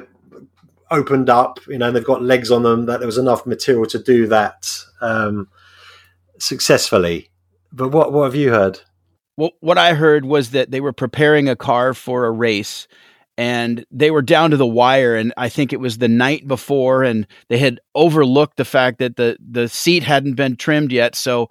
opened 0.91 1.29
up, 1.29 1.59
you 1.67 1.77
know, 1.77 1.87
and 1.87 1.95
they've 1.95 2.03
got 2.03 2.21
legs 2.21 2.51
on 2.51 2.63
them 2.63 2.85
that 2.85 2.99
there 2.99 3.07
was 3.07 3.17
enough 3.17 3.45
material 3.45 3.85
to 3.87 3.99
do 3.99 4.27
that 4.27 4.69
um, 5.01 5.47
successfully. 6.39 7.29
But 7.71 7.89
what 7.89 8.13
what 8.13 8.25
have 8.25 8.35
you 8.35 8.51
heard? 8.51 8.79
Well, 9.35 9.51
what 9.59 9.77
I 9.77 9.93
heard 9.93 10.25
was 10.25 10.51
that 10.51 10.71
they 10.71 10.81
were 10.81 10.93
preparing 10.93 11.47
a 11.47 11.55
car 11.55 11.93
for 11.93 12.25
a 12.25 12.31
race 12.31 12.87
and 13.37 13.85
they 13.91 14.09
were 14.09 14.21
down 14.21 14.51
to 14.51 14.57
the 14.57 14.65
wire 14.65 15.15
and 15.15 15.33
i 15.37 15.47
think 15.47 15.71
it 15.71 15.79
was 15.79 15.99
the 15.99 16.07
night 16.07 16.47
before 16.47 17.03
and 17.03 17.27
they 17.49 17.57
had 17.57 17.79
overlooked 17.93 18.57
the 18.57 18.65
fact 18.65 18.99
that 18.99 19.15
the 19.15 19.37
the 19.39 19.69
seat 19.69 20.03
hadn't 20.03 20.33
been 20.33 20.55
trimmed 20.55 20.91
yet 20.91 21.15
so 21.15 21.47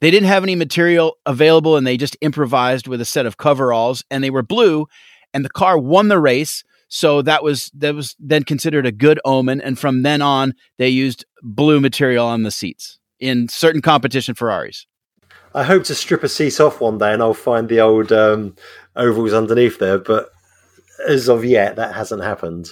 they 0.00 0.10
didn't 0.10 0.28
have 0.28 0.42
any 0.42 0.54
material 0.54 1.18
available 1.26 1.76
and 1.76 1.86
they 1.86 1.96
just 1.96 2.16
improvised 2.20 2.88
with 2.88 3.00
a 3.00 3.04
set 3.04 3.26
of 3.26 3.36
coveralls 3.36 4.04
and 4.10 4.22
they 4.22 4.30
were 4.30 4.42
blue 4.42 4.86
and 5.32 5.44
the 5.44 5.50
car 5.50 5.78
won 5.78 6.08
the 6.08 6.18
race. 6.18 6.64
So 6.88 7.22
that 7.22 7.44
was 7.44 7.70
that 7.74 7.94
was 7.94 8.16
then 8.18 8.42
considered 8.42 8.86
a 8.86 8.92
good 8.92 9.20
omen 9.24 9.60
and 9.60 9.78
from 9.78 10.02
then 10.02 10.22
on 10.22 10.54
they 10.78 10.88
used 10.88 11.24
blue 11.42 11.80
material 11.80 12.26
on 12.26 12.42
the 12.42 12.50
seats 12.50 12.98
in 13.20 13.48
certain 13.48 13.82
competition 13.82 14.34
Ferraris. 14.34 14.86
I 15.54 15.64
hope 15.64 15.84
to 15.84 15.94
strip 15.94 16.22
a 16.22 16.28
seat 16.28 16.60
off 16.60 16.80
one 16.80 16.98
day 16.98 17.12
and 17.12 17.22
I'll 17.22 17.34
find 17.34 17.68
the 17.68 17.80
old 17.80 18.12
um, 18.12 18.56
ovals 18.96 19.32
underneath 19.32 19.78
there, 19.78 19.98
but 19.98 20.30
as 21.08 21.28
of 21.28 21.44
yet, 21.44 21.76
that 21.76 21.94
hasn't 21.94 22.22
happened. 22.22 22.70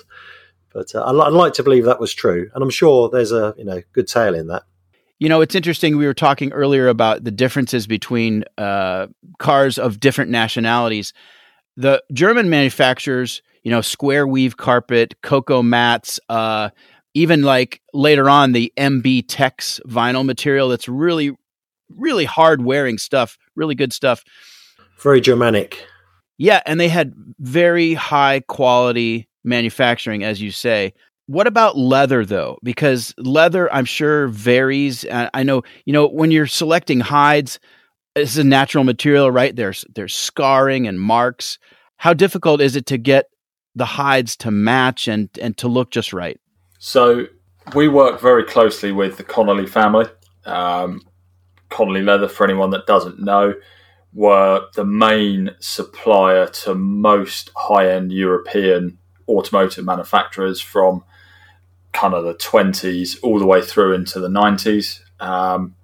But 0.72 0.94
uh, 0.94 1.04
I'd 1.04 1.32
like 1.32 1.54
to 1.54 1.62
believe 1.62 1.84
that 1.84 2.00
was 2.00 2.12
true, 2.12 2.50
and 2.54 2.62
I'm 2.62 2.70
sure 2.70 3.08
there's 3.08 3.32
a 3.32 3.54
you 3.56 3.64
know 3.64 3.82
good 3.92 4.06
tale 4.06 4.34
in 4.34 4.48
that. 4.48 4.64
You 5.18 5.28
know, 5.28 5.40
it's 5.40 5.54
interesting. 5.54 5.96
We 5.96 6.06
were 6.06 6.14
talking 6.14 6.52
earlier 6.52 6.88
about 6.88 7.24
the 7.24 7.30
differences 7.30 7.86
between 7.86 8.44
uh, 8.56 9.08
cars 9.38 9.78
of 9.78 9.98
different 9.98 10.30
nationalities. 10.30 11.12
The 11.76 12.02
German 12.12 12.50
manufacturers, 12.50 13.42
you 13.62 13.70
know, 13.70 13.80
square 13.80 14.26
weave 14.26 14.56
carpet, 14.56 15.14
coco 15.22 15.62
mats, 15.62 16.20
uh, 16.28 16.70
even 17.14 17.42
like 17.42 17.82
later 17.92 18.28
on 18.30 18.52
the 18.52 18.72
MB 18.76 19.24
Tex 19.28 19.80
vinyl 19.86 20.24
material 20.24 20.68
that's 20.68 20.88
really, 20.88 21.36
really 21.96 22.24
hard 22.24 22.64
wearing 22.64 22.98
stuff, 22.98 23.38
really 23.56 23.74
good 23.74 23.92
stuff. 23.92 24.22
Very 25.00 25.20
Germanic. 25.20 25.84
Yeah, 26.36 26.62
and 26.64 26.78
they 26.78 26.88
had 26.88 27.12
very 27.40 27.94
high 27.94 28.40
quality 28.46 29.28
manufacturing, 29.42 30.22
as 30.22 30.40
you 30.40 30.52
say. 30.52 30.94
What 31.28 31.46
about 31.46 31.76
leather 31.76 32.24
though? 32.24 32.56
Because 32.62 33.14
leather, 33.18 33.70
I'm 33.70 33.84
sure, 33.84 34.28
varies. 34.28 35.04
I 35.10 35.42
know, 35.42 35.62
you 35.84 35.92
know, 35.92 36.08
when 36.08 36.30
you're 36.30 36.46
selecting 36.46 37.00
hides, 37.00 37.60
it's 38.16 38.38
a 38.38 38.44
natural 38.44 38.82
material, 38.82 39.30
right? 39.30 39.54
There's 39.54 39.84
there's 39.94 40.14
scarring 40.14 40.88
and 40.88 40.98
marks. 40.98 41.58
How 41.96 42.14
difficult 42.14 42.62
is 42.62 42.76
it 42.76 42.86
to 42.86 42.96
get 42.96 43.26
the 43.74 43.84
hides 43.84 44.36
to 44.38 44.50
match 44.50 45.06
and 45.06 45.28
and 45.38 45.54
to 45.58 45.68
look 45.68 45.90
just 45.90 46.14
right? 46.14 46.40
So 46.78 47.26
we 47.74 47.88
work 47.88 48.22
very 48.22 48.44
closely 48.44 48.90
with 48.90 49.18
the 49.18 49.24
Connolly 49.24 49.66
family. 49.66 50.06
Um, 50.46 51.02
Connolly 51.68 52.00
Leather, 52.00 52.28
for 52.28 52.44
anyone 52.44 52.70
that 52.70 52.86
doesn't 52.86 53.20
know, 53.20 53.52
were 54.14 54.62
the 54.76 54.86
main 54.86 55.50
supplier 55.60 56.46
to 56.46 56.74
most 56.74 57.50
high-end 57.54 58.12
European 58.12 58.96
automotive 59.28 59.84
manufacturers 59.84 60.58
from 60.58 61.04
kind 61.92 62.14
of 62.14 62.24
the 62.24 62.34
20s 62.34 63.18
all 63.22 63.38
the 63.38 63.46
way 63.46 63.62
through 63.62 63.94
into 63.94 64.20
the 64.20 64.28
90s. 64.28 65.00
Um, 65.20 65.74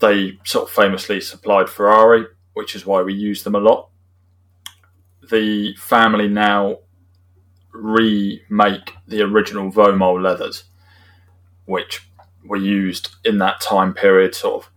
they 0.00 0.38
sort 0.44 0.68
of 0.68 0.74
famously 0.74 1.20
supplied 1.20 1.68
Ferrari, 1.68 2.26
which 2.54 2.74
is 2.74 2.86
why 2.86 3.02
we 3.02 3.14
use 3.14 3.42
them 3.42 3.54
a 3.54 3.60
lot. 3.60 3.88
The 5.30 5.74
family 5.76 6.28
now 6.28 6.78
remake 7.72 8.94
the 9.06 9.22
original 9.22 9.70
Vaumol 9.70 10.22
leathers, 10.22 10.64
which 11.66 12.08
were 12.44 12.56
used 12.56 13.14
in 13.24 13.38
that 13.38 13.60
time 13.60 13.92
period, 13.92 14.34
sort 14.34 14.64
of 14.64 14.70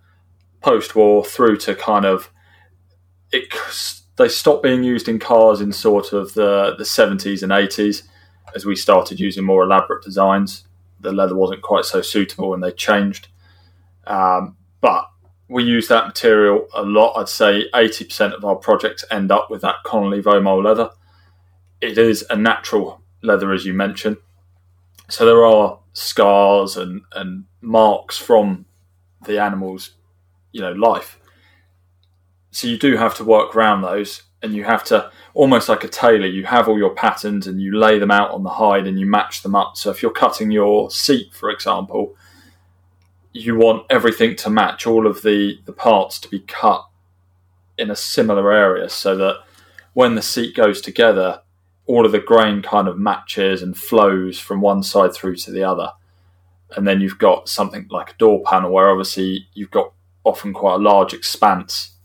post 0.62 0.96
war 0.96 1.24
through 1.24 1.58
to 1.58 1.76
kind 1.76 2.06
of 2.06 2.32
it. 3.32 3.54
They 4.18 4.28
stopped 4.28 4.62
being 4.62 4.84
used 4.84 5.08
in 5.08 5.18
cars 5.20 5.62
in 5.62 5.72
sort 5.72 6.14
of 6.14 6.34
the 6.34 6.76
the 6.78 6.84
70s 6.84 7.42
and 7.42 7.52
80s 7.52 8.04
as 8.56 8.66
we 8.66 8.76
started 8.76 9.20
using 9.20 9.44
more 9.44 9.64
elaborate 9.64 10.04
designs, 10.04 10.66
the 11.00 11.12
leather 11.12 11.36
wasn't 11.36 11.62
quite 11.62 11.86
so 11.86 12.02
suitable 12.02 12.54
and 12.54 12.64
they 12.64 12.72
changed. 12.72 13.28
Um, 14.06 14.58
but 14.82 15.10
we 15.48 15.64
use 15.64 15.88
that 15.88 16.08
material 16.08 16.68
a 16.74 16.84
lot. 16.84 17.18
I'd 17.18 17.30
say 17.30 17.70
80% 17.74 18.34
of 18.34 18.46
our 18.46 18.56
projects 18.56 19.04
end 19.12 19.32
up 19.32 19.50
with 19.50 19.62
that 19.62 19.84
Connolly 19.84 20.22
Vaumol 20.22 20.64
leather. 20.64 20.90
It 21.82 21.98
is 21.98 22.26
a 22.30 22.36
natural 22.36 23.02
leather, 23.22 23.52
as 23.52 23.66
you 23.66 23.74
mentioned. 23.74 24.18
So 25.10 25.26
there 25.26 25.46
are 25.46 25.80
scars 25.94 26.78
and, 26.78 27.02
and 27.14 27.46
marks 27.60 28.18
from 28.18 28.66
the 29.26 29.42
animal's, 29.42 29.92
you 30.52 30.62
know, 30.62 30.72
life. 30.72 31.20
So 32.52 32.68
you 32.68 32.78
do 32.78 32.98
have 32.98 33.16
to 33.16 33.24
work 33.24 33.56
around 33.56 33.82
those 33.82 34.24
and 34.44 34.54
you 34.54 34.64
have 34.64 34.84
to 34.86 35.12
almost 35.34 35.70
like 35.70 35.84
a 35.84 35.88
tailor 35.88 36.26
you 36.26 36.46
have 36.46 36.68
all 36.68 36.78
your 36.78 36.96
patterns 36.96 37.48
and 37.48 37.62
you 37.62 37.78
lay 37.78 38.00
them 38.00 38.12
out 38.12 38.32
on 38.32 38.44
the 38.44 38.50
hide 38.50 38.88
and 38.88 39.00
you 39.00 39.06
match 39.06 39.44
them 39.44 39.56
up. 39.56 39.78
So 39.78 39.92
if 39.92 40.02
you're 40.02 40.12
cutting 40.12 40.52
your 40.52 40.90
seat 40.92 41.34
for 41.34 41.50
example 41.50 42.16
you 43.34 43.56
want 43.56 43.86
everything 43.90 44.36
to 44.36 44.50
match 44.50 44.86
all 44.86 45.08
of 45.08 45.22
the 45.22 45.60
the 45.66 45.74
parts 45.74 46.20
to 46.20 46.30
be 46.30 46.40
cut 46.40 46.86
in 47.78 47.90
a 47.90 47.96
similar 47.96 48.52
area 48.52 48.90
so 48.90 49.16
that 49.16 49.44
when 49.94 50.16
the 50.16 50.22
seat 50.22 50.56
goes 50.56 50.82
together 50.82 51.42
all 51.92 52.06
of 52.06 52.12
the 52.12 52.20
grain 52.20 52.62
kind 52.62 52.88
of 52.88 52.98
matches 52.98 53.62
and 53.62 53.78
flows 53.78 54.40
from 54.40 54.62
one 54.62 54.82
side 54.84 55.14
through 55.14 55.36
to 55.36 55.52
the 55.52 55.64
other. 55.64 55.92
And 56.76 56.88
then 56.88 57.02
you've 57.02 57.18
got 57.18 57.50
something 57.50 57.88
like 57.90 58.12
a 58.12 58.18
door 58.18 58.42
panel 58.46 58.72
where 58.72 58.90
obviously 58.90 59.48
you've 59.54 59.72
got 59.72 59.92
often 60.24 60.54
quite 60.54 60.76
a 60.76 60.78
large 60.78 61.14
expanse 61.14 61.96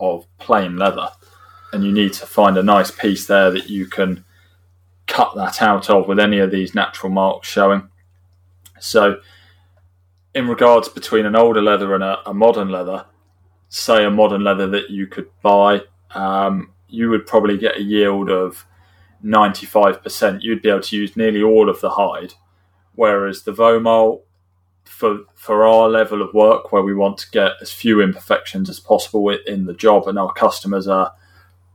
of 0.00 0.26
plain 0.38 0.76
leather 0.76 1.10
and 1.72 1.84
you 1.84 1.92
need 1.92 2.12
to 2.14 2.26
find 2.26 2.56
a 2.56 2.62
nice 2.62 2.90
piece 2.90 3.26
there 3.26 3.50
that 3.50 3.68
you 3.68 3.86
can 3.86 4.24
cut 5.06 5.34
that 5.36 5.62
out 5.62 5.88
of 5.88 6.08
with 6.08 6.18
any 6.18 6.38
of 6.38 6.50
these 6.50 6.74
natural 6.74 7.12
marks 7.12 7.48
showing. 7.48 7.88
So, 8.80 9.20
in 10.34 10.48
regards 10.48 10.88
between 10.88 11.24
an 11.24 11.36
older 11.36 11.62
leather 11.62 11.94
and 11.94 12.04
a, 12.04 12.28
a 12.28 12.34
modern 12.34 12.68
leather, 12.68 13.06
say 13.68 14.04
a 14.04 14.10
modern 14.10 14.44
leather 14.44 14.66
that 14.68 14.90
you 14.90 15.06
could 15.06 15.28
buy, 15.42 15.82
um, 16.14 16.72
you 16.88 17.08
would 17.10 17.26
probably 17.26 17.56
get 17.56 17.76
a 17.76 17.82
yield 17.82 18.30
of 18.30 18.66
95%. 19.24 20.42
You'd 20.42 20.62
be 20.62 20.68
able 20.68 20.82
to 20.82 20.96
use 20.96 21.16
nearly 21.16 21.42
all 21.42 21.68
of 21.68 21.80
the 21.80 21.90
hide, 21.90 22.34
whereas 22.94 23.42
the 23.42 23.52
Vaumol, 23.52 24.22
for 24.84 25.20
for 25.34 25.64
our 25.64 25.88
level 25.88 26.22
of 26.22 26.32
work, 26.32 26.70
where 26.70 26.82
we 26.82 26.94
want 26.94 27.18
to 27.18 27.30
get 27.30 27.52
as 27.60 27.72
few 27.72 28.00
imperfections 28.00 28.70
as 28.70 28.78
possible 28.78 29.28
in 29.30 29.66
the 29.66 29.74
job, 29.74 30.06
and 30.06 30.18
our 30.18 30.32
customers 30.32 30.86
are 30.86 31.12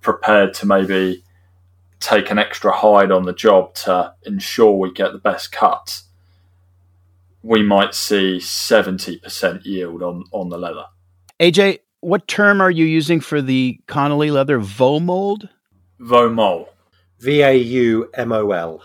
prepared 0.02 0.54
to 0.56 0.66
maybe 0.66 1.24
take 1.99 2.32
an 2.32 2.39
extra 2.39 2.72
hide 2.72 3.12
on 3.12 3.24
the 3.24 3.34
job 3.34 3.74
to 3.76 4.14
ensure 4.26 4.72
we 4.72 4.91
get 4.91 5.12
the 5.14 5.20
best 5.20 5.52
cuts, 5.52 6.06
we 7.43 7.64
might 7.64 7.95
see 7.95 8.38
70% 8.38 9.66
yield 9.66 10.04
on, 10.04 10.24
on 10.32 10.49
the 10.49 10.58
leather. 10.58 10.86
AJ, 11.39 11.80
what 12.02 12.28
term 12.28 12.62
are 12.62 12.72
you 12.72 12.86
using 12.86 13.20
for 13.20 13.41
the 13.41 13.80
Connolly 13.88 14.32
leather? 14.32 14.60
Vomold? 14.60 15.49
Vaumol. 15.99 16.68
V 17.20 17.41
A 17.41 17.54
U 17.54 18.10
M 18.16 18.32
O 18.32 18.52
L. 18.52 18.84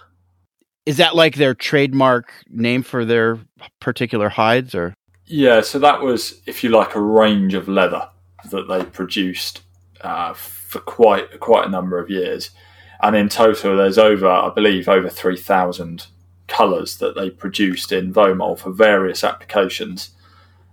Is 0.85 0.99
that 0.99 1.17
like 1.17 1.37
their 1.37 1.55
trademark 1.55 2.33
name 2.49 2.83
for 2.83 3.05
their 3.05 3.39
particular 3.81 4.29
hides 4.29 4.75
or? 4.75 4.95
Yeah, 5.25 5.63
so 5.63 5.79
that 5.81 6.03
was, 6.03 6.41
if 6.47 6.63
you 6.63 6.71
like, 6.71 6.95
a 6.95 7.01
range 7.01 7.55
of 7.55 7.67
leather 7.67 8.09
that 8.51 8.69
they 8.69 8.85
produced 8.85 9.63
uh, 10.03 10.35
for 10.77 10.83
quite 10.83 11.41
quite 11.41 11.67
a 11.67 11.71
number 11.71 11.99
of 11.99 12.11
years. 12.11 12.51
And 13.01 13.15
in 13.17 13.29
total, 13.29 13.77
there's 13.77 13.99
over, 13.99 14.29
I 14.29 14.51
believe, 14.55 14.89
over 14.89 15.09
3,000 15.09 16.07
colours 16.49 16.97
that 16.99 17.15
they 17.15 17.29
produced 17.29 17.93
in 17.93 18.13
Vaumol 18.13 18.59
for 18.59 18.71
various 18.71 19.23
applications. 19.23 20.11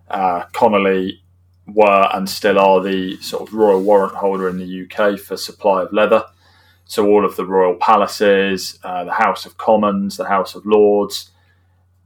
Uh, 0.10 0.44
Connolly 0.54 1.22
were 1.68 2.10
and 2.14 2.30
still 2.30 2.60
are 2.60 2.82
the 2.82 3.18
sort 3.18 3.48
of 3.48 3.54
royal 3.54 3.82
warrant 3.82 4.16
holder 4.16 4.48
in 4.48 4.58
the 4.58 4.84
UK 4.84 5.20
for 5.20 5.36
supply 5.36 5.84
of 5.84 5.92
leather. 5.92 6.24
So 6.86 7.08
all 7.08 7.26
of 7.26 7.36
the 7.36 7.46
royal 7.46 7.76
palaces, 7.76 8.80
uh, 8.84 9.04
the 9.06 9.14
House 9.14 9.46
of 9.46 9.58
Commons, 9.58 10.18
the 10.18 10.28
House 10.28 10.56
of 10.56 10.66
Lords, 10.66 11.32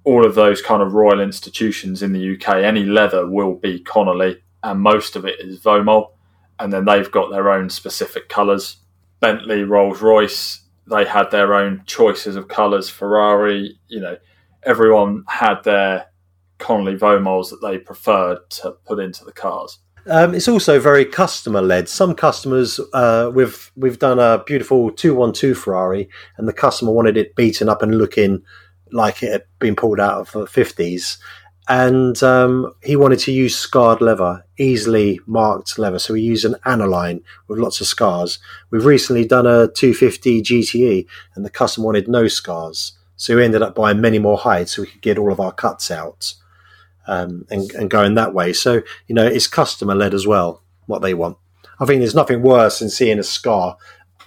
all 0.03 0.25
of 0.25 0.35
those 0.35 0.61
kind 0.61 0.81
of 0.81 0.93
royal 0.93 1.19
institutions 1.19 2.01
in 2.01 2.13
the 2.13 2.35
UK, 2.35 2.57
any 2.57 2.85
leather 2.85 3.27
will 3.27 3.55
be 3.55 3.79
Connolly, 3.79 4.41
and 4.63 4.79
most 4.79 5.15
of 5.15 5.25
it 5.25 5.39
is 5.39 5.59
Vaumol 5.59 6.11
and 6.59 6.71
then 6.71 6.85
they've 6.85 7.11
got 7.11 7.31
their 7.31 7.51
own 7.51 7.69
specific 7.69 8.29
colours. 8.29 8.77
Bentley, 9.19 9.63
Rolls 9.63 10.01
Royce, 10.01 10.61
they 10.89 11.05
had 11.05 11.31
their 11.31 11.53
own 11.53 11.83
choices 11.85 12.35
of 12.35 12.47
colours. 12.47 12.89
Ferrari, 12.89 13.79
you 13.87 13.99
know, 13.99 14.17
everyone 14.63 15.23
had 15.27 15.63
their 15.63 16.07
Connolly 16.59 16.95
Vaumols 16.95 17.49
that 17.49 17.61
they 17.61 17.77
preferred 17.77 18.39
to 18.49 18.71
put 18.85 18.99
into 18.99 19.23
the 19.25 19.31
cars. 19.31 19.79
Um, 20.09 20.33
it's 20.33 20.47
also 20.47 20.79
very 20.79 21.03
customer 21.03 21.61
led. 21.61 21.89
Some 21.89 22.15
customers, 22.15 22.79
uh, 22.93 23.29
we've 23.33 23.71
we've 23.75 23.99
done 23.99 24.19
a 24.19 24.43
beautiful 24.45 24.89
two 24.91 25.13
one 25.13 25.33
two 25.33 25.53
Ferrari, 25.53 26.09
and 26.37 26.47
the 26.47 26.53
customer 26.53 26.91
wanted 26.91 27.17
it 27.17 27.35
beaten 27.35 27.67
up 27.67 27.81
and 27.81 27.97
looking 27.97 28.41
like 28.91 29.21
it 29.21 29.31
had 29.31 29.43
been 29.59 29.75
pulled 29.75 29.99
out 29.99 30.21
of 30.21 30.31
the 30.31 30.47
fifties, 30.47 31.17
and 31.69 32.21
um, 32.23 32.73
he 32.81 32.95
wanted 32.95 33.19
to 33.19 33.31
use 33.31 33.57
scarred 33.57 33.99
leather, 33.99 34.45
easily 34.57 35.19
marked 35.25 35.77
leather. 35.77 35.99
So 35.99 36.13
we 36.13 36.21
use 36.21 36.45
an 36.45 36.55
aniline 36.65 37.23
with 37.47 37.59
lots 37.59 37.81
of 37.81 37.87
scars. 37.87 38.39
We've 38.71 38.85
recently 38.85 39.25
done 39.25 39.45
a 39.45 39.67
250 39.67 40.41
GTE, 40.41 41.05
and 41.35 41.43
the 41.43 41.49
customer 41.49 41.85
wanted 41.85 42.07
no 42.07 42.27
scars. 42.27 42.93
So 43.17 43.35
we 43.35 43.43
ended 43.43 43.63
up 43.63 43.75
buying 43.75 43.99
many 43.99 44.19
more 44.19 44.37
hides 44.37 44.73
so 44.73 44.83
we 44.83 44.87
could 44.87 45.01
get 45.01 45.17
all 45.17 45.31
of 45.31 45.39
our 45.39 45.51
cuts 45.51 45.91
out 45.91 46.35
um, 47.07 47.45
and, 47.49 47.69
and 47.73 47.89
going 47.89 48.15
that 48.15 48.33
way. 48.33 48.53
So, 48.53 48.81
you 49.07 49.15
know, 49.15 49.25
it's 49.25 49.47
customer 49.47 49.95
led 49.95 50.13
as 50.13 50.27
well, 50.27 50.61
what 50.85 51.01
they 51.01 51.13
want. 51.13 51.37
I 51.79 51.85
think 51.85 51.99
there's 51.99 52.15
nothing 52.15 52.41
worse 52.41 52.79
than 52.79 52.89
seeing 52.89 53.19
a 53.19 53.23
scar 53.23 53.77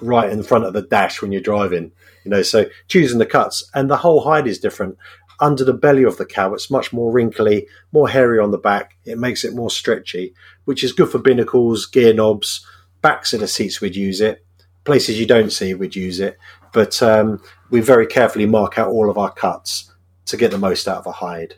right 0.00 0.30
in 0.30 0.42
front 0.42 0.64
of 0.64 0.72
the 0.72 0.82
dash 0.82 1.22
when 1.22 1.32
you're 1.32 1.40
driving. 1.40 1.92
You 2.24 2.30
know, 2.30 2.42
so 2.42 2.66
choosing 2.88 3.18
the 3.18 3.26
cuts 3.26 3.68
and 3.74 3.90
the 3.90 3.98
whole 3.98 4.22
hide 4.22 4.46
is 4.46 4.58
different. 4.58 4.98
Under 5.40 5.64
the 5.64 5.72
belly 5.72 6.04
of 6.04 6.18
the 6.18 6.26
cow. 6.26 6.52
It's 6.54 6.70
much 6.70 6.92
more 6.92 7.10
wrinkly, 7.10 7.66
more 7.92 8.08
hairy 8.08 8.38
on 8.38 8.50
the 8.50 8.58
back. 8.58 8.96
It 9.04 9.18
makes 9.18 9.44
it 9.44 9.54
more 9.54 9.70
stretchy, 9.70 10.34
which 10.64 10.84
is 10.84 10.92
good 10.92 11.10
for 11.10 11.18
binnacles, 11.18 11.86
gear 11.86 12.12
knobs, 12.12 12.66
backs 13.00 13.32
of 13.32 13.40
the 13.40 13.48
seats. 13.48 13.80
We'd 13.80 13.96
use 13.96 14.20
it. 14.20 14.44
Places 14.84 15.18
you 15.18 15.26
don't 15.26 15.50
see, 15.50 15.74
we'd 15.74 15.96
use 15.96 16.20
it. 16.20 16.38
But 16.72 17.02
um, 17.02 17.42
we 17.70 17.80
very 17.80 18.06
carefully 18.06 18.46
mark 18.46 18.78
out 18.78 18.90
all 18.90 19.10
of 19.10 19.18
our 19.18 19.32
cuts 19.32 19.92
to 20.26 20.36
get 20.36 20.50
the 20.50 20.58
most 20.58 20.86
out 20.86 20.98
of 20.98 21.06
a 21.06 21.12
hide. 21.12 21.54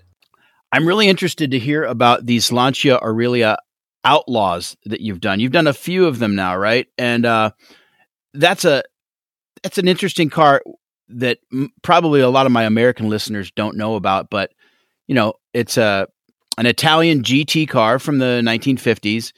I'm 0.73 0.89
really 0.89 1.09
interested 1.09 1.51
to 1.51 1.59
hear 1.59 1.85
about 1.85 2.25
these 2.25 2.51
Lancia 2.51 2.99
Aurelia 3.01 3.59
outlaws 4.05 4.77
that 4.87 5.01
you've 5.01 5.21
done. 5.21 5.39
You've 5.39 5.53
done 5.53 5.67
a 5.67 5.75
few 5.75 6.07
of 6.07 6.19
them 6.19 6.35
now, 6.35 6.57
right? 6.57 6.87
And 6.97 7.27
uh, 7.27 7.51
that's 8.33 8.65
a 8.65 8.83
that's 9.63 9.79
an 9.79 9.87
interesting 9.87 10.31
car 10.31 10.63
that 11.19 11.39
m- 11.53 11.73
probably 11.83 12.21
a 12.21 12.31
lot 12.31 12.47
of 12.47 12.53
my 12.53 12.65
American 12.65 13.09
listeners 13.09 13.51
don't 13.53 13.77
know 13.77 13.95
about. 13.95 14.31
But 14.31 14.53
you 15.07 15.15
know, 15.15 15.35
it's 15.53 15.77
a 15.77 16.07
an 16.59 16.67
Italian 16.67 17.23
GT 17.23 17.69
car 17.69 17.99
from 17.99 18.19
the 18.19 18.43
1950s, 18.45 19.33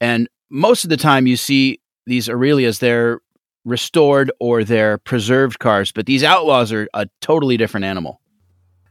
and 0.00 0.28
most 0.50 0.84
of 0.84 0.90
the 0.90 0.96
time 0.96 1.26
you 1.26 1.36
see 1.36 1.80
these 2.06 2.28
Aurelias, 2.28 2.78
they're 2.80 3.20
restored 3.64 4.32
or 4.40 4.64
they're 4.64 4.98
preserved 4.98 5.58
cars, 5.58 5.92
but 5.92 6.06
these 6.06 6.24
outlaws 6.24 6.72
are 6.72 6.88
a 6.94 7.06
totally 7.20 7.56
different 7.56 7.84
animal. 7.84 8.20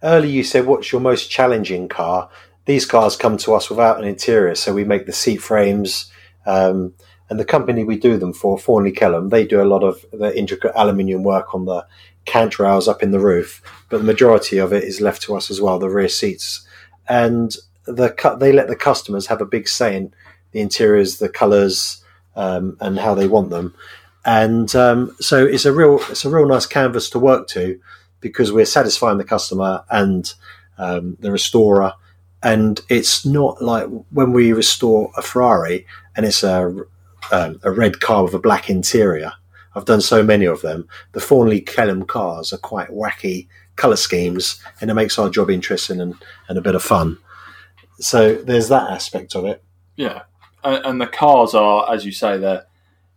Earlier, 0.03 0.31
you 0.31 0.43
said, 0.43 0.65
What's 0.65 0.91
your 0.91 1.01
most 1.01 1.29
challenging 1.29 1.89
car? 1.89 2.29
These 2.65 2.85
cars 2.85 3.15
come 3.15 3.37
to 3.37 3.53
us 3.53 3.69
without 3.69 3.97
an 3.97 4.05
interior, 4.05 4.53
so 4.55 4.73
we 4.73 4.83
make 4.83 5.05
the 5.05 5.13
seat 5.13 5.37
frames. 5.37 6.11
Um, 6.45 6.93
and 7.29 7.39
the 7.39 7.45
company 7.45 7.83
we 7.83 7.97
do 7.97 8.17
them 8.17 8.33
for, 8.33 8.57
Thornley 8.57 8.93
Kelham, 8.93 9.29
they 9.29 9.45
do 9.45 9.61
a 9.61 9.65
lot 9.65 9.83
of 9.83 10.05
the 10.13 10.37
intricate 10.37 10.71
aluminium 10.75 11.23
work 11.23 11.53
on 11.53 11.65
the 11.65 11.85
cant 12.27 12.59
rails 12.59 12.87
up 12.87 13.01
in 13.01 13.11
the 13.11 13.19
roof, 13.19 13.61
but 13.89 13.97
the 13.97 14.03
majority 14.03 14.59
of 14.59 14.71
it 14.71 14.83
is 14.83 15.01
left 15.01 15.23
to 15.23 15.35
us 15.35 15.49
as 15.49 15.59
well, 15.59 15.79
the 15.79 15.89
rear 15.89 16.09
seats. 16.09 16.67
And 17.09 17.55
the 17.85 18.13
they 18.39 18.51
let 18.51 18.67
the 18.67 18.75
customers 18.75 19.27
have 19.27 19.41
a 19.41 19.45
big 19.45 19.67
say 19.67 19.95
in 19.95 20.13
the 20.51 20.59
interiors, 20.59 21.17
the 21.17 21.29
colours, 21.29 22.03
um, 22.35 22.77
and 22.79 22.99
how 22.99 23.15
they 23.15 23.27
want 23.27 23.49
them. 23.49 23.73
And 24.25 24.75
um, 24.75 25.15
so 25.19 25.45
it's 25.45 25.65
a 25.65 25.73
real 25.73 25.99
it's 26.09 26.25
a 26.25 26.29
real 26.29 26.47
nice 26.47 26.65
canvas 26.65 27.09
to 27.11 27.19
work 27.19 27.47
to 27.49 27.79
because 28.19 28.51
we're 28.51 28.65
satisfying 28.65 29.17
the 29.17 29.23
customer 29.23 29.83
and 29.89 30.31
um, 30.77 31.17
the 31.21 31.31
restorer. 31.31 31.93
And 32.43 32.79
it's 32.89 33.25
not 33.25 33.61
like 33.61 33.87
when 34.11 34.33
we 34.33 34.53
restore 34.53 35.11
a 35.17 35.21
Ferrari 35.21 35.87
and 36.15 36.25
it's 36.25 36.43
a 36.43 36.75
um, 37.31 37.59
a 37.63 37.71
red 37.71 37.99
car 37.99 38.23
with 38.23 38.33
a 38.33 38.39
black 38.39 38.69
interior. 38.69 39.33
I've 39.77 39.85
done 39.85 40.01
so 40.01 40.23
many 40.23 40.45
of 40.45 40.61
them. 40.61 40.87
The 41.11 41.21
Thornley 41.21 41.61
Kelham 41.61 42.07
cars 42.07 42.51
are 42.51 42.57
quite 42.57 42.89
wacky 42.89 43.47
colour 43.75 43.95
schemes, 43.95 44.61
and 44.81 44.89
it 44.89 44.95
makes 44.95 45.19
our 45.19 45.29
job 45.29 45.49
interesting 45.49 46.01
and, 46.01 46.15
and 46.49 46.57
a 46.57 46.61
bit 46.61 46.75
of 46.75 46.83
fun. 46.83 47.17
So 47.99 48.35
there's 48.35 48.69
that 48.69 48.89
aspect 48.89 49.35
of 49.35 49.45
it. 49.45 49.63
Yeah, 49.95 50.23
and, 50.63 50.85
and 50.85 51.01
the 51.01 51.07
cars 51.07 51.53
are, 51.53 51.93
as 51.93 52.05
you 52.05 52.11
say, 52.11 52.37
they're 52.37 52.65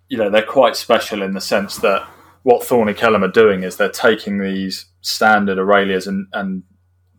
you 0.09 0.19
know 0.19 0.29
they're 0.29 0.43
quite 0.43 0.77
special 0.77 1.23
in 1.23 1.33
the 1.33 1.41
sense 1.41 1.79
that 1.79 2.07
what 2.43 2.65
Thornley 2.65 2.95
Kelham 2.95 3.23
are 3.23 3.33
doing 3.33 3.63
is 3.63 3.77
they're 3.77 3.89
taking 3.89 4.39
these 4.39 4.87
standard 5.03 5.59
Aurelias 5.59 6.07
and, 6.07 6.27
and 6.33 6.63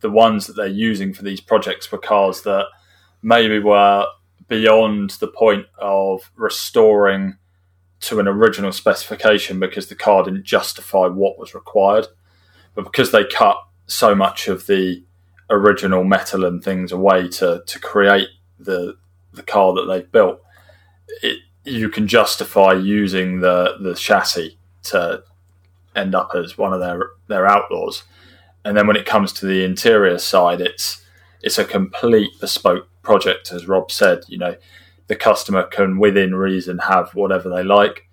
the 0.02 0.10
ones 0.10 0.48
that 0.48 0.54
they're 0.56 0.68
using 0.68 1.14
for 1.14 1.24
these 1.24 1.42
projects 1.42 1.92
were 1.92 1.98
cars 1.98 2.42
that 2.42 2.66
maybe 3.22 3.60
were 3.60 4.06
beyond 4.48 5.12
the 5.12 5.28
point 5.28 5.68
of 5.78 6.32
restoring 6.36 7.38
to 8.02 8.20
an 8.20 8.28
original 8.28 8.72
specification 8.72 9.60
because 9.60 9.88
the 9.88 9.96
car 9.96 10.24
didn't 10.24 10.44
justify 10.44 11.08
what 11.08 11.38
was 11.38 11.54
required. 11.54 12.08
But 12.74 12.86
because 12.86 13.12
they 13.12 13.26
cut 13.26 13.58
so 13.86 14.16
much 14.16 14.48
of 14.48 14.68
the 14.68 15.04
original 15.50 16.04
metal 16.04 16.46
and 16.46 16.64
things 16.64 16.92
away 16.92 17.28
to, 17.28 17.64
to 17.66 17.80
create 17.80 18.30
the 18.60 18.98
the 19.34 19.44
car 19.44 19.74
that 19.74 19.86
they've 19.86 20.12
built, 20.12 20.42
it, 21.22 21.40
you 21.64 21.88
can 21.88 22.06
justify 22.06 22.74
using 22.74 23.40
the, 23.40 23.78
the 23.80 23.96
chassis 23.96 24.58
to 24.84 25.24
end 25.96 26.16
up 26.16 26.32
as 26.36 26.58
one 26.58 26.74
of 26.74 26.80
their 26.80 27.12
their 27.28 27.48
outlaws. 27.48 28.04
And 28.66 28.76
then 28.78 28.88
when 28.88 28.98
it 28.98 29.06
comes 29.06 29.32
to 29.34 29.46
the 29.46 29.64
interior 29.64 30.18
side, 30.18 30.62
it's 30.62 31.06
it's 31.42 31.58
a 31.58 31.66
complete 31.66 32.32
bespoke 32.40 32.88
project, 33.04 33.52
as 33.52 33.68
Rob 33.68 33.92
said. 33.92 34.24
You 34.28 34.38
know, 34.38 34.56
the 35.12 35.16
customer 35.18 35.64
can, 35.64 36.00
within 36.00 36.34
reason, 36.34 36.78
have 36.78 37.14
whatever 37.14 37.50
they 37.50 37.66
like. 37.66 38.08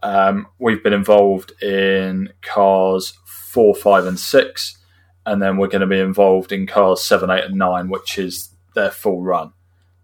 Um, 0.00 0.46
we've 0.60 0.80
been 0.80 0.92
involved 0.92 1.60
in 1.60 2.32
cars 2.40 3.18
four, 3.24 3.74
five, 3.74 4.06
and 4.06 4.16
six, 4.16 4.78
and 5.26 5.42
then 5.42 5.56
we're 5.56 5.66
going 5.66 5.80
to 5.80 5.88
be 5.88 5.98
involved 5.98 6.52
in 6.52 6.68
cars 6.68 7.02
seven, 7.02 7.30
eight, 7.30 7.46
and 7.46 7.56
nine, 7.56 7.88
which 7.88 8.16
is 8.16 8.50
their 8.76 8.92
full 8.92 9.24
run. 9.24 9.54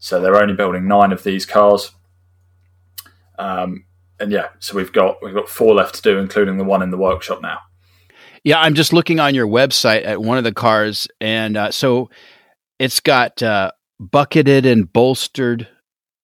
So 0.01 0.20
they're 0.20 0.43
only 0.43 0.55
building 0.55 0.88
nine 0.88 1.12
of 1.12 1.22
these 1.22 1.47
cars. 1.47 1.93
Um, 3.38 3.84
and 4.18 4.32
yeah, 4.32 4.49
so 4.59 4.74
we've 4.74 4.93
got 4.93 5.22
we've 5.22 5.34
got 5.34 5.49
four 5.49 5.76
left 5.76 5.95
to 5.95 6.03
do, 6.03 6.18
including 6.18 6.57
the 6.57 6.64
one 6.64 6.82
in 6.82 6.90
the 6.90 6.99
workshop 6.99 7.40
now. 7.40 7.61
Yeah, 8.43 8.61
I'm 8.61 8.74
just 8.74 8.93
looking 8.93 9.20
on 9.20 9.36
your 9.36 9.47
website 9.47 10.05
at 10.05 10.20
one 10.20 10.38
of 10.38 10.45
the 10.45 10.53
cars, 10.53 11.07
and 11.20 11.57
uh, 11.57 11.70
so 11.70 12.11
it's 12.80 12.99
got 12.99 13.40
uh, 13.45 13.70
bucketed 14.01 14.66
and 14.66 14.93
bolstered 14.93 15.68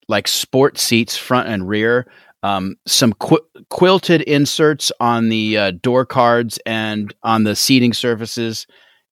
like 0.08 0.28
sport 0.28 0.78
seats 0.78 1.16
front 1.16 1.48
and 1.48 1.68
rear. 1.68 2.10
Um, 2.42 2.76
some 2.86 3.12
qu- 3.14 3.44
quilted 3.68 4.22
inserts 4.22 4.92
on 5.00 5.28
the 5.28 5.58
uh, 5.58 5.70
door 5.82 6.06
cards 6.06 6.58
and 6.64 7.12
on 7.22 7.44
the 7.44 7.56
seating 7.56 7.92
surfaces, 7.92 8.66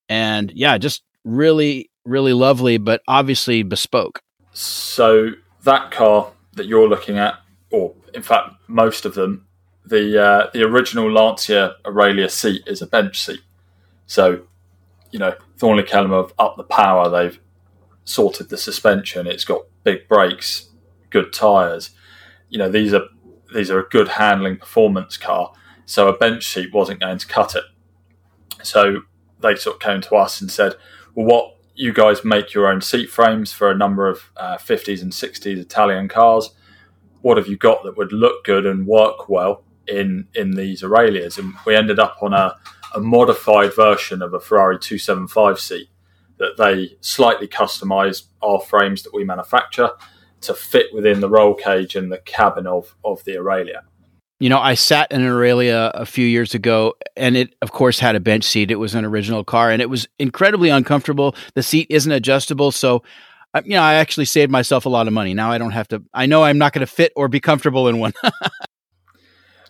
and 0.07 0.51
yeah, 0.55 0.77
just 0.77 1.03
really, 1.25 1.91
really 2.05 2.33
lovely, 2.33 2.77
but 2.77 3.01
obviously 3.07 3.63
bespoke. 3.63 4.21
So 4.53 5.31
that 5.63 5.91
car 5.91 6.31
that 6.53 6.67
you're 6.67 6.87
looking 6.87 7.17
at 7.17 7.35
or 7.71 7.93
in 8.13 8.21
fact 8.21 8.55
most 8.67 9.05
of 9.05 9.13
them, 9.13 9.45
the 9.85 10.21
uh, 10.21 10.49
the 10.53 10.63
original 10.63 11.11
Lancia 11.11 11.75
Aurelia 11.85 12.29
seat 12.29 12.63
is 12.67 12.81
a 12.81 12.87
bench 12.87 13.23
seat. 13.23 13.41
So, 14.05 14.43
you 15.11 15.19
know, 15.19 15.35
Thornley 15.57 15.83
Kelham 15.83 16.11
have 16.11 16.33
upped 16.39 16.57
the 16.57 16.63
power. 16.63 17.09
They've 17.09 17.39
sorted 18.03 18.49
the 18.49 18.57
suspension. 18.57 19.27
It's 19.27 19.45
got 19.45 19.61
big 19.83 20.07
brakes, 20.07 20.66
good 21.09 21.33
tyres. 21.33 21.91
You 22.49 22.59
know, 22.59 22.69
these 22.69 22.93
are 22.93 23.05
these 23.53 23.71
are 23.71 23.79
a 23.79 23.89
good 23.89 24.09
handling 24.09 24.57
performance 24.57 25.17
car. 25.17 25.53
So 25.85 26.07
a 26.07 26.17
bench 26.17 26.45
seat 26.45 26.73
wasn't 26.73 26.99
going 26.99 27.17
to 27.17 27.27
cut 27.27 27.55
it. 27.55 27.63
So 28.63 29.01
they 29.39 29.55
sort 29.55 29.77
of 29.77 29.81
came 29.81 30.01
to 30.01 30.15
us 30.15 30.41
and 30.41 30.51
said, 30.51 30.75
"Well, 31.15 31.25
what 31.25 31.57
you 31.75 31.93
guys 31.93 32.25
make 32.25 32.53
your 32.53 32.67
own 32.67 32.81
seat 32.81 33.09
frames 33.09 33.53
for 33.53 33.69
a 33.69 33.77
number 33.77 34.07
of 34.09 34.31
uh, 34.35 34.57
50s 34.57 35.01
and 35.01 35.11
60s 35.11 35.57
Italian 35.57 36.07
cars." 36.07 36.51
what 37.21 37.37
have 37.37 37.47
you 37.47 37.57
got 37.57 37.83
that 37.83 37.97
would 37.97 38.13
look 38.13 38.45
good 38.45 38.65
and 38.65 38.87
work 38.87 39.29
well 39.29 39.63
in 39.87 40.27
in 40.33 40.51
these 40.51 40.83
Aurelias? 40.83 41.37
And 41.37 41.53
we 41.65 41.75
ended 41.75 41.99
up 41.99 42.17
on 42.21 42.33
a, 42.33 42.55
a 42.95 42.99
modified 42.99 43.75
version 43.75 44.21
of 44.21 44.33
a 44.33 44.39
Ferrari 44.39 44.79
275 44.79 45.59
seat 45.59 45.89
that 46.37 46.55
they 46.57 46.95
slightly 47.01 47.47
customized 47.47 48.27
our 48.41 48.61
frames 48.61 49.03
that 49.03 49.13
we 49.13 49.23
manufacture 49.23 49.89
to 50.41 50.53
fit 50.53 50.87
within 50.93 51.19
the 51.19 51.29
roll 51.29 51.53
cage 51.53 51.95
and 51.95 52.11
the 52.11 52.19
cabin 52.19 52.67
of, 52.67 52.95
of 53.03 53.23
the 53.23 53.37
Aurelia. 53.37 53.83
You 54.39 54.49
know, 54.49 54.59
I 54.59 54.75
sat 54.75 55.11
in 55.11 55.21
an 55.21 55.27
Aurelia 55.27 55.91
a 55.95 56.05
few 56.05 56.25
years 56.25 56.53
ago, 56.53 56.93
and 57.15 57.35
it, 57.35 57.55
of 57.63 57.71
course, 57.71 57.97
had 57.99 58.15
a 58.15 58.19
bench 58.19 58.43
seat. 58.43 58.69
It 58.69 58.75
was 58.75 58.93
an 58.93 59.03
original 59.03 59.43
car, 59.43 59.71
and 59.71 59.81
it 59.81 59.89
was 59.89 60.07
incredibly 60.19 60.69
uncomfortable. 60.69 61.35
The 61.55 61.63
seat 61.63 61.87
isn't 61.89 62.11
adjustable, 62.11 62.71
so 62.71 63.01
you 63.65 63.71
know, 63.71 63.81
I 63.81 63.95
actually 63.95 64.25
saved 64.25 64.51
myself 64.51 64.85
a 64.85 64.89
lot 64.89 65.07
of 65.07 65.13
money. 65.13 65.33
Now 65.33 65.51
I 65.51 65.57
don't 65.57 65.71
have 65.71 65.87
to. 65.89 66.03
I 66.13 66.25
know 66.25 66.43
I'm 66.43 66.57
not 66.57 66.73
going 66.73 66.85
to 66.85 66.91
fit 66.91 67.13
or 67.15 67.27
be 67.27 67.39
comfortable 67.39 67.87
in 67.87 67.99
one. 67.99 68.13
uh, 68.23 68.29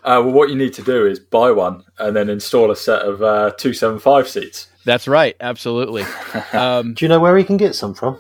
well, 0.04 0.32
what 0.32 0.50
you 0.50 0.56
need 0.56 0.74
to 0.74 0.82
do 0.82 1.06
is 1.06 1.20
buy 1.20 1.52
one 1.52 1.84
and 2.00 2.16
then 2.16 2.30
install 2.30 2.72
a 2.72 2.76
set 2.76 3.04
of 3.04 3.22
uh, 3.22 3.52
two 3.58 3.74
seven 3.74 4.00
five 4.00 4.28
seats. 4.28 4.68
That's 4.86 5.08
right. 5.08 5.36
Absolutely. 5.40 6.04
Um, 6.54 6.94
do 6.94 7.04
you 7.04 7.10
know 7.10 7.20
where 7.20 7.38
you 7.38 7.44
can 7.44 7.58
get 7.58 7.76
some 7.76 7.94
from? 7.94 8.20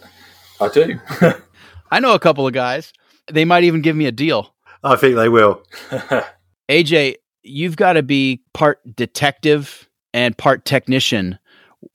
I 0.59 0.67
do. 0.69 0.99
I 1.91 1.99
know 1.99 2.13
a 2.13 2.19
couple 2.19 2.47
of 2.47 2.53
guys. 2.53 2.93
They 3.31 3.45
might 3.45 3.63
even 3.63 3.81
give 3.81 3.95
me 3.95 4.05
a 4.05 4.11
deal. 4.11 4.53
I 4.83 4.95
think 4.95 5.15
they 5.15 5.29
will. 5.29 5.63
AJ, 6.69 7.15
you've 7.43 7.77
got 7.77 7.93
to 7.93 8.03
be 8.03 8.41
part 8.53 8.79
detective 8.95 9.89
and 10.13 10.37
part 10.37 10.65
technician 10.65 11.39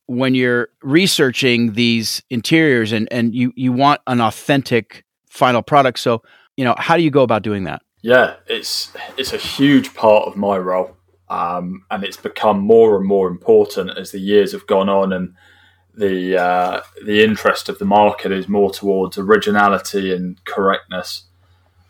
when 0.07 0.35
you're 0.35 0.69
researching 0.83 1.73
these 1.73 2.23
interiors 2.31 2.93
and, 2.93 3.09
and 3.11 3.35
you, 3.35 3.53
you 3.57 3.73
want 3.73 4.01
an 4.07 4.21
authentic 4.21 5.05
final 5.29 5.63
product. 5.63 5.99
So, 5.99 6.23
you 6.57 6.65
know, 6.65 6.75
how 6.79 6.97
do 6.97 7.03
you 7.03 7.11
go 7.11 7.23
about 7.23 7.43
doing 7.43 7.65
that? 7.65 7.83
Yeah, 8.03 8.35
it's 8.49 8.93
it's 9.17 9.33
a 9.33 9.39
huge 9.39 9.95
part 9.95 10.27
of 10.27 10.37
my 10.37 10.59
role. 10.59 10.97
Um, 11.31 11.85
and 11.91 12.05
it's 12.05 12.17
become 12.17 12.61
more 12.61 12.99
and 12.99 13.07
more 13.07 13.29
important 13.29 13.97
as 13.97 14.11
the 14.11 14.19
years 14.19 14.53
have 14.53 14.67
gone 14.67 14.89
on 14.89 15.13
and 15.13 15.35
the 15.95 16.37
uh, 16.37 16.81
the 17.05 17.23
interest 17.23 17.69
of 17.69 17.79
the 17.79 17.85
market 17.85 18.33
is 18.33 18.49
more 18.49 18.71
towards 18.71 19.19
originality 19.19 20.13
and 20.13 20.43
correctness. 20.45 21.25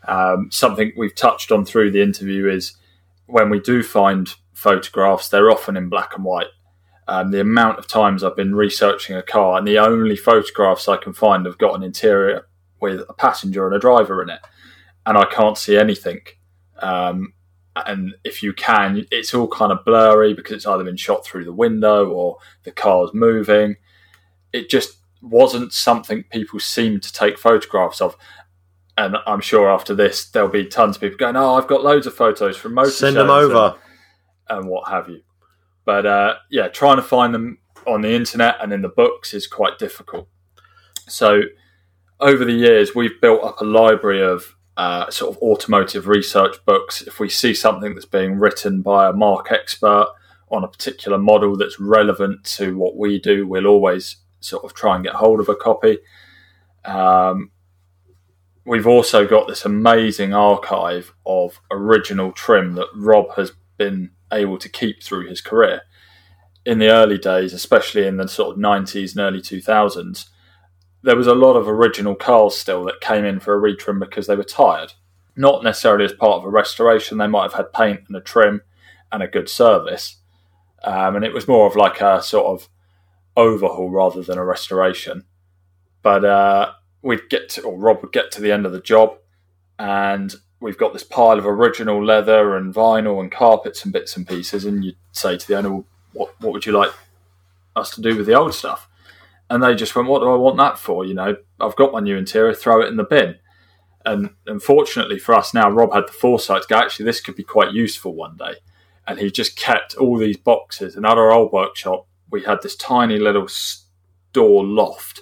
Um, 0.07 0.49
something 0.51 0.91
we've 0.97 1.15
touched 1.15 1.51
on 1.51 1.65
through 1.65 1.91
the 1.91 2.01
interview 2.01 2.49
is 2.49 2.75
when 3.27 3.49
we 3.49 3.59
do 3.59 3.81
find 3.83 4.33
photographs, 4.53 5.29
they're 5.29 5.51
often 5.51 5.77
in 5.77 5.89
black 5.89 6.15
and 6.15 6.25
white 6.25 6.47
Um, 7.07 7.31
the 7.31 7.41
amount 7.41 7.79
of 7.79 7.87
times 7.87 8.23
I've 8.23 8.35
been 8.35 8.55
researching 8.55 9.15
a 9.15 9.21
car, 9.21 9.57
and 9.57 9.67
the 9.67 9.79
only 9.79 10.15
photographs 10.15 10.87
I 10.87 10.97
can 10.97 11.13
find 11.13 11.45
have 11.45 11.57
got 11.57 11.75
an 11.75 11.83
interior 11.83 12.47
with 12.79 13.01
a 13.09 13.13
passenger 13.13 13.65
and 13.65 13.75
a 13.75 13.79
driver 13.79 14.21
in 14.21 14.29
it, 14.29 14.39
and 15.05 15.17
I 15.17 15.25
can't 15.25 15.57
see 15.57 15.77
anything. 15.77 16.21
Um, 16.79 17.33
and 17.75 18.15
if 18.23 18.43
you 18.43 18.53
can, 18.53 19.05
it's 19.11 19.33
all 19.33 19.47
kind 19.47 19.71
of 19.71 19.83
blurry 19.83 20.33
because 20.33 20.53
it's 20.53 20.65
either 20.65 20.83
been 20.83 20.95
shot 20.95 21.25
through 21.25 21.45
the 21.45 21.53
window 21.53 22.09
or 22.09 22.37
the 22.63 22.71
car's 22.71 23.11
moving. 23.13 23.75
It 24.53 24.69
just 24.69 24.97
wasn't 25.21 25.73
something 25.73 26.23
people 26.23 26.59
seemed 26.59 27.03
to 27.03 27.11
take 27.11 27.37
photographs 27.37 28.01
of. 28.01 28.15
And 28.95 29.17
I'm 29.25 29.41
sure 29.41 29.69
after 29.69 29.95
this, 29.95 30.29
there'll 30.29 30.49
be 30.49 30.65
tons 30.65 30.97
of 30.97 31.01
people 31.01 31.17
going, 31.17 31.35
"Oh, 31.35 31.55
I've 31.55 31.67
got 31.67 31.83
loads 31.83 32.05
of 32.05 32.13
photos 32.13 32.55
from 32.55 32.75
motor 32.75 32.91
Send 32.91 33.15
them 33.15 33.29
over 33.29 33.75
and, 34.49 34.59
and 34.59 34.69
what 34.69 34.89
have 34.89 35.09
you." 35.09 35.21
But 35.85 36.05
uh, 36.05 36.35
yeah, 36.51 36.67
trying 36.67 36.97
to 36.97 37.01
find 37.01 37.33
them 37.33 37.57
on 37.87 38.01
the 38.01 38.13
internet 38.13 38.57
and 38.61 38.71
in 38.71 38.81
the 38.81 38.89
books 38.89 39.33
is 39.33 39.47
quite 39.47 39.79
difficult. 39.79 40.27
So 41.07 41.41
over 42.19 42.45
the 42.45 42.53
years, 42.53 42.95
we've 42.95 43.19
built 43.19 43.43
up 43.43 43.59
a 43.61 43.65
library 43.65 44.23
of 44.23 44.55
uh, 44.77 45.09
sort 45.09 45.35
of 45.35 45.41
automotive 45.41 46.07
research 46.07 46.55
books. 46.65 47.01
If 47.01 47.19
we 47.19 47.29
see 47.29 47.53
something 47.53 47.93
that's 47.93 48.05
being 48.05 48.39
written 48.39 48.81
by 48.81 49.09
a 49.09 49.13
mark 49.13 49.51
expert 49.51 50.07
on 50.49 50.63
a 50.63 50.67
particular 50.67 51.17
model 51.17 51.57
that's 51.57 51.79
relevant 51.79 52.43
to 52.43 52.77
what 52.77 52.95
we 52.95 53.19
do, 53.19 53.47
we'll 53.47 53.67
always 53.67 54.17
sort 54.43 54.63
of 54.63 54.73
try 54.73 54.95
and 54.95 55.03
get 55.03 55.15
hold 55.15 55.39
of 55.39 55.49
a 55.49 55.55
copy. 55.55 55.99
Um, 56.85 57.51
we've 58.65 58.87
also 58.87 59.27
got 59.27 59.47
this 59.47 59.65
amazing 59.65 60.33
archive 60.33 61.13
of 61.25 61.59
original 61.71 62.31
trim 62.31 62.73
that 62.73 62.87
Rob 62.95 63.35
has 63.35 63.51
been 63.77 64.11
able 64.31 64.57
to 64.57 64.69
keep 64.69 65.03
through 65.03 65.27
his 65.27 65.41
career. 65.41 65.81
In 66.65 66.79
the 66.79 66.89
early 66.89 67.17
days, 67.17 67.53
especially 67.53 68.07
in 68.07 68.17
the 68.17 68.27
sort 68.27 68.55
of 68.55 68.61
90s 68.61 69.11
and 69.11 69.19
early 69.19 69.41
2000s, 69.41 70.29
there 71.03 71.17
was 71.17 71.27
a 71.27 71.35
lot 71.35 71.55
of 71.55 71.67
original 71.67 72.15
cars 72.15 72.55
still 72.55 72.85
that 72.85 73.01
came 73.01 73.25
in 73.25 73.39
for 73.39 73.53
a 73.53 73.61
retrim 73.61 73.99
because 73.99 74.27
they 74.27 74.37
were 74.37 74.43
tired. 74.43 74.93
Not 75.35 75.63
necessarily 75.63 76.05
as 76.05 76.13
part 76.13 76.37
of 76.37 76.45
a 76.45 76.49
restoration, 76.49 77.17
they 77.17 77.27
might 77.27 77.43
have 77.43 77.53
had 77.53 77.73
paint 77.73 78.01
and 78.07 78.15
a 78.15 78.21
trim 78.21 78.61
and 79.11 79.21
a 79.21 79.27
good 79.27 79.49
service. 79.49 80.17
Um, 80.83 81.17
and 81.17 81.25
it 81.25 81.33
was 81.33 81.47
more 81.47 81.67
of 81.67 81.75
like 81.75 81.99
a 81.99 82.21
sort 82.21 82.45
of 82.45 82.69
overhaul 83.35 83.89
rather 83.89 84.21
than 84.21 84.37
a 84.37 84.45
restoration. 84.45 85.25
But 86.01 86.25
uh, 86.25 86.71
we'd 87.01 87.29
get 87.29 87.49
to, 87.49 87.63
or 87.63 87.77
Rob 87.77 88.01
would 88.01 88.11
get 88.11 88.31
to 88.31 88.41
the 88.41 88.51
end 88.51 88.65
of 88.65 88.71
the 88.71 88.81
job, 88.81 89.17
and 89.79 90.33
we've 90.59 90.77
got 90.77 90.93
this 90.93 91.03
pile 91.03 91.39
of 91.39 91.45
original 91.45 92.03
leather 92.03 92.55
and 92.55 92.73
vinyl 92.73 93.19
and 93.19 93.31
carpets 93.31 93.83
and 93.83 93.93
bits 93.93 94.15
and 94.17 94.27
pieces. 94.27 94.65
And 94.65 94.83
you'd 94.83 94.97
say 95.11 95.37
to 95.37 95.47
the 95.47 95.57
owner, 95.57 95.83
what, 96.13 96.33
what 96.41 96.53
would 96.53 96.65
you 96.65 96.73
like 96.73 96.91
us 97.75 97.91
to 97.95 98.01
do 98.01 98.17
with 98.17 98.27
the 98.27 98.35
old 98.35 98.53
stuff? 98.53 98.89
and 99.49 99.61
they 99.61 99.75
just 99.75 99.95
went, 99.95 100.07
"What 100.07 100.19
do 100.19 100.29
I 100.31 100.35
want 100.35 100.57
that 100.57 100.79
for?" 100.79 101.05
You 101.05 101.13
know, 101.13 101.35
I've 101.59 101.75
got 101.75 101.91
my 101.91 101.99
new 101.99 102.17
interior, 102.17 102.55
throw 102.55 102.81
it 102.81 102.87
in 102.87 102.97
the 102.97 103.03
bin. 103.03 103.35
And 104.05 104.31
unfortunately 104.47 105.19
for 105.19 105.35
us 105.35 105.53
now, 105.53 105.69
Rob 105.69 105.93
had 105.93 106.07
the 106.07 106.11
foresight 106.11 106.63
to 106.63 106.67
go, 106.67 106.77
actually, 106.77 107.05
this 107.05 107.21
could 107.21 107.35
be 107.35 107.43
quite 107.43 107.71
useful 107.71 108.13
one 108.15 108.35
day. 108.35 108.55
And 109.07 109.19
he 109.19 109.31
just 109.31 109.55
kept 109.55 109.95
all 109.95 110.17
these 110.17 110.35
boxes. 110.35 110.95
And 110.95 111.05
at 111.05 111.17
our 111.17 111.31
old 111.31 111.53
workshop, 111.53 112.07
we 112.33 112.43
had 112.43 112.61
this 112.63 112.75
tiny 112.75 113.19
little 113.19 113.47
store 113.47 114.65
loft 114.65 115.21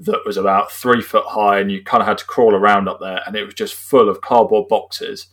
that 0.00 0.22
was 0.26 0.36
about 0.36 0.72
three 0.72 1.00
foot 1.00 1.24
high, 1.28 1.60
and 1.60 1.70
you 1.70 1.82
kind 1.82 2.02
of 2.02 2.08
had 2.08 2.18
to 2.18 2.24
crawl 2.24 2.54
around 2.54 2.88
up 2.88 2.98
there. 3.00 3.22
And 3.24 3.36
it 3.36 3.44
was 3.44 3.54
just 3.54 3.74
full 3.74 4.08
of 4.08 4.20
cardboard 4.20 4.68
boxes, 4.68 5.28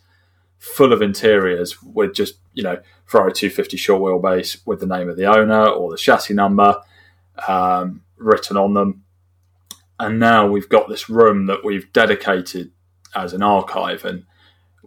full 0.58 0.92
of 0.92 1.02
interiors 1.02 1.82
with 1.82 2.14
just, 2.14 2.36
you 2.54 2.62
know, 2.62 2.80
Ferrari 3.04 3.32
250 3.32 3.76
short 3.76 4.00
wheelbase 4.00 4.64
with 4.64 4.78
the 4.78 4.86
name 4.86 5.08
of 5.08 5.16
the 5.16 5.26
owner 5.26 5.66
or 5.66 5.90
the 5.90 5.96
chassis 5.96 6.34
number. 6.34 6.80
Um, 7.46 8.02
written 8.18 8.56
on 8.56 8.74
them. 8.74 9.04
And 9.98 10.20
now 10.20 10.46
we've 10.46 10.68
got 10.68 10.88
this 10.88 11.08
room 11.10 11.46
that 11.46 11.64
we've 11.64 11.92
dedicated 11.92 12.70
as 13.14 13.32
an 13.32 13.42
archive, 13.42 14.04
and 14.04 14.24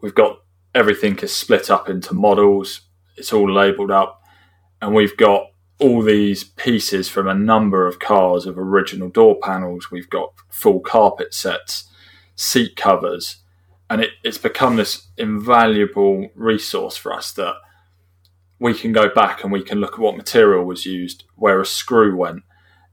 we've 0.02 0.16
got 0.16 0.42
everything 0.74 1.18
is 1.20 1.36
split 1.36 1.70
up 1.70 1.90
into 1.90 2.14
models. 2.14 2.82
It's 3.18 3.34
all 3.34 3.52
labeled 3.52 3.92
up, 3.92 4.24
and 4.82 4.96
we've 4.96 5.18
got 5.18 5.51
all 5.82 6.04
these 6.04 6.44
pieces 6.44 7.10
from 7.10 7.28
a 7.28 7.34
number 7.34 7.88
of 7.88 7.98
cars 7.98 8.46
of 8.46 8.58
original 8.58 9.10
door 9.10 9.38
panels. 9.42 9.90
We've 9.90 10.10
got 10.10 10.34
full 10.48 10.80
carpet 10.80 11.34
sets, 11.34 11.90
seat 12.36 12.76
covers, 12.76 13.38
and 13.90 14.02
it, 14.02 14.12
it's 14.24 14.38
become 14.38 14.76
this 14.76 15.08
invaluable 15.18 16.30
resource 16.36 16.98
for 16.98 17.12
us 17.12 17.32
that 17.34 17.56
we 18.60 18.76
can 18.76 18.94
go 18.94 19.10
back 19.10 19.44
and 19.44 19.52
we 19.52 19.64
can 19.64 19.80
look 19.80 19.94
at 19.94 20.00
what 20.00 20.16
material 20.16 20.64
was 20.64 20.86
used, 20.86 21.24
where 21.36 21.60
a 21.60 21.66
screw 21.66 22.16
went, 22.16 22.44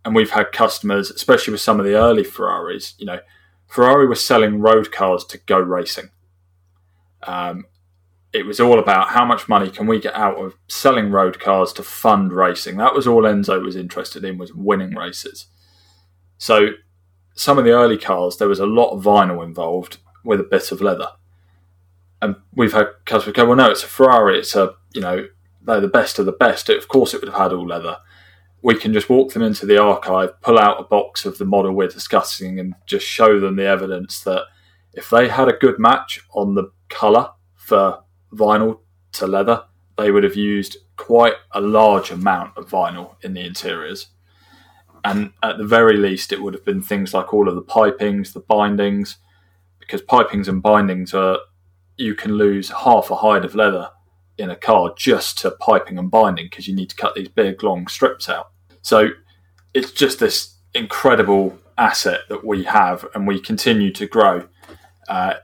and 0.03 0.15
we've 0.15 0.31
had 0.31 0.51
customers, 0.51 1.11
especially 1.11 1.53
with 1.53 1.61
some 1.61 1.79
of 1.79 1.85
the 1.85 1.95
early 1.95 2.25
Ferraris. 2.25 2.95
You 2.99 3.05
know, 3.05 3.21
Ferrari 3.67 4.09
was 4.09 4.25
selling 4.25 4.61
road 4.61 4.91
cars 4.91 5.25
to 5.27 5.37
go 5.37 5.59
racing. 5.59 6.09
Um, 7.23 7.67
it 8.39 8.47
was 8.47 8.61
all 8.61 8.79
about 8.79 9.09
how 9.11 9.25
much 9.25 9.49
money 9.49 9.71
can 9.71 9.87
we 9.87 10.01
get 10.01 10.15
out 10.15 10.37
of 10.37 10.55
selling 10.69 11.11
road 11.11 11.41
cars 11.41 11.73
to 11.75 11.83
fund 11.83 12.33
racing. 12.33 12.77
That 12.77 12.95
was 12.95 13.07
all 13.07 13.23
Enzo 13.23 13.63
was 13.63 13.77
interested 13.77 14.25
in 14.25 14.39
was 14.39 14.55
winning 14.55 14.95
races. 14.95 15.47
So 16.39 16.71
some 17.35 17.59
of 17.59 17.65
the 17.65 17.73
early 17.73 17.99
cars, 17.99 18.37
there 18.37 18.49
was 18.49 18.61
a 18.61 18.67
lot 18.67 18.91
of 18.91 19.03
vinyl 19.03 19.45
involved 19.45 19.99
with 20.25 20.41
a 20.41 20.45
bit 20.45 20.73
of 20.73 20.81
leather. 20.81 21.11
And 22.21 22.37
we've 22.55 22.73
had 22.73 22.89
customers 23.05 23.37
go, 23.37 23.47
well, 23.47 23.57
no, 23.57 23.71
it's 23.71 23.85
a 23.85 23.89
Ferrari. 23.89 24.39
It's 24.39 24.57
a, 24.57 24.75
you 24.93 25.01
know, 25.01 25.29
they're 25.63 25.81
the 25.81 25.89
best 25.89 26.19
of 26.19 26.27
the 26.27 26.33
best. 26.33 26.69
Of 26.69 26.89
course, 26.89 27.15
it 27.15 27.21
would 27.21 27.31
have 27.31 27.41
had 27.41 27.53
all 27.53 27.67
leather 27.67 27.99
we 28.63 28.75
can 28.75 28.93
just 28.93 29.09
walk 29.09 29.33
them 29.33 29.43
into 29.43 29.67
the 29.67 29.79
archive, 29.79 30.41
pull 30.41 30.59
out 30.59 30.81
a 30.81 30.85
box 30.85 31.25
of 31.25 31.39
the 31.39 31.45
model 31.45 31.73
we're 31.73 31.89
discussing, 31.89 32.59
and 32.59 32.75
just 32.87 33.07
show 33.07 33.39
them 33.39 33.57
the 33.57 33.67
evidence 33.67 34.21
that 34.23 34.45
if 34.93 35.11
they 35.11 35.29
had 35.29 35.49
a 35.49 35.57
good 35.57 35.79
match 35.79 36.21
on 36.33 36.55
the 36.55 36.71
colour 36.89 37.31
for 37.55 38.03
vinyl 38.33 38.81
to 39.13 39.27
leather, 39.27 39.65
they 39.97 40.11
would 40.11 40.25
have 40.25 40.37
used 40.37 40.77
quite 40.97 41.35
a 41.53 41.61
large 41.61 42.11
amount 42.11 42.57
of 42.57 42.69
vinyl 42.69 43.17
in 43.23 43.35
the 43.35 43.41
interiors. 43.41 44.09
And 45.05 45.33
at 45.43 45.59
the 45.59 45.67
very 45.67 45.97
least, 45.97 46.33
it 46.33 46.43
would 46.43 46.55
have 46.55 46.65
been 46.65 46.83
things 46.83 47.15
like 47.15 47.33
all 47.33 47.49
of 47.49 47.55
the 47.55 47.63
pipings, 47.63 48.33
the 48.33 48.41
bindings, 48.41 49.17
because 49.79 50.03
pipings 50.03 50.49
and 50.49 50.63
bindings 50.63 51.15
are, 51.15 51.39
you 51.97 52.15
can 52.15 52.35
lose 52.35 52.71
half 52.71 53.11
a 53.11 53.17
hide 53.17 53.45
of 53.45 53.55
leather 53.55 53.91
in 54.37 54.51
a 54.51 54.57
car 54.57 54.93
just 54.97 55.39
to 55.39 55.51
piping 55.51 55.99
and 55.99 56.11
binding 56.11 56.47
because 56.47 56.69
you 56.69 56.75
need 56.75 56.91
to 56.91 56.97
cut 56.97 57.15
these 57.15 57.29
big 57.29 57.63
long 57.63 57.89
strips 57.89 58.29
out. 58.29 58.51
So 58.83 59.09
it's 59.75 59.91
just 59.91 60.21
this 60.21 60.55
incredible 60.75 61.59
asset 61.77 62.21
that 62.29 62.45
we 62.45 62.65
have 62.65 63.07
and 63.15 63.27
we 63.27 63.41
continue 63.41 63.93
to 63.93 64.07
grow. 64.07 64.49
Uh, 65.09 65.35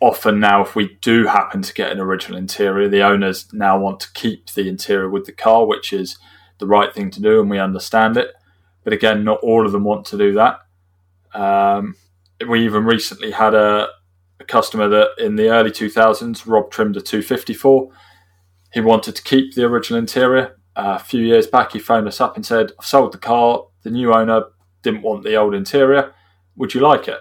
often 0.00 0.40
now, 0.40 0.62
if 0.62 0.76
we 0.76 0.96
do 1.00 1.26
happen 1.26 1.62
to 1.62 1.74
get 1.74 1.90
an 1.90 2.00
original 2.00 2.38
interior, 2.38 2.88
the 2.88 3.02
owners 3.02 3.48
now 3.52 3.78
want 3.78 4.00
to 4.00 4.12
keep 4.12 4.50
the 4.50 4.68
interior 4.68 5.08
with 5.08 5.26
the 5.26 5.32
car, 5.32 5.66
which 5.66 5.92
is 5.92 6.18
the 6.58 6.66
right 6.66 6.94
thing 6.94 7.10
to 7.10 7.20
do, 7.20 7.40
and 7.40 7.50
we 7.50 7.58
understand 7.58 8.16
it. 8.16 8.34
But 8.84 8.92
again, 8.92 9.24
not 9.24 9.40
all 9.40 9.66
of 9.66 9.72
them 9.72 9.84
want 9.84 10.06
to 10.06 10.18
do 10.18 10.34
that. 10.34 10.60
Um, 11.34 11.96
we 12.48 12.64
even 12.64 12.84
recently 12.84 13.32
had 13.32 13.54
a, 13.54 13.88
a 14.40 14.44
customer 14.44 14.88
that 14.88 15.10
in 15.18 15.36
the 15.36 15.48
early 15.48 15.70
2000s, 15.70 16.46
Rob 16.46 16.70
trimmed 16.70 16.96
a 16.96 17.00
254 17.00 17.90
he 18.72 18.80
wanted 18.80 19.16
to 19.16 19.22
keep 19.22 19.54
the 19.54 19.64
original 19.64 19.98
interior. 19.98 20.58
Uh, 20.76 20.98
a 21.00 21.04
few 21.04 21.22
years 21.22 21.46
back, 21.46 21.72
he 21.72 21.78
phoned 21.78 22.06
us 22.06 22.20
up 22.20 22.36
and 22.36 22.44
said, 22.44 22.72
I've 22.78 22.86
sold 22.86 23.12
the 23.12 23.18
car. 23.18 23.66
The 23.82 23.90
new 23.90 24.12
owner 24.12 24.44
didn't 24.82 25.02
want 25.02 25.24
the 25.24 25.36
old 25.36 25.54
interior. 25.54 26.14
Would 26.56 26.74
you 26.74 26.80
like 26.80 27.08
it? 27.08 27.20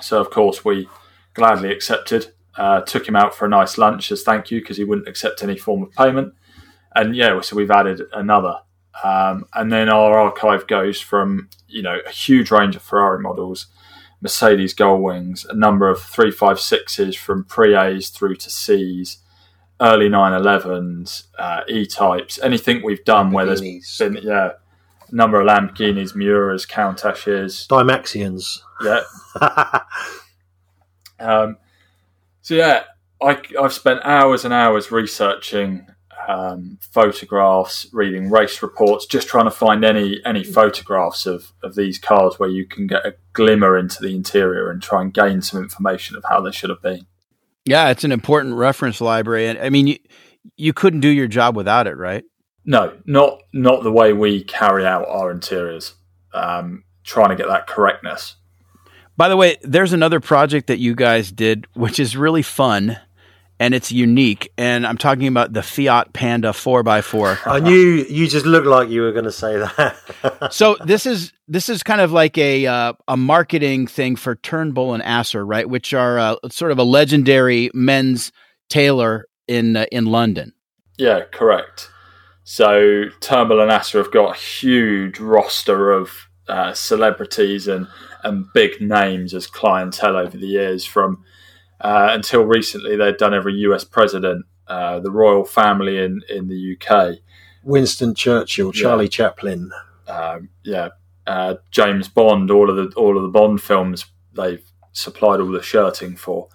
So, 0.00 0.20
of 0.20 0.30
course, 0.30 0.64
we 0.64 0.88
gladly 1.34 1.72
accepted. 1.72 2.32
Uh, 2.56 2.82
took 2.82 3.08
him 3.08 3.16
out 3.16 3.34
for 3.34 3.46
a 3.46 3.48
nice 3.48 3.78
lunch 3.78 4.12
as 4.12 4.22
thank 4.22 4.50
you 4.50 4.60
because 4.60 4.76
he 4.76 4.84
wouldn't 4.84 5.08
accept 5.08 5.42
any 5.42 5.56
form 5.56 5.82
of 5.82 5.90
payment. 5.92 6.34
And 6.94 7.16
yeah, 7.16 7.40
so 7.40 7.56
we've 7.56 7.70
added 7.70 8.02
another. 8.12 8.56
Um, 9.02 9.46
and 9.54 9.72
then 9.72 9.88
our 9.88 10.18
archive 10.18 10.66
goes 10.66 11.00
from, 11.00 11.48
you 11.66 11.82
know, 11.82 11.98
a 12.06 12.10
huge 12.10 12.50
range 12.50 12.76
of 12.76 12.82
Ferrari 12.82 13.20
models, 13.20 13.66
Mercedes 14.20 14.74
Gullwings, 14.74 15.48
a 15.48 15.54
number 15.54 15.88
of 15.88 15.98
356s 15.98 17.16
from 17.16 17.44
pre 17.44 17.74
A's 17.74 18.10
through 18.10 18.36
to 18.36 18.50
C's, 18.50 19.18
early 19.80 20.08
911s, 20.08 21.24
uh, 21.38 21.62
E-types, 21.68 22.38
anything 22.42 22.82
we've 22.84 23.04
done 23.04 23.32
where 23.32 23.46
there's 23.46 23.60
been 23.60 24.18
yeah, 24.22 24.50
a 25.10 25.14
number 25.14 25.40
of 25.40 25.46
Lamborghinis, 25.46 26.14
Miuras, 26.14 26.68
Countaches, 26.68 27.66
Dymaxions. 27.68 28.60
Yeah. 28.82 29.02
um, 31.22 31.56
so 32.40 32.54
yeah, 32.54 32.84
I, 33.20 33.40
I've 33.60 33.72
spent 33.72 34.00
hours 34.04 34.44
and 34.44 34.52
hours 34.52 34.90
researching 34.90 35.86
um, 36.28 36.78
photographs, 36.80 37.86
reading 37.92 38.30
race 38.30 38.62
reports, 38.62 39.06
just 39.06 39.28
trying 39.28 39.44
to 39.44 39.50
find 39.50 39.84
any 39.84 40.20
any 40.24 40.44
photographs 40.44 41.26
of, 41.26 41.52
of 41.62 41.74
these 41.74 41.98
cars 41.98 42.38
where 42.38 42.48
you 42.48 42.66
can 42.66 42.86
get 42.86 43.06
a 43.06 43.14
glimmer 43.32 43.76
into 43.76 44.00
the 44.00 44.14
interior 44.14 44.70
and 44.70 44.82
try 44.82 45.02
and 45.02 45.12
gain 45.14 45.42
some 45.42 45.62
information 45.62 46.16
of 46.16 46.24
how 46.28 46.40
they 46.40 46.52
should 46.52 46.70
have 46.70 46.82
been. 46.82 47.06
Yeah, 47.64 47.90
it's 47.90 48.04
an 48.04 48.12
important 48.12 48.54
reference 48.54 49.00
library, 49.00 49.46
and 49.46 49.58
I 49.58 49.70
mean, 49.70 49.86
you 49.86 49.98
you 50.56 50.72
couldn't 50.72 51.00
do 51.00 51.08
your 51.08 51.28
job 51.28 51.56
without 51.56 51.86
it, 51.86 51.96
right? 51.96 52.24
No, 52.64 52.96
not 53.06 53.42
not 53.52 53.82
the 53.82 53.92
way 53.92 54.12
we 54.12 54.44
carry 54.44 54.86
out 54.86 55.08
our 55.08 55.30
interiors. 55.30 55.94
Um, 56.34 56.84
trying 57.04 57.30
to 57.30 57.36
get 57.36 57.48
that 57.48 57.66
correctness. 57.66 58.36
By 59.16 59.28
the 59.28 59.36
way, 59.36 59.58
there's 59.62 59.92
another 59.92 60.20
project 60.20 60.66
that 60.68 60.78
you 60.78 60.94
guys 60.94 61.30
did, 61.30 61.66
which 61.74 61.98
is 61.98 62.16
really 62.16 62.42
fun 62.42 62.98
and 63.62 63.74
it's 63.74 63.92
unique. 63.92 64.52
And 64.58 64.84
I'm 64.84 64.98
talking 64.98 65.28
about 65.28 65.52
the 65.52 65.62
Fiat 65.62 66.12
Panda 66.12 66.48
4x4. 66.48 67.46
I 67.46 67.60
knew 67.60 67.78
you 68.08 68.26
just 68.26 68.44
looked 68.44 68.66
like 68.66 68.88
you 68.88 69.02
were 69.02 69.12
going 69.12 69.24
to 69.24 69.30
say 69.30 69.56
that. 69.56 70.48
so 70.52 70.76
this 70.84 71.06
is 71.06 71.32
this 71.46 71.68
is 71.68 71.84
kind 71.84 72.00
of 72.00 72.10
like 72.10 72.36
a 72.38 72.66
uh, 72.66 72.94
a 73.06 73.16
marketing 73.16 73.86
thing 73.86 74.16
for 74.16 74.34
Turnbull 74.34 74.94
and 74.94 75.02
Asser, 75.04 75.46
right? 75.46 75.68
Which 75.68 75.94
are 75.94 76.18
uh, 76.18 76.36
sort 76.50 76.72
of 76.72 76.80
a 76.80 76.82
legendary 76.82 77.70
men's 77.72 78.32
tailor 78.68 79.26
in 79.46 79.76
uh, 79.76 79.86
in 79.92 80.06
London. 80.06 80.54
Yeah, 80.98 81.20
correct. 81.30 81.88
So 82.42 83.04
Turnbull 83.20 83.60
and 83.60 83.70
Asser 83.70 83.98
have 83.98 84.12
got 84.12 84.36
a 84.36 84.38
huge 84.40 85.20
roster 85.20 85.92
of 85.92 86.28
uh, 86.48 86.72
celebrities 86.72 87.68
and 87.68 87.86
and 88.24 88.46
big 88.54 88.80
names 88.80 89.34
as 89.34 89.46
clientele 89.46 90.16
over 90.16 90.36
the 90.36 90.46
years 90.46 90.84
from 90.84 91.24
uh, 91.82 92.10
until 92.12 92.44
recently, 92.44 92.96
they'd 92.96 93.16
done 93.16 93.34
every 93.34 93.54
US 93.54 93.84
president, 93.84 94.46
uh, 94.68 95.00
the 95.00 95.10
royal 95.10 95.44
family 95.44 95.98
in, 95.98 96.22
in 96.28 96.48
the 96.48 96.76
UK. 96.76 97.16
Winston 97.64 98.14
Churchill, 98.14 98.72
Charlie 98.72 99.04
yeah. 99.06 99.10
Chaplin. 99.10 99.70
Um, 100.06 100.48
yeah, 100.62 100.90
uh, 101.26 101.56
James 101.72 102.08
Bond, 102.08 102.50
all 102.50 102.70
of 102.70 102.76
the 102.76 102.96
all 102.96 103.16
of 103.16 103.22
the 103.22 103.28
Bond 103.28 103.60
films 103.60 104.06
they've 104.34 104.64
supplied 104.92 105.40
all 105.40 105.50
the 105.50 105.62
shirting 105.62 106.16
for. 106.16 106.48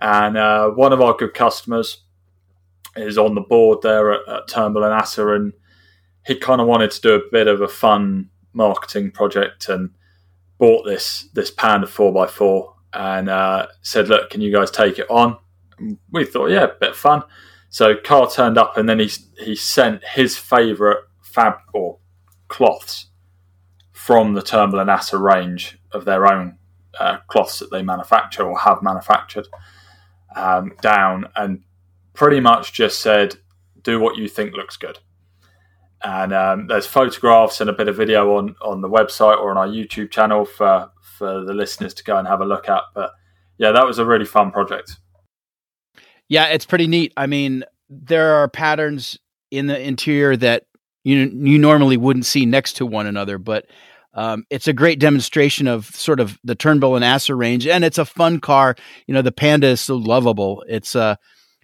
And 0.00 0.36
uh, 0.36 0.70
one 0.70 0.92
of 0.92 1.00
our 1.00 1.14
good 1.14 1.34
customers 1.34 2.02
is 2.96 3.18
on 3.18 3.34
the 3.34 3.40
board 3.42 3.80
there 3.82 4.12
at, 4.12 4.28
at 4.28 4.48
Turnbull 4.48 4.84
and 4.84 4.94
Asser, 4.94 5.34
and 5.34 5.52
he 6.26 6.34
kind 6.34 6.60
of 6.60 6.66
wanted 6.66 6.90
to 6.92 7.00
do 7.00 7.14
a 7.14 7.30
bit 7.30 7.46
of 7.46 7.60
a 7.60 7.68
fun 7.68 8.30
marketing 8.56 9.10
project 9.10 9.68
and 9.68 9.90
bought 10.58 10.84
this 10.84 11.28
this 11.34 11.50
Panda 11.50 11.86
four 11.86 12.24
x 12.24 12.32
four 12.32 12.74
and 12.92 13.28
uh, 13.28 13.66
said, 13.82 14.08
"Look, 14.08 14.30
can 14.30 14.40
you 14.40 14.52
guys 14.52 14.70
take 14.70 14.98
it 14.98 15.10
on?" 15.10 15.38
And 15.78 15.98
we 16.10 16.24
thought, 16.24 16.50
yeah, 16.50 16.66
bit 16.80 16.90
of 16.90 16.96
fun. 16.96 17.22
So 17.68 17.94
Carl 17.94 18.28
turned 18.28 18.58
up, 18.58 18.76
and 18.76 18.88
then 18.88 18.98
he 18.98 19.10
he 19.38 19.54
sent 19.54 20.02
his 20.04 20.36
favourite 20.36 21.02
fab 21.22 21.54
or 21.74 21.98
cloths 22.48 23.10
from 23.92 24.34
the 24.34 24.42
Turnbull 24.42 24.80
and 24.80 24.90
Asser 24.90 25.18
range 25.18 25.78
of 25.92 26.04
their 26.04 26.26
own 26.26 26.58
uh, 26.98 27.18
cloths 27.28 27.58
that 27.58 27.70
they 27.70 27.82
manufacture 27.82 28.44
or 28.44 28.58
have 28.58 28.82
manufactured 28.82 29.46
um, 30.34 30.72
down, 30.80 31.26
and 31.36 31.62
pretty 32.14 32.40
much 32.40 32.72
just 32.72 33.00
said, 33.00 33.36
"Do 33.82 34.00
what 34.00 34.16
you 34.16 34.28
think 34.28 34.54
looks 34.54 34.76
good." 34.76 34.98
And 36.02 36.32
um, 36.32 36.66
there's 36.66 36.86
photographs 36.86 37.60
and 37.60 37.70
a 37.70 37.72
bit 37.72 37.88
of 37.88 37.96
video 37.96 38.36
on 38.36 38.54
on 38.62 38.80
the 38.80 38.88
website 38.88 39.38
or 39.38 39.50
on 39.50 39.56
our 39.56 39.68
YouTube 39.68 40.10
channel 40.10 40.44
for 40.44 40.90
for 41.18 41.44
the 41.44 41.54
listeners 41.54 41.94
to 41.94 42.04
go 42.04 42.16
and 42.16 42.28
have 42.28 42.40
a 42.40 42.44
look 42.44 42.68
at. 42.68 42.82
But 42.94 43.12
yeah, 43.58 43.72
that 43.72 43.86
was 43.86 43.98
a 43.98 44.04
really 44.04 44.26
fun 44.26 44.50
project. 44.50 44.96
Yeah, 46.28 46.46
it's 46.46 46.66
pretty 46.66 46.86
neat. 46.86 47.12
I 47.16 47.26
mean, 47.26 47.64
there 47.88 48.34
are 48.34 48.48
patterns 48.48 49.18
in 49.50 49.66
the 49.66 49.80
interior 49.80 50.36
that 50.36 50.66
you 51.04 51.16
you 51.16 51.58
normally 51.58 51.96
wouldn't 51.96 52.26
see 52.26 52.46
next 52.46 52.74
to 52.74 52.86
one 52.86 53.06
another, 53.06 53.38
but 53.38 53.66
um, 54.14 54.44
it's 54.50 54.66
a 54.66 54.72
great 54.72 54.98
demonstration 54.98 55.66
of 55.66 55.86
sort 55.86 56.20
of 56.20 56.38
the 56.42 56.54
Turnbull 56.54 56.96
and 56.96 57.04
Asser 57.04 57.36
range, 57.36 57.66
and 57.66 57.84
it's 57.84 57.98
a 57.98 58.04
fun 58.04 58.40
car. 58.40 58.74
You 59.06 59.14
know, 59.14 59.22
the 59.22 59.32
Panda 59.32 59.68
is 59.68 59.80
so 59.80 59.96
lovable. 59.96 60.64
It's 60.68 60.94
a 60.94 61.00
uh, 61.00 61.16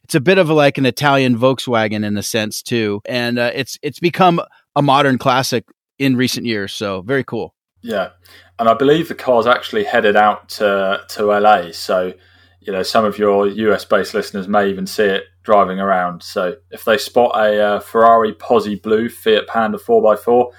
it's 0.05 0.15
a 0.15 0.21
bit 0.21 0.39
of 0.39 0.51
a, 0.51 0.55
like 0.55 0.79
an 0.79 0.87
Italian 0.87 1.39
Volkswagen 1.39 2.05
in 2.05 2.17
a 2.17 2.23
sense 2.23 2.63
too, 2.63 3.01
and 3.05 3.39
uh, 3.39 3.51
it's 3.55 3.79
it's 3.83 4.01
become 4.01 4.41
a 4.75 4.83
modern 4.83 5.19
classic 5.19 5.65
in 5.99 6.17
recent 6.17 6.47
years. 6.47 6.73
So 6.73 7.03
very 7.03 7.25
cool. 7.25 7.55
Yeah, 7.83 8.11
and 8.59 8.69
I 8.69 8.75
believe 8.75 9.09
the 9.09 9.15
car's 9.15 9.47
actually 9.47 9.85
headed 9.85 10.17
out 10.17 10.49
to 10.51 11.05
to 11.09 11.25
LA. 11.27 11.73
So, 11.73 12.13
you 12.61 12.73
know, 12.73 12.83
some 12.83 13.05
of 13.05 13.19
your 13.19 13.47
US 13.47 13.85
based 13.85 14.15
listeners 14.15 14.49
may 14.49 14.69
even 14.69 14.87
see 14.87 15.05
it 15.05 15.25
driving 15.43 15.81
around. 15.81 16.23
So, 16.23 16.57
if 16.71 16.85
they 16.85 16.99
spot 16.99 17.33
a 17.37 17.61
uh, 17.61 17.81
Ferrari 17.81 18.33
Pozzi 18.35 18.81
Blue 18.81 19.09
Fiat 19.09 19.49
Panda 19.49 19.79
4x4, 19.79 20.47
uh, 20.47 20.53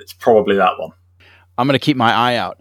it's 0.00 0.14
probably 0.14 0.56
that 0.56 0.78
one. 0.78 0.92
I'm 1.58 1.66
going 1.66 1.78
to 1.78 1.84
keep 1.84 1.96
my 1.96 2.12
eye 2.12 2.36
out. 2.36 2.60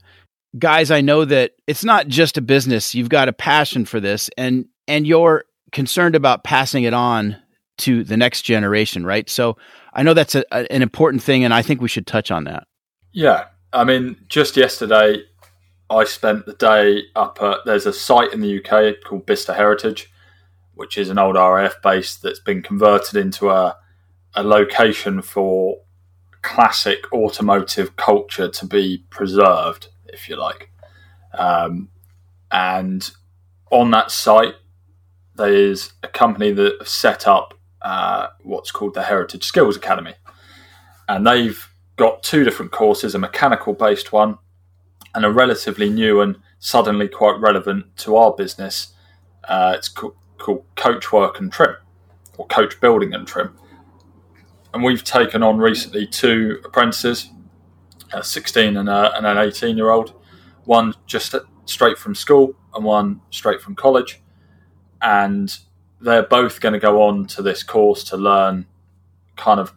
Guys, 0.60 0.92
I 0.92 1.02
know 1.02 1.26
that 1.26 1.54
it's 1.66 1.84
not 1.84 2.08
just 2.08 2.38
a 2.38 2.42
business. 2.42 2.94
You've 2.94 3.10
got 3.10 3.30
a 3.30 3.34
passion 3.34 3.86
for 3.86 4.00
this 4.00 4.30
and 4.38 4.66
and 4.88 5.08
you're 5.08 5.46
concerned 5.74 6.16
about 6.16 6.44
passing 6.44 6.84
it 6.84 6.94
on 6.94 7.36
to 7.80 8.04
the 8.04 8.16
next 8.16 8.44
generation, 8.44 9.06
right? 9.06 9.30
So, 9.30 9.58
I 9.94 10.04
know 10.04 10.14
that's 10.14 10.36
a, 10.36 10.44
a, 10.52 10.72
an 10.72 10.82
important 10.82 11.22
thing 11.22 11.44
and 11.44 11.54
I 11.54 11.62
think 11.62 11.82
we 11.82 11.88
should 11.88 12.08
touch 12.08 12.32
on 12.32 12.46
that. 12.46 12.68
Yeah, 13.12 13.46
I 13.72 13.84
mean, 13.84 14.18
just 14.28 14.58
yesterday, 14.58 15.24
I 15.90 16.04
spent 16.06 16.46
the 16.46 16.54
day 16.54 17.04
up 17.16 17.40
at. 17.42 17.60
There's 17.66 17.86
a 17.86 17.94
site 17.94 18.34
in 18.34 18.42
the 18.42 18.60
UK 18.64 19.04
called 19.04 19.26
Bicester 19.26 19.54
Heritage, 19.54 20.12
which 20.74 20.98
is 20.98 21.10
an 21.10 21.20
old 21.20 21.36
RAF 21.36 21.82
base 21.82 22.16
that's 22.16 22.40
been 22.40 22.62
converted 22.62 23.16
into 23.16 23.50
a 23.50 23.78
a 24.36 24.44
location 24.44 25.22
for 25.22 25.78
classic 26.42 27.12
automotive 27.14 27.96
culture 27.96 28.50
to 28.50 28.66
be 28.66 29.06
preserved, 29.10 29.90
if 30.08 30.28
you 30.28 30.36
like. 30.36 30.72
Um, 31.34 31.90
and 32.52 33.10
on 33.72 33.92
that 33.92 34.10
site, 34.10 34.56
there 35.36 35.54
is 35.54 35.94
a 36.04 36.08
company 36.08 36.52
that 36.52 36.88
set 36.88 37.28
up 37.28 37.54
uh, 37.82 38.28
what's 38.44 38.72
called 38.72 38.94
the 38.94 39.04
Heritage 39.04 39.44
Skills 39.44 39.76
Academy, 39.76 40.14
and 41.08 41.26
they've 41.26 41.68
got 41.96 42.24
two 42.24 42.44
different 42.44 42.72
courses 42.72 43.14
a 43.14 43.20
mechanical 43.20 43.74
based 43.74 44.12
one 44.12 44.38
and 45.14 45.26
a 45.26 45.32
relatively 45.32 45.90
new 45.90 46.22
and 46.22 46.38
suddenly 46.60 47.08
quite 47.08 47.40
relevant 47.40 47.96
to 47.98 48.16
our 48.16 48.34
business. 48.34 48.94
Uh, 49.48 49.74
it's 49.76 49.90
co- 49.90 50.16
called 50.38 50.64
Coach 50.76 51.12
Work 51.12 51.40
and 51.40 51.52
Trim 51.52 51.76
or 52.38 52.48
Coach 52.48 52.80
Building 52.82 53.14
and 53.14 53.28
Trim. 53.28 53.56
And 54.74 54.84
we've 54.84 55.04
taken 55.04 55.44
on 55.44 55.60
recently 55.60 56.08
two 56.08 56.60
apprentices, 56.66 57.30
a 58.12 58.24
16 58.24 58.76
and, 58.76 58.90
a, 58.90 59.16
and 59.16 59.26
an 59.28 59.38
18 59.38 59.78
year 59.78 59.92
old, 59.92 60.14
one 60.66 60.94
just 61.06 61.36
straight 61.66 61.98
from 61.98 62.16
school 62.16 62.56
and 62.74 62.84
one 62.84 63.22
straight 63.30 63.62
from 63.62 63.76
college. 63.76 64.23
And 65.04 65.56
they're 66.02 66.24
both 66.24 66.62
going 66.62 66.74
to 66.74 66.80
go 66.80 67.04
on 67.04 67.28
to 67.28 67.42
this 67.42 67.62
course 67.62 68.04
to 68.06 68.18
learn 68.18 68.66
kind 69.36 69.60
of 69.60 69.74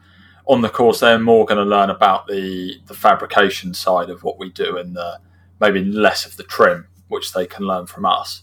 on 0.47 0.63
the 0.63 0.69
course, 0.69 1.01
they're 1.01 1.19
more 1.19 1.45
going 1.45 1.59
to 1.59 1.65
learn 1.65 1.91
about 1.91 2.29
the 2.29 2.81
the 2.87 2.95
fabrication 2.95 3.75
side 3.75 4.09
of 4.09 4.23
what 4.23 4.39
we 4.39 4.49
do 4.51 4.77
and 4.77 4.95
the 4.95 5.19
maybe 5.61 5.85
less 5.85 6.25
of 6.25 6.37
the 6.37 6.45
trim, 6.45 6.87
which 7.09 7.33
they 7.33 7.47
can 7.47 7.67
learn 7.67 7.87
from 7.87 8.07
us. 8.07 8.43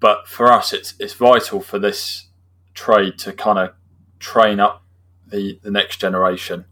But 0.00 0.26
for 0.26 0.52
us, 0.52 0.72
it's 0.72 0.94
it's 0.98 1.14
vital 1.14 1.60
for 1.60 1.78
this 1.78 2.26
trade 2.74 3.18
to 3.18 3.32
kind 3.32 3.58
of 3.58 3.74
train 4.18 4.58
up 4.58 4.82
the 5.26 5.60
the 5.62 5.70
next 5.70 5.98
generation 5.98 6.64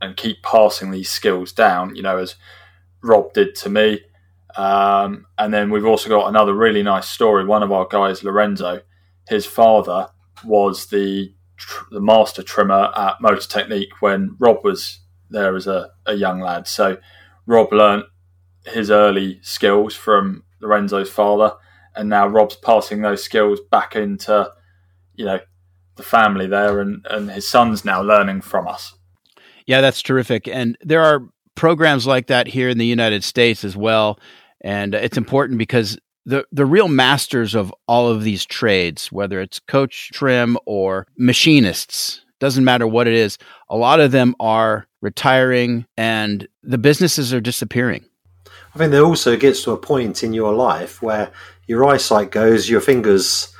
and 0.00 0.16
keep 0.16 0.42
passing 0.42 0.90
these 0.90 1.10
skills 1.10 1.52
down. 1.52 1.94
You 1.94 2.02
know, 2.02 2.16
as 2.16 2.36
Rob 3.02 3.32
did 3.34 3.54
to 3.56 3.68
me. 3.68 4.00
Um, 4.56 5.26
and 5.36 5.52
then 5.52 5.70
we've 5.70 5.86
also 5.86 6.08
got 6.08 6.28
another 6.28 6.54
really 6.54 6.82
nice 6.82 7.08
story. 7.08 7.44
One 7.44 7.62
of 7.62 7.72
our 7.72 7.86
guys, 7.86 8.22
Lorenzo, 8.22 8.82
his 9.28 9.46
father 9.46 10.08
was 10.44 10.86
the 10.86 11.34
tr- 11.56 11.84
the 11.90 12.00
master 12.00 12.42
trimmer 12.42 12.92
at 12.96 13.20
Motor 13.20 13.48
Technique 13.48 14.00
when 14.00 14.36
Rob 14.38 14.58
was 14.64 15.00
there 15.30 15.56
as 15.56 15.66
a, 15.66 15.90
a 16.06 16.14
young 16.14 16.40
lad. 16.40 16.68
So 16.68 16.98
Rob 17.46 17.72
learnt 17.72 18.06
his 18.66 18.90
early 18.90 19.40
skills 19.42 19.94
from 19.94 20.44
Lorenzo's 20.60 21.10
father, 21.10 21.54
and 21.96 22.08
now 22.08 22.26
Rob's 22.26 22.56
passing 22.56 23.02
those 23.02 23.22
skills 23.22 23.60
back 23.70 23.96
into, 23.96 24.50
you 25.14 25.24
know, 25.24 25.40
the 25.96 26.02
family 26.02 26.46
there, 26.46 26.80
and, 26.80 27.06
and 27.10 27.30
his 27.30 27.48
son's 27.48 27.84
now 27.84 28.02
learning 28.02 28.40
from 28.40 28.66
us. 28.66 28.94
Yeah, 29.66 29.80
that's 29.80 30.02
terrific. 30.02 30.48
And 30.48 30.76
there 30.80 31.02
are 31.02 31.22
programs 31.54 32.06
like 32.06 32.26
that 32.26 32.48
here 32.48 32.68
in 32.68 32.78
the 32.78 32.86
United 32.86 33.22
States 33.24 33.64
as 33.64 33.76
well. 33.76 34.18
And 34.64 34.94
it's 34.94 35.18
important 35.18 35.58
because 35.58 35.98
the 36.26 36.46
the 36.50 36.64
real 36.64 36.88
masters 36.88 37.54
of 37.54 37.72
all 37.86 38.08
of 38.08 38.24
these 38.24 38.46
trades, 38.46 39.12
whether 39.12 39.40
it's 39.40 39.60
coach 39.60 40.10
trim 40.12 40.56
or 40.64 41.06
machinists, 41.18 42.24
doesn't 42.40 42.64
matter 42.64 42.86
what 42.86 43.06
it 43.06 43.12
is. 43.12 43.36
A 43.68 43.76
lot 43.76 44.00
of 44.00 44.10
them 44.10 44.34
are 44.40 44.86
retiring, 45.02 45.86
and 45.98 46.48
the 46.62 46.78
businesses 46.78 47.34
are 47.34 47.42
disappearing. 47.42 48.06
I 48.74 48.78
think 48.78 48.90
there 48.90 49.04
also 49.04 49.36
gets 49.36 49.62
to 49.64 49.72
a 49.72 49.76
point 49.76 50.24
in 50.24 50.32
your 50.32 50.54
life 50.54 51.02
where 51.02 51.30
your 51.66 51.84
eyesight 51.84 52.30
goes, 52.30 52.68
your 52.68 52.80
fingers 52.80 53.54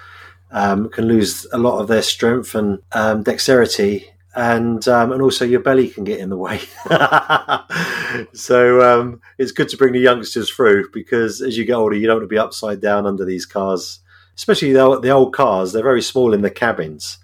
um, 0.50 0.88
can 0.88 1.06
lose 1.06 1.46
a 1.52 1.58
lot 1.58 1.80
of 1.80 1.88
their 1.88 2.02
strength 2.02 2.54
and 2.54 2.78
um, 2.92 3.22
dexterity, 3.22 4.10
and 4.36 4.86
um, 4.88 5.12
and 5.12 5.22
also 5.22 5.44
your 5.44 5.60
belly 5.60 5.88
can 5.88 6.04
get 6.04 6.18
in 6.18 6.30
the 6.30 6.36
way. 6.36 6.60
so 8.34 8.80
um, 8.82 9.20
it's 9.38 9.52
good 9.52 9.68
to 9.68 9.76
bring 9.76 9.92
the 9.92 10.00
youngsters 10.00 10.50
through 10.50 10.90
because 10.92 11.40
as 11.40 11.56
you 11.56 11.64
get 11.64 11.74
older, 11.74 11.96
you 11.96 12.06
don't 12.06 12.16
want 12.16 12.24
to 12.24 12.34
be 12.34 12.38
upside 12.38 12.80
down 12.80 13.06
under 13.06 13.24
these 13.24 13.46
cars, 13.46 14.00
especially 14.36 14.72
the, 14.72 15.00
the 15.00 15.10
old 15.10 15.34
cars. 15.34 15.72
They're 15.72 15.82
very 15.82 16.02
small 16.02 16.34
in 16.34 16.42
the 16.42 16.50
cabins, 16.50 17.18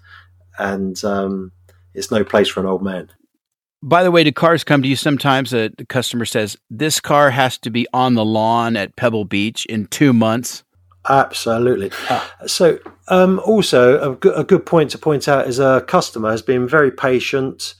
and 0.57 1.03
um, 1.03 1.51
it's 1.93 2.11
no 2.11 2.23
place 2.23 2.47
for 2.47 2.61
an 2.61 2.67
old 2.67 2.83
man. 2.83 3.09
By 3.83 4.03
the 4.03 4.11
way, 4.11 4.23
do 4.23 4.31
cars 4.31 4.63
come 4.63 4.83
to 4.83 4.87
you 4.87 4.95
sometimes? 4.95 5.53
A 5.53 5.71
customer 5.89 6.25
says, 6.25 6.55
This 6.69 6.99
car 6.99 7.31
has 7.31 7.57
to 7.59 7.71
be 7.71 7.87
on 7.93 8.13
the 8.13 8.23
lawn 8.23 8.77
at 8.77 8.95
Pebble 8.95 9.25
Beach 9.25 9.65
in 9.65 9.87
two 9.87 10.13
months. 10.13 10.63
Absolutely. 11.09 11.91
So, 12.45 12.79
um, 13.07 13.39
also, 13.39 14.13
a 14.13 14.43
good, 14.43 14.65
point 14.65 14.91
to 14.91 14.97
point 14.97 15.27
out 15.27 15.47
is 15.47 15.59
a 15.59 15.83
customer 15.87 16.29
has 16.29 16.43
been 16.43 16.67
very 16.67 16.91
patient, 16.91 17.73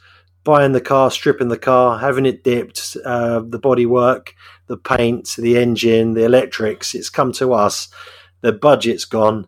buying 0.44 0.72
the 0.72 0.82
car, 0.82 1.12
stripping 1.12 1.50
the 1.50 1.58
car, 1.58 2.00
having 2.00 2.26
it 2.26 2.44
dipped, 2.44 2.98
uh, 3.06 3.42
the 3.42 3.60
bodywork, 3.60 4.30
the 4.68 4.78
paint, 4.78 5.36
the 5.38 5.58
engine, 5.58 6.14
the 6.14 6.26
electrics. 6.26 6.96
It's 6.96 7.10
come 7.10 7.32
to 7.34 7.54
us. 7.54 7.90
Their 8.42 8.54
budget's 8.54 9.06
gone, 9.06 9.48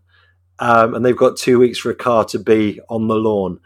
um, 0.60 0.94
and 0.94 1.04
they've 1.04 1.18
got 1.18 1.36
two 1.36 1.58
weeks 1.58 1.80
for 1.80 1.90
a 1.90 1.96
car 1.96 2.26
to 2.26 2.38
be 2.38 2.80
on 2.90 3.08
the 3.08 3.16
lawn. 3.16 3.60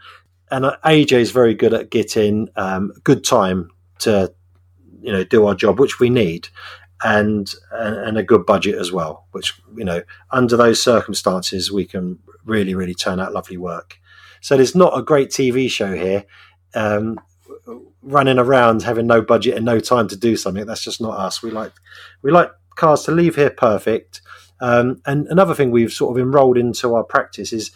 And 0.50 0.64
uh, 0.64 0.76
AJ 0.86 1.12
is 1.12 1.32
very 1.32 1.54
good 1.54 1.74
at 1.74 1.90
getting 1.90 2.48
um, 2.56 2.92
good 3.04 3.24
time 3.24 3.70
to, 3.98 4.32
you 5.02 5.12
know, 5.12 5.22
do 5.24 5.46
our 5.46 5.54
job, 5.54 5.78
which 5.78 6.00
we 6.00 6.08
need 6.08 6.48
and 7.02 7.52
and 7.70 8.18
a 8.18 8.22
good 8.22 8.46
budget 8.46 8.76
as 8.76 8.92
well. 8.92 9.26
Which 9.32 9.60
you 9.76 9.84
know, 9.84 10.02
under 10.30 10.56
those 10.56 10.82
circumstances, 10.82 11.72
we 11.72 11.84
can 11.84 12.18
really 12.44 12.74
really 12.74 12.94
turn 12.94 13.20
out 13.20 13.32
lovely 13.32 13.56
work. 13.56 13.98
So 14.40 14.56
there's 14.56 14.74
not 14.74 14.96
a 14.96 15.02
great 15.02 15.30
TV 15.30 15.70
show 15.70 15.94
here. 15.94 16.24
Um, 16.74 17.18
running 18.02 18.38
around 18.38 18.82
having 18.82 19.06
no 19.06 19.20
budget 19.20 19.56
and 19.56 19.64
no 19.64 19.80
time 19.80 20.08
to 20.08 20.16
do 20.16 20.36
something 20.36 20.64
that's 20.64 20.84
just 20.84 21.00
not 21.00 21.18
us 21.18 21.42
we 21.42 21.50
like 21.50 21.72
we 22.22 22.30
like 22.30 22.50
cars 22.76 23.02
to 23.02 23.10
leave 23.10 23.36
here 23.36 23.50
perfect 23.50 24.20
um, 24.60 25.00
and 25.06 25.26
another 25.28 25.54
thing 25.54 25.70
we've 25.70 25.92
sort 25.92 26.16
of 26.16 26.22
enrolled 26.22 26.56
into 26.56 26.94
our 26.94 27.04
practice 27.04 27.52
is 27.52 27.70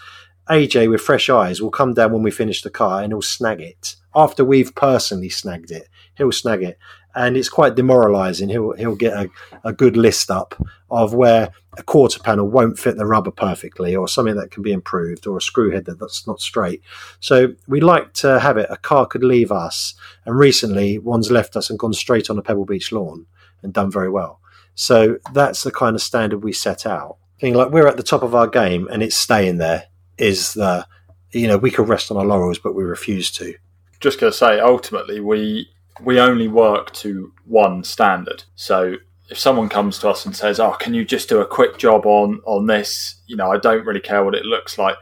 aj 0.49 0.89
with 0.89 1.01
fresh 1.01 1.29
eyes 1.29 1.61
will 1.61 1.71
come 1.71 1.93
down 1.93 2.13
when 2.13 2.23
we 2.23 2.31
finish 2.31 2.63
the 2.63 2.71
car 2.71 3.03
and 3.03 3.13
he'll 3.13 3.23
snag 3.23 3.61
it 3.61 3.97
after 4.15 4.45
we've 4.45 4.75
personally 4.75 5.29
snagged 5.29 5.71
it 5.71 5.89
he'll 6.17 6.33
snag 6.33 6.63
it 6.63 6.79
and 7.15 7.37
it's 7.37 7.49
quite 7.49 7.75
demoralizing. 7.75 8.49
He'll 8.49 8.73
he'll 8.73 8.97
get 8.97 9.13
a, 9.13 9.31
a 9.65 9.73
good 9.73 9.97
list 9.97 10.31
up 10.31 10.55
of 10.91 11.15
where 11.15 11.51
a 11.79 11.83
quarter 11.83 12.21
panel 12.21 12.49
won't 12.49 12.79
fit 12.79 12.97
the 12.97 13.07
rubber 13.07 13.31
perfectly, 13.31 13.97
or 13.97 14.09
something 14.09 14.37
that 14.37 14.51
can 14.51 14.63
be 14.63 14.73
improved, 14.73 15.27
or 15.27 15.37
a 15.37 15.43
screw 15.43 15.71
head 15.71 15.85
that, 15.87 15.99
that's 15.99 16.27
not 16.27 16.41
straight. 16.41 16.83
So 17.21 17.55
we 17.67 17.81
like 17.81 18.13
to 18.15 18.41
have 18.41 18.57
it. 18.57 18.67
A 18.71 18.77
car 18.77 19.07
could 19.07 19.25
leave 19.25 19.53
us, 19.53 19.95
and 20.25 20.39
recently 20.39 20.99
one's 20.99 21.31
left 21.31 21.57
us 21.57 21.71
and 21.71 21.79
gone 21.79 21.95
straight 21.95 22.31
on 22.31 22.39
a 22.39 22.43
Pebble 22.43 22.67
Beach 22.67 22.93
lawn 22.93 23.27
and 23.63 23.73
done 23.73 23.91
very 23.91 24.11
well. 24.11 24.41
So 24.75 25.19
that's 25.33 25.63
the 25.63 25.71
kind 25.71 25.95
of 25.95 26.03
standard 26.03 26.43
we 26.43 26.53
set 26.53 26.87
out. 26.87 27.19
Thing 27.41 27.55
like 27.55 27.71
we're 27.71 27.89
at 27.89 27.97
the 27.97 28.03
top 28.03 28.23
of 28.23 28.35
our 28.35 28.47
game, 28.47 28.89
and 28.91 29.03
it's 29.03 29.17
staying 29.17 29.59
there. 29.59 29.85
Is 30.19 30.55
the 30.55 30.87
you 31.33 31.49
know 31.49 31.57
we 31.57 31.71
could 31.71 31.89
rest 31.89 32.11
on 32.11 32.17
our 32.17 32.25
laurels, 32.25 32.59
but 32.59 32.75
we 32.75 32.85
refuse 32.85 33.31
to. 33.33 33.55
Just 33.99 34.21
going 34.21 34.33
to 34.33 34.37
say, 34.37 34.59
ultimately, 34.59 35.21
we 35.21 35.72
we 36.01 36.21
only 36.21 36.49
work 36.49 36.93
to 36.95 37.33
one 37.45 37.85
standard. 37.85 38.45
So 38.55 38.97
if 39.29 39.39
someone 39.39 39.69
comes 39.69 39.99
to 39.99 40.09
us 40.09 40.27
and 40.27 40.37
says, 40.37 40.61
"Oh, 40.61 40.73
can 40.73 40.95
you 40.95 41.05
just 41.05 41.29
do 41.29 41.41
a 41.41 41.47
quick 41.47 41.79
job 41.79 42.07
on 42.07 42.41
on 42.45 42.67
this?" 42.67 43.17
You 43.27 43.37
know, 43.37 43.51
I 43.51 43.59
don't 43.59 43.85
really 43.87 44.01
care 44.01 44.25
what 44.25 44.35
it 44.35 44.45
looks 44.45 44.79
like. 44.79 44.97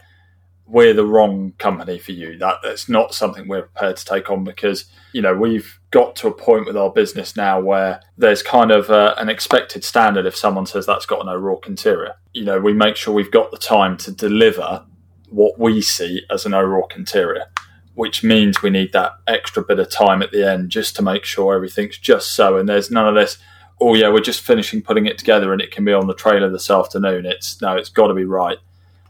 We're 0.67 0.95
the 0.95 1.05
wrong 1.05 1.53
company 1.59 1.99
for 1.99 2.13
you. 2.13 2.39
That 2.39 2.59
that's 2.63 2.89
not 2.89 3.13
something 3.15 3.49
we're 3.49 3.63
prepared 3.63 3.97
to 3.97 4.05
take 4.05 4.31
on 4.31 4.45
because 4.45 4.85
you 5.13 5.21
know 5.21 5.35
we've 5.35 5.81
got 5.91 6.15
to 6.17 6.29
a 6.29 6.33
point 6.33 6.67
with 6.67 6.77
our 6.77 6.91
business 6.91 7.37
now 7.37 7.61
where 7.61 8.01
there's 8.17 8.43
kind 8.43 8.71
of 8.71 8.89
a, 8.91 9.15
an 9.19 9.29
expected 9.29 9.85
standard. 9.85 10.27
If 10.27 10.37
someone 10.37 10.67
says 10.67 10.87
that's 10.87 11.07
got 11.07 11.23
an 11.23 11.29
O'Rourke 11.29 11.67
interior, 11.67 12.15
you 12.33 12.45
know, 12.45 12.61
we 12.61 12.73
make 12.73 12.97
sure 12.97 13.13
we've 13.13 13.33
got 13.33 13.51
the 13.51 13.59
time 13.59 13.97
to 13.99 14.13
deliver 14.13 14.85
what 15.29 15.59
we 15.59 15.81
see 15.81 16.25
as 16.31 16.47
an 16.47 16.55
O'Rourke 16.55 16.97
interior 16.97 17.47
which 17.95 18.23
means 18.23 18.63
we 18.63 18.71
need 18.71 18.93
that 18.93 19.13
extra 19.27 19.63
bit 19.63 19.79
of 19.79 19.91
time 19.91 20.23
at 20.23 20.31
the 20.33 20.49
end 20.49 20.71
just 20.71 20.97
to 20.97 21.03
make 21.03 21.25
sure 21.25 21.55
everything's 21.55 21.99
just 21.99 22.33
so. 22.33 22.57
And 22.57 22.69
there's 22.69 22.91
none 22.91 23.09
of 23.09 23.15
this, 23.15 23.39
oh, 23.81 23.95
yeah, 23.95 24.09
we're 24.09 24.21
just 24.21 24.41
finishing 24.41 24.83
putting 24.83 25.07
it 25.07 25.19
together 25.19 25.53
and 25.53 25.61
it 25.61 25.71
can 25.71 25.85
be 25.85 25.93
on 25.93 26.07
the 26.07 26.15
trailer 26.15 26.51
this 26.51 26.71
afternoon. 26.71 27.27
It's 27.27 27.61
no, 27.61 27.77
it's 27.77 27.89
got 27.89 28.09
to 28.09 28.15
be 28.15 28.25
right. 28.25 28.59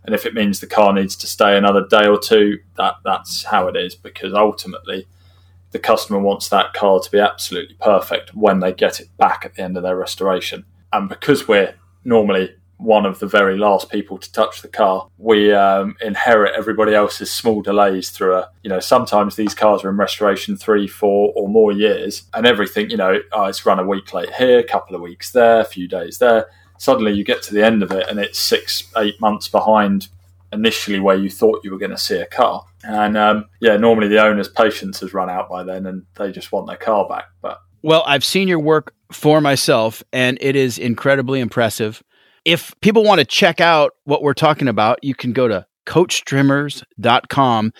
And 0.04 0.14
if 0.14 0.24
it 0.24 0.34
means 0.34 0.60
the 0.60 0.66
car 0.66 0.92
needs 0.92 1.14
to 1.16 1.26
stay 1.26 1.56
another 1.56 1.86
day 1.86 2.06
or 2.06 2.18
two, 2.18 2.58
that 2.76 2.96
that's 3.04 3.44
how 3.44 3.68
it 3.68 3.76
is 3.76 3.94
because 3.94 4.32
ultimately 4.32 5.06
the 5.72 5.78
customer 5.78 6.18
wants 6.18 6.48
that 6.48 6.72
car 6.72 7.00
to 7.00 7.10
be 7.10 7.18
absolutely 7.18 7.76
perfect 7.80 8.34
when 8.34 8.60
they 8.60 8.72
get 8.72 8.98
it 8.98 9.14
back 9.18 9.44
at 9.44 9.54
the 9.54 9.62
end 9.62 9.76
of 9.76 9.82
their 9.82 9.96
restoration. 9.96 10.64
And 10.92 11.08
because 11.08 11.46
we're 11.46 11.74
normally 12.04 12.56
one 12.80 13.04
of 13.04 13.18
the 13.18 13.26
very 13.26 13.58
last 13.58 13.90
people 13.90 14.18
to 14.18 14.32
touch 14.32 14.62
the 14.62 14.68
car. 14.68 15.08
We 15.18 15.52
um, 15.52 15.96
inherit 16.00 16.54
everybody 16.56 16.94
else's 16.94 17.32
small 17.32 17.62
delays 17.62 18.10
through 18.10 18.36
a, 18.36 18.48
you 18.62 18.70
know, 18.70 18.80
sometimes 18.80 19.36
these 19.36 19.54
cars 19.54 19.84
are 19.84 19.90
in 19.90 19.96
restoration 19.96 20.56
three, 20.56 20.86
four, 20.86 21.32
or 21.36 21.48
more 21.48 21.72
years, 21.72 22.24
and 22.32 22.46
everything, 22.46 22.90
you 22.90 22.96
know, 22.96 23.20
oh, 23.32 23.44
it's 23.44 23.66
run 23.66 23.78
a 23.78 23.86
week 23.86 24.12
late 24.14 24.32
here, 24.34 24.58
a 24.58 24.64
couple 24.64 24.96
of 24.96 25.02
weeks 25.02 25.32
there, 25.32 25.60
a 25.60 25.64
few 25.64 25.86
days 25.86 26.18
there. 26.18 26.46
Suddenly 26.78 27.12
you 27.12 27.24
get 27.24 27.42
to 27.44 27.54
the 27.54 27.64
end 27.64 27.82
of 27.82 27.92
it 27.92 28.08
and 28.08 28.18
it's 28.18 28.38
six, 28.38 28.90
eight 28.96 29.20
months 29.20 29.48
behind 29.48 30.08
initially 30.52 30.98
where 30.98 31.16
you 31.16 31.28
thought 31.28 31.60
you 31.62 31.70
were 31.70 31.78
going 31.78 31.90
to 31.90 31.98
see 31.98 32.16
a 32.16 32.26
car. 32.26 32.64
And 32.82 33.16
um, 33.16 33.46
yeah, 33.60 33.76
normally 33.76 34.08
the 34.08 34.22
owner's 34.22 34.48
patience 34.48 35.00
has 35.00 35.12
run 35.12 35.28
out 35.28 35.50
by 35.50 35.62
then 35.62 35.86
and 35.86 36.06
they 36.16 36.32
just 36.32 36.52
want 36.52 36.66
their 36.66 36.78
car 36.78 37.06
back. 37.06 37.26
But 37.42 37.60
well, 37.82 38.02
I've 38.06 38.24
seen 38.24 38.48
your 38.48 38.58
work 38.58 38.94
for 39.12 39.40
myself 39.40 40.02
and 40.12 40.38
it 40.40 40.56
is 40.56 40.78
incredibly 40.78 41.40
impressive. 41.40 42.02
If 42.44 42.74
people 42.80 43.04
want 43.04 43.18
to 43.20 43.24
check 43.24 43.60
out 43.60 43.92
what 44.04 44.22
we're 44.22 44.34
talking 44.34 44.68
about, 44.68 45.02
you 45.02 45.14
can 45.14 45.32
go 45.32 45.48
to 45.48 45.66
coachtrimmers.com. 45.86 47.72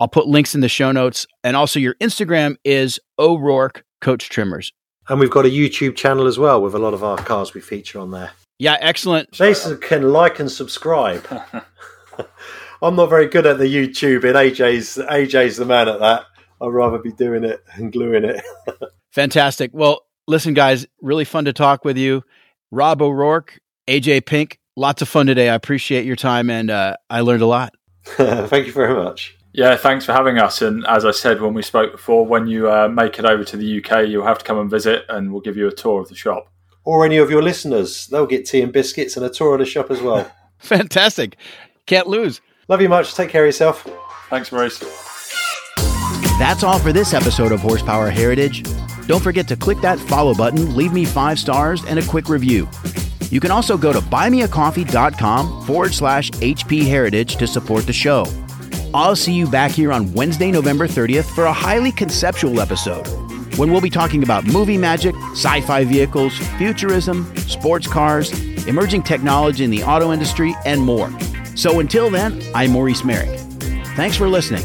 I'll 0.00 0.08
put 0.08 0.26
links 0.26 0.54
in 0.54 0.60
the 0.60 0.68
show 0.68 0.92
notes. 0.92 1.26
And 1.42 1.56
also, 1.56 1.80
your 1.80 1.94
Instagram 1.94 2.56
is 2.64 3.00
O'Rourke 3.18 3.84
Coach 4.00 4.28
Trimmers. 4.28 4.72
And 5.08 5.20
we've 5.20 5.30
got 5.30 5.44
a 5.46 5.50
YouTube 5.50 5.96
channel 5.96 6.26
as 6.26 6.38
well 6.38 6.62
with 6.62 6.74
a 6.74 6.78
lot 6.78 6.94
of 6.94 7.04
our 7.04 7.16
cars 7.16 7.54
we 7.54 7.60
feature 7.60 7.98
on 7.98 8.10
there. 8.10 8.32
Yeah, 8.58 8.76
excellent. 8.80 9.32
Jason 9.32 9.78
can 9.78 10.12
like 10.12 10.38
and 10.38 10.50
subscribe. 10.50 11.26
I'm 12.82 12.96
not 12.96 13.10
very 13.10 13.26
good 13.26 13.46
at 13.46 13.58
the 13.58 13.64
YouTube, 13.64 14.24
and 14.24 14.34
AJ's 14.34 14.96
AJ's 14.96 15.56
the 15.56 15.64
man 15.64 15.88
at 15.88 16.00
that. 16.00 16.24
I'd 16.60 16.68
rather 16.68 16.98
be 16.98 17.12
doing 17.12 17.44
it 17.44 17.62
and 17.74 17.92
gluing 17.92 18.24
it. 18.24 18.42
Fantastic. 19.12 19.70
Well, 19.72 20.02
listen, 20.26 20.54
guys, 20.54 20.86
really 21.00 21.24
fun 21.24 21.46
to 21.46 21.52
talk 21.52 21.84
with 21.84 21.96
you. 21.96 22.22
Rob 22.70 23.02
O'Rourke, 23.02 23.58
AJ 23.88 24.26
Pink, 24.26 24.58
lots 24.76 25.02
of 25.02 25.08
fun 25.08 25.26
today. 25.26 25.48
I 25.48 25.54
appreciate 25.54 26.04
your 26.04 26.16
time 26.16 26.50
and 26.50 26.70
uh, 26.70 26.96
I 27.10 27.20
learned 27.20 27.42
a 27.42 27.46
lot. 27.46 27.74
Thank 28.04 28.66
you 28.66 28.72
very 28.72 28.94
much. 28.94 29.36
Yeah, 29.56 29.76
thanks 29.76 30.04
for 30.04 30.12
having 30.12 30.36
us. 30.38 30.60
And 30.62 30.84
as 30.88 31.04
I 31.04 31.12
said 31.12 31.40
when 31.40 31.54
we 31.54 31.62
spoke 31.62 31.92
before, 31.92 32.26
when 32.26 32.48
you 32.48 32.68
uh, 32.68 32.88
make 32.88 33.20
it 33.20 33.24
over 33.24 33.44
to 33.44 33.56
the 33.56 33.78
UK, 33.78 34.08
you'll 34.08 34.26
have 34.26 34.38
to 34.38 34.44
come 34.44 34.58
and 34.58 34.68
visit 34.68 35.04
and 35.08 35.30
we'll 35.30 35.42
give 35.42 35.56
you 35.56 35.68
a 35.68 35.72
tour 35.72 36.00
of 36.00 36.08
the 36.08 36.16
shop. 36.16 36.52
Or 36.82 37.04
any 37.04 37.18
of 37.18 37.30
your 37.30 37.40
listeners, 37.40 38.08
they'll 38.08 38.26
get 38.26 38.46
tea 38.46 38.62
and 38.62 38.72
biscuits 38.72 39.16
and 39.16 39.24
a 39.24 39.30
tour 39.30 39.54
of 39.54 39.60
the 39.60 39.64
shop 39.64 39.92
as 39.92 40.02
well. 40.02 40.28
Fantastic. 40.58 41.36
Can't 41.86 42.08
lose. 42.08 42.40
Love 42.66 42.82
you 42.82 42.88
much. 42.88 43.14
Take 43.14 43.30
care 43.30 43.44
of 43.44 43.48
yourself. 43.48 43.86
Thanks, 44.28 44.50
Maurice. 44.50 44.80
That's 46.40 46.64
all 46.64 46.80
for 46.80 46.92
this 46.92 47.14
episode 47.14 47.52
of 47.52 47.60
Horsepower 47.60 48.10
Heritage. 48.10 48.64
Don't 49.06 49.22
forget 49.22 49.46
to 49.48 49.56
click 49.56 49.80
that 49.82 50.00
follow 50.00 50.34
button, 50.34 50.74
leave 50.74 50.92
me 50.92 51.04
five 51.04 51.38
stars, 51.38 51.84
and 51.84 51.96
a 51.98 52.04
quick 52.04 52.28
review. 52.28 52.68
You 53.34 53.40
can 53.40 53.50
also 53.50 53.76
go 53.76 53.92
to 53.92 53.98
buymeacoffee.com 53.98 55.66
forward 55.66 55.92
slash 55.92 56.30
HP 56.30 56.86
Heritage 56.86 57.34
to 57.34 57.48
support 57.48 57.84
the 57.84 57.92
show. 57.92 58.26
I'll 58.94 59.16
see 59.16 59.32
you 59.32 59.48
back 59.48 59.72
here 59.72 59.92
on 59.92 60.12
Wednesday, 60.12 60.52
November 60.52 60.86
30th 60.86 61.24
for 61.34 61.46
a 61.46 61.52
highly 61.52 61.90
conceptual 61.90 62.60
episode 62.60 63.04
when 63.58 63.72
we'll 63.72 63.80
be 63.80 63.90
talking 63.90 64.22
about 64.22 64.44
movie 64.44 64.78
magic, 64.78 65.16
sci 65.32 65.60
fi 65.62 65.82
vehicles, 65.82 66.38
futurism, 66.58 67.36
sports 67.38 67.88
cars, 67.88 68.30
emerging 68.68 69.02
technology 69.02 69.64
in 69.64 69.70
the 69.70 69.82
auto 69.82 70.12
industry, 70.12 70.54
and 70.64 70.80
more. 70.80 71.10
So 71.56 71.80
until 71.80 72.10
then, 72.10 72.40
I'm 72.54 72.70
Maurice 72.70 73.02
Merrick. 73.02 73.40
Thanks 73.96 74.16
for 74.16 74.28
listening. 74.28 74.62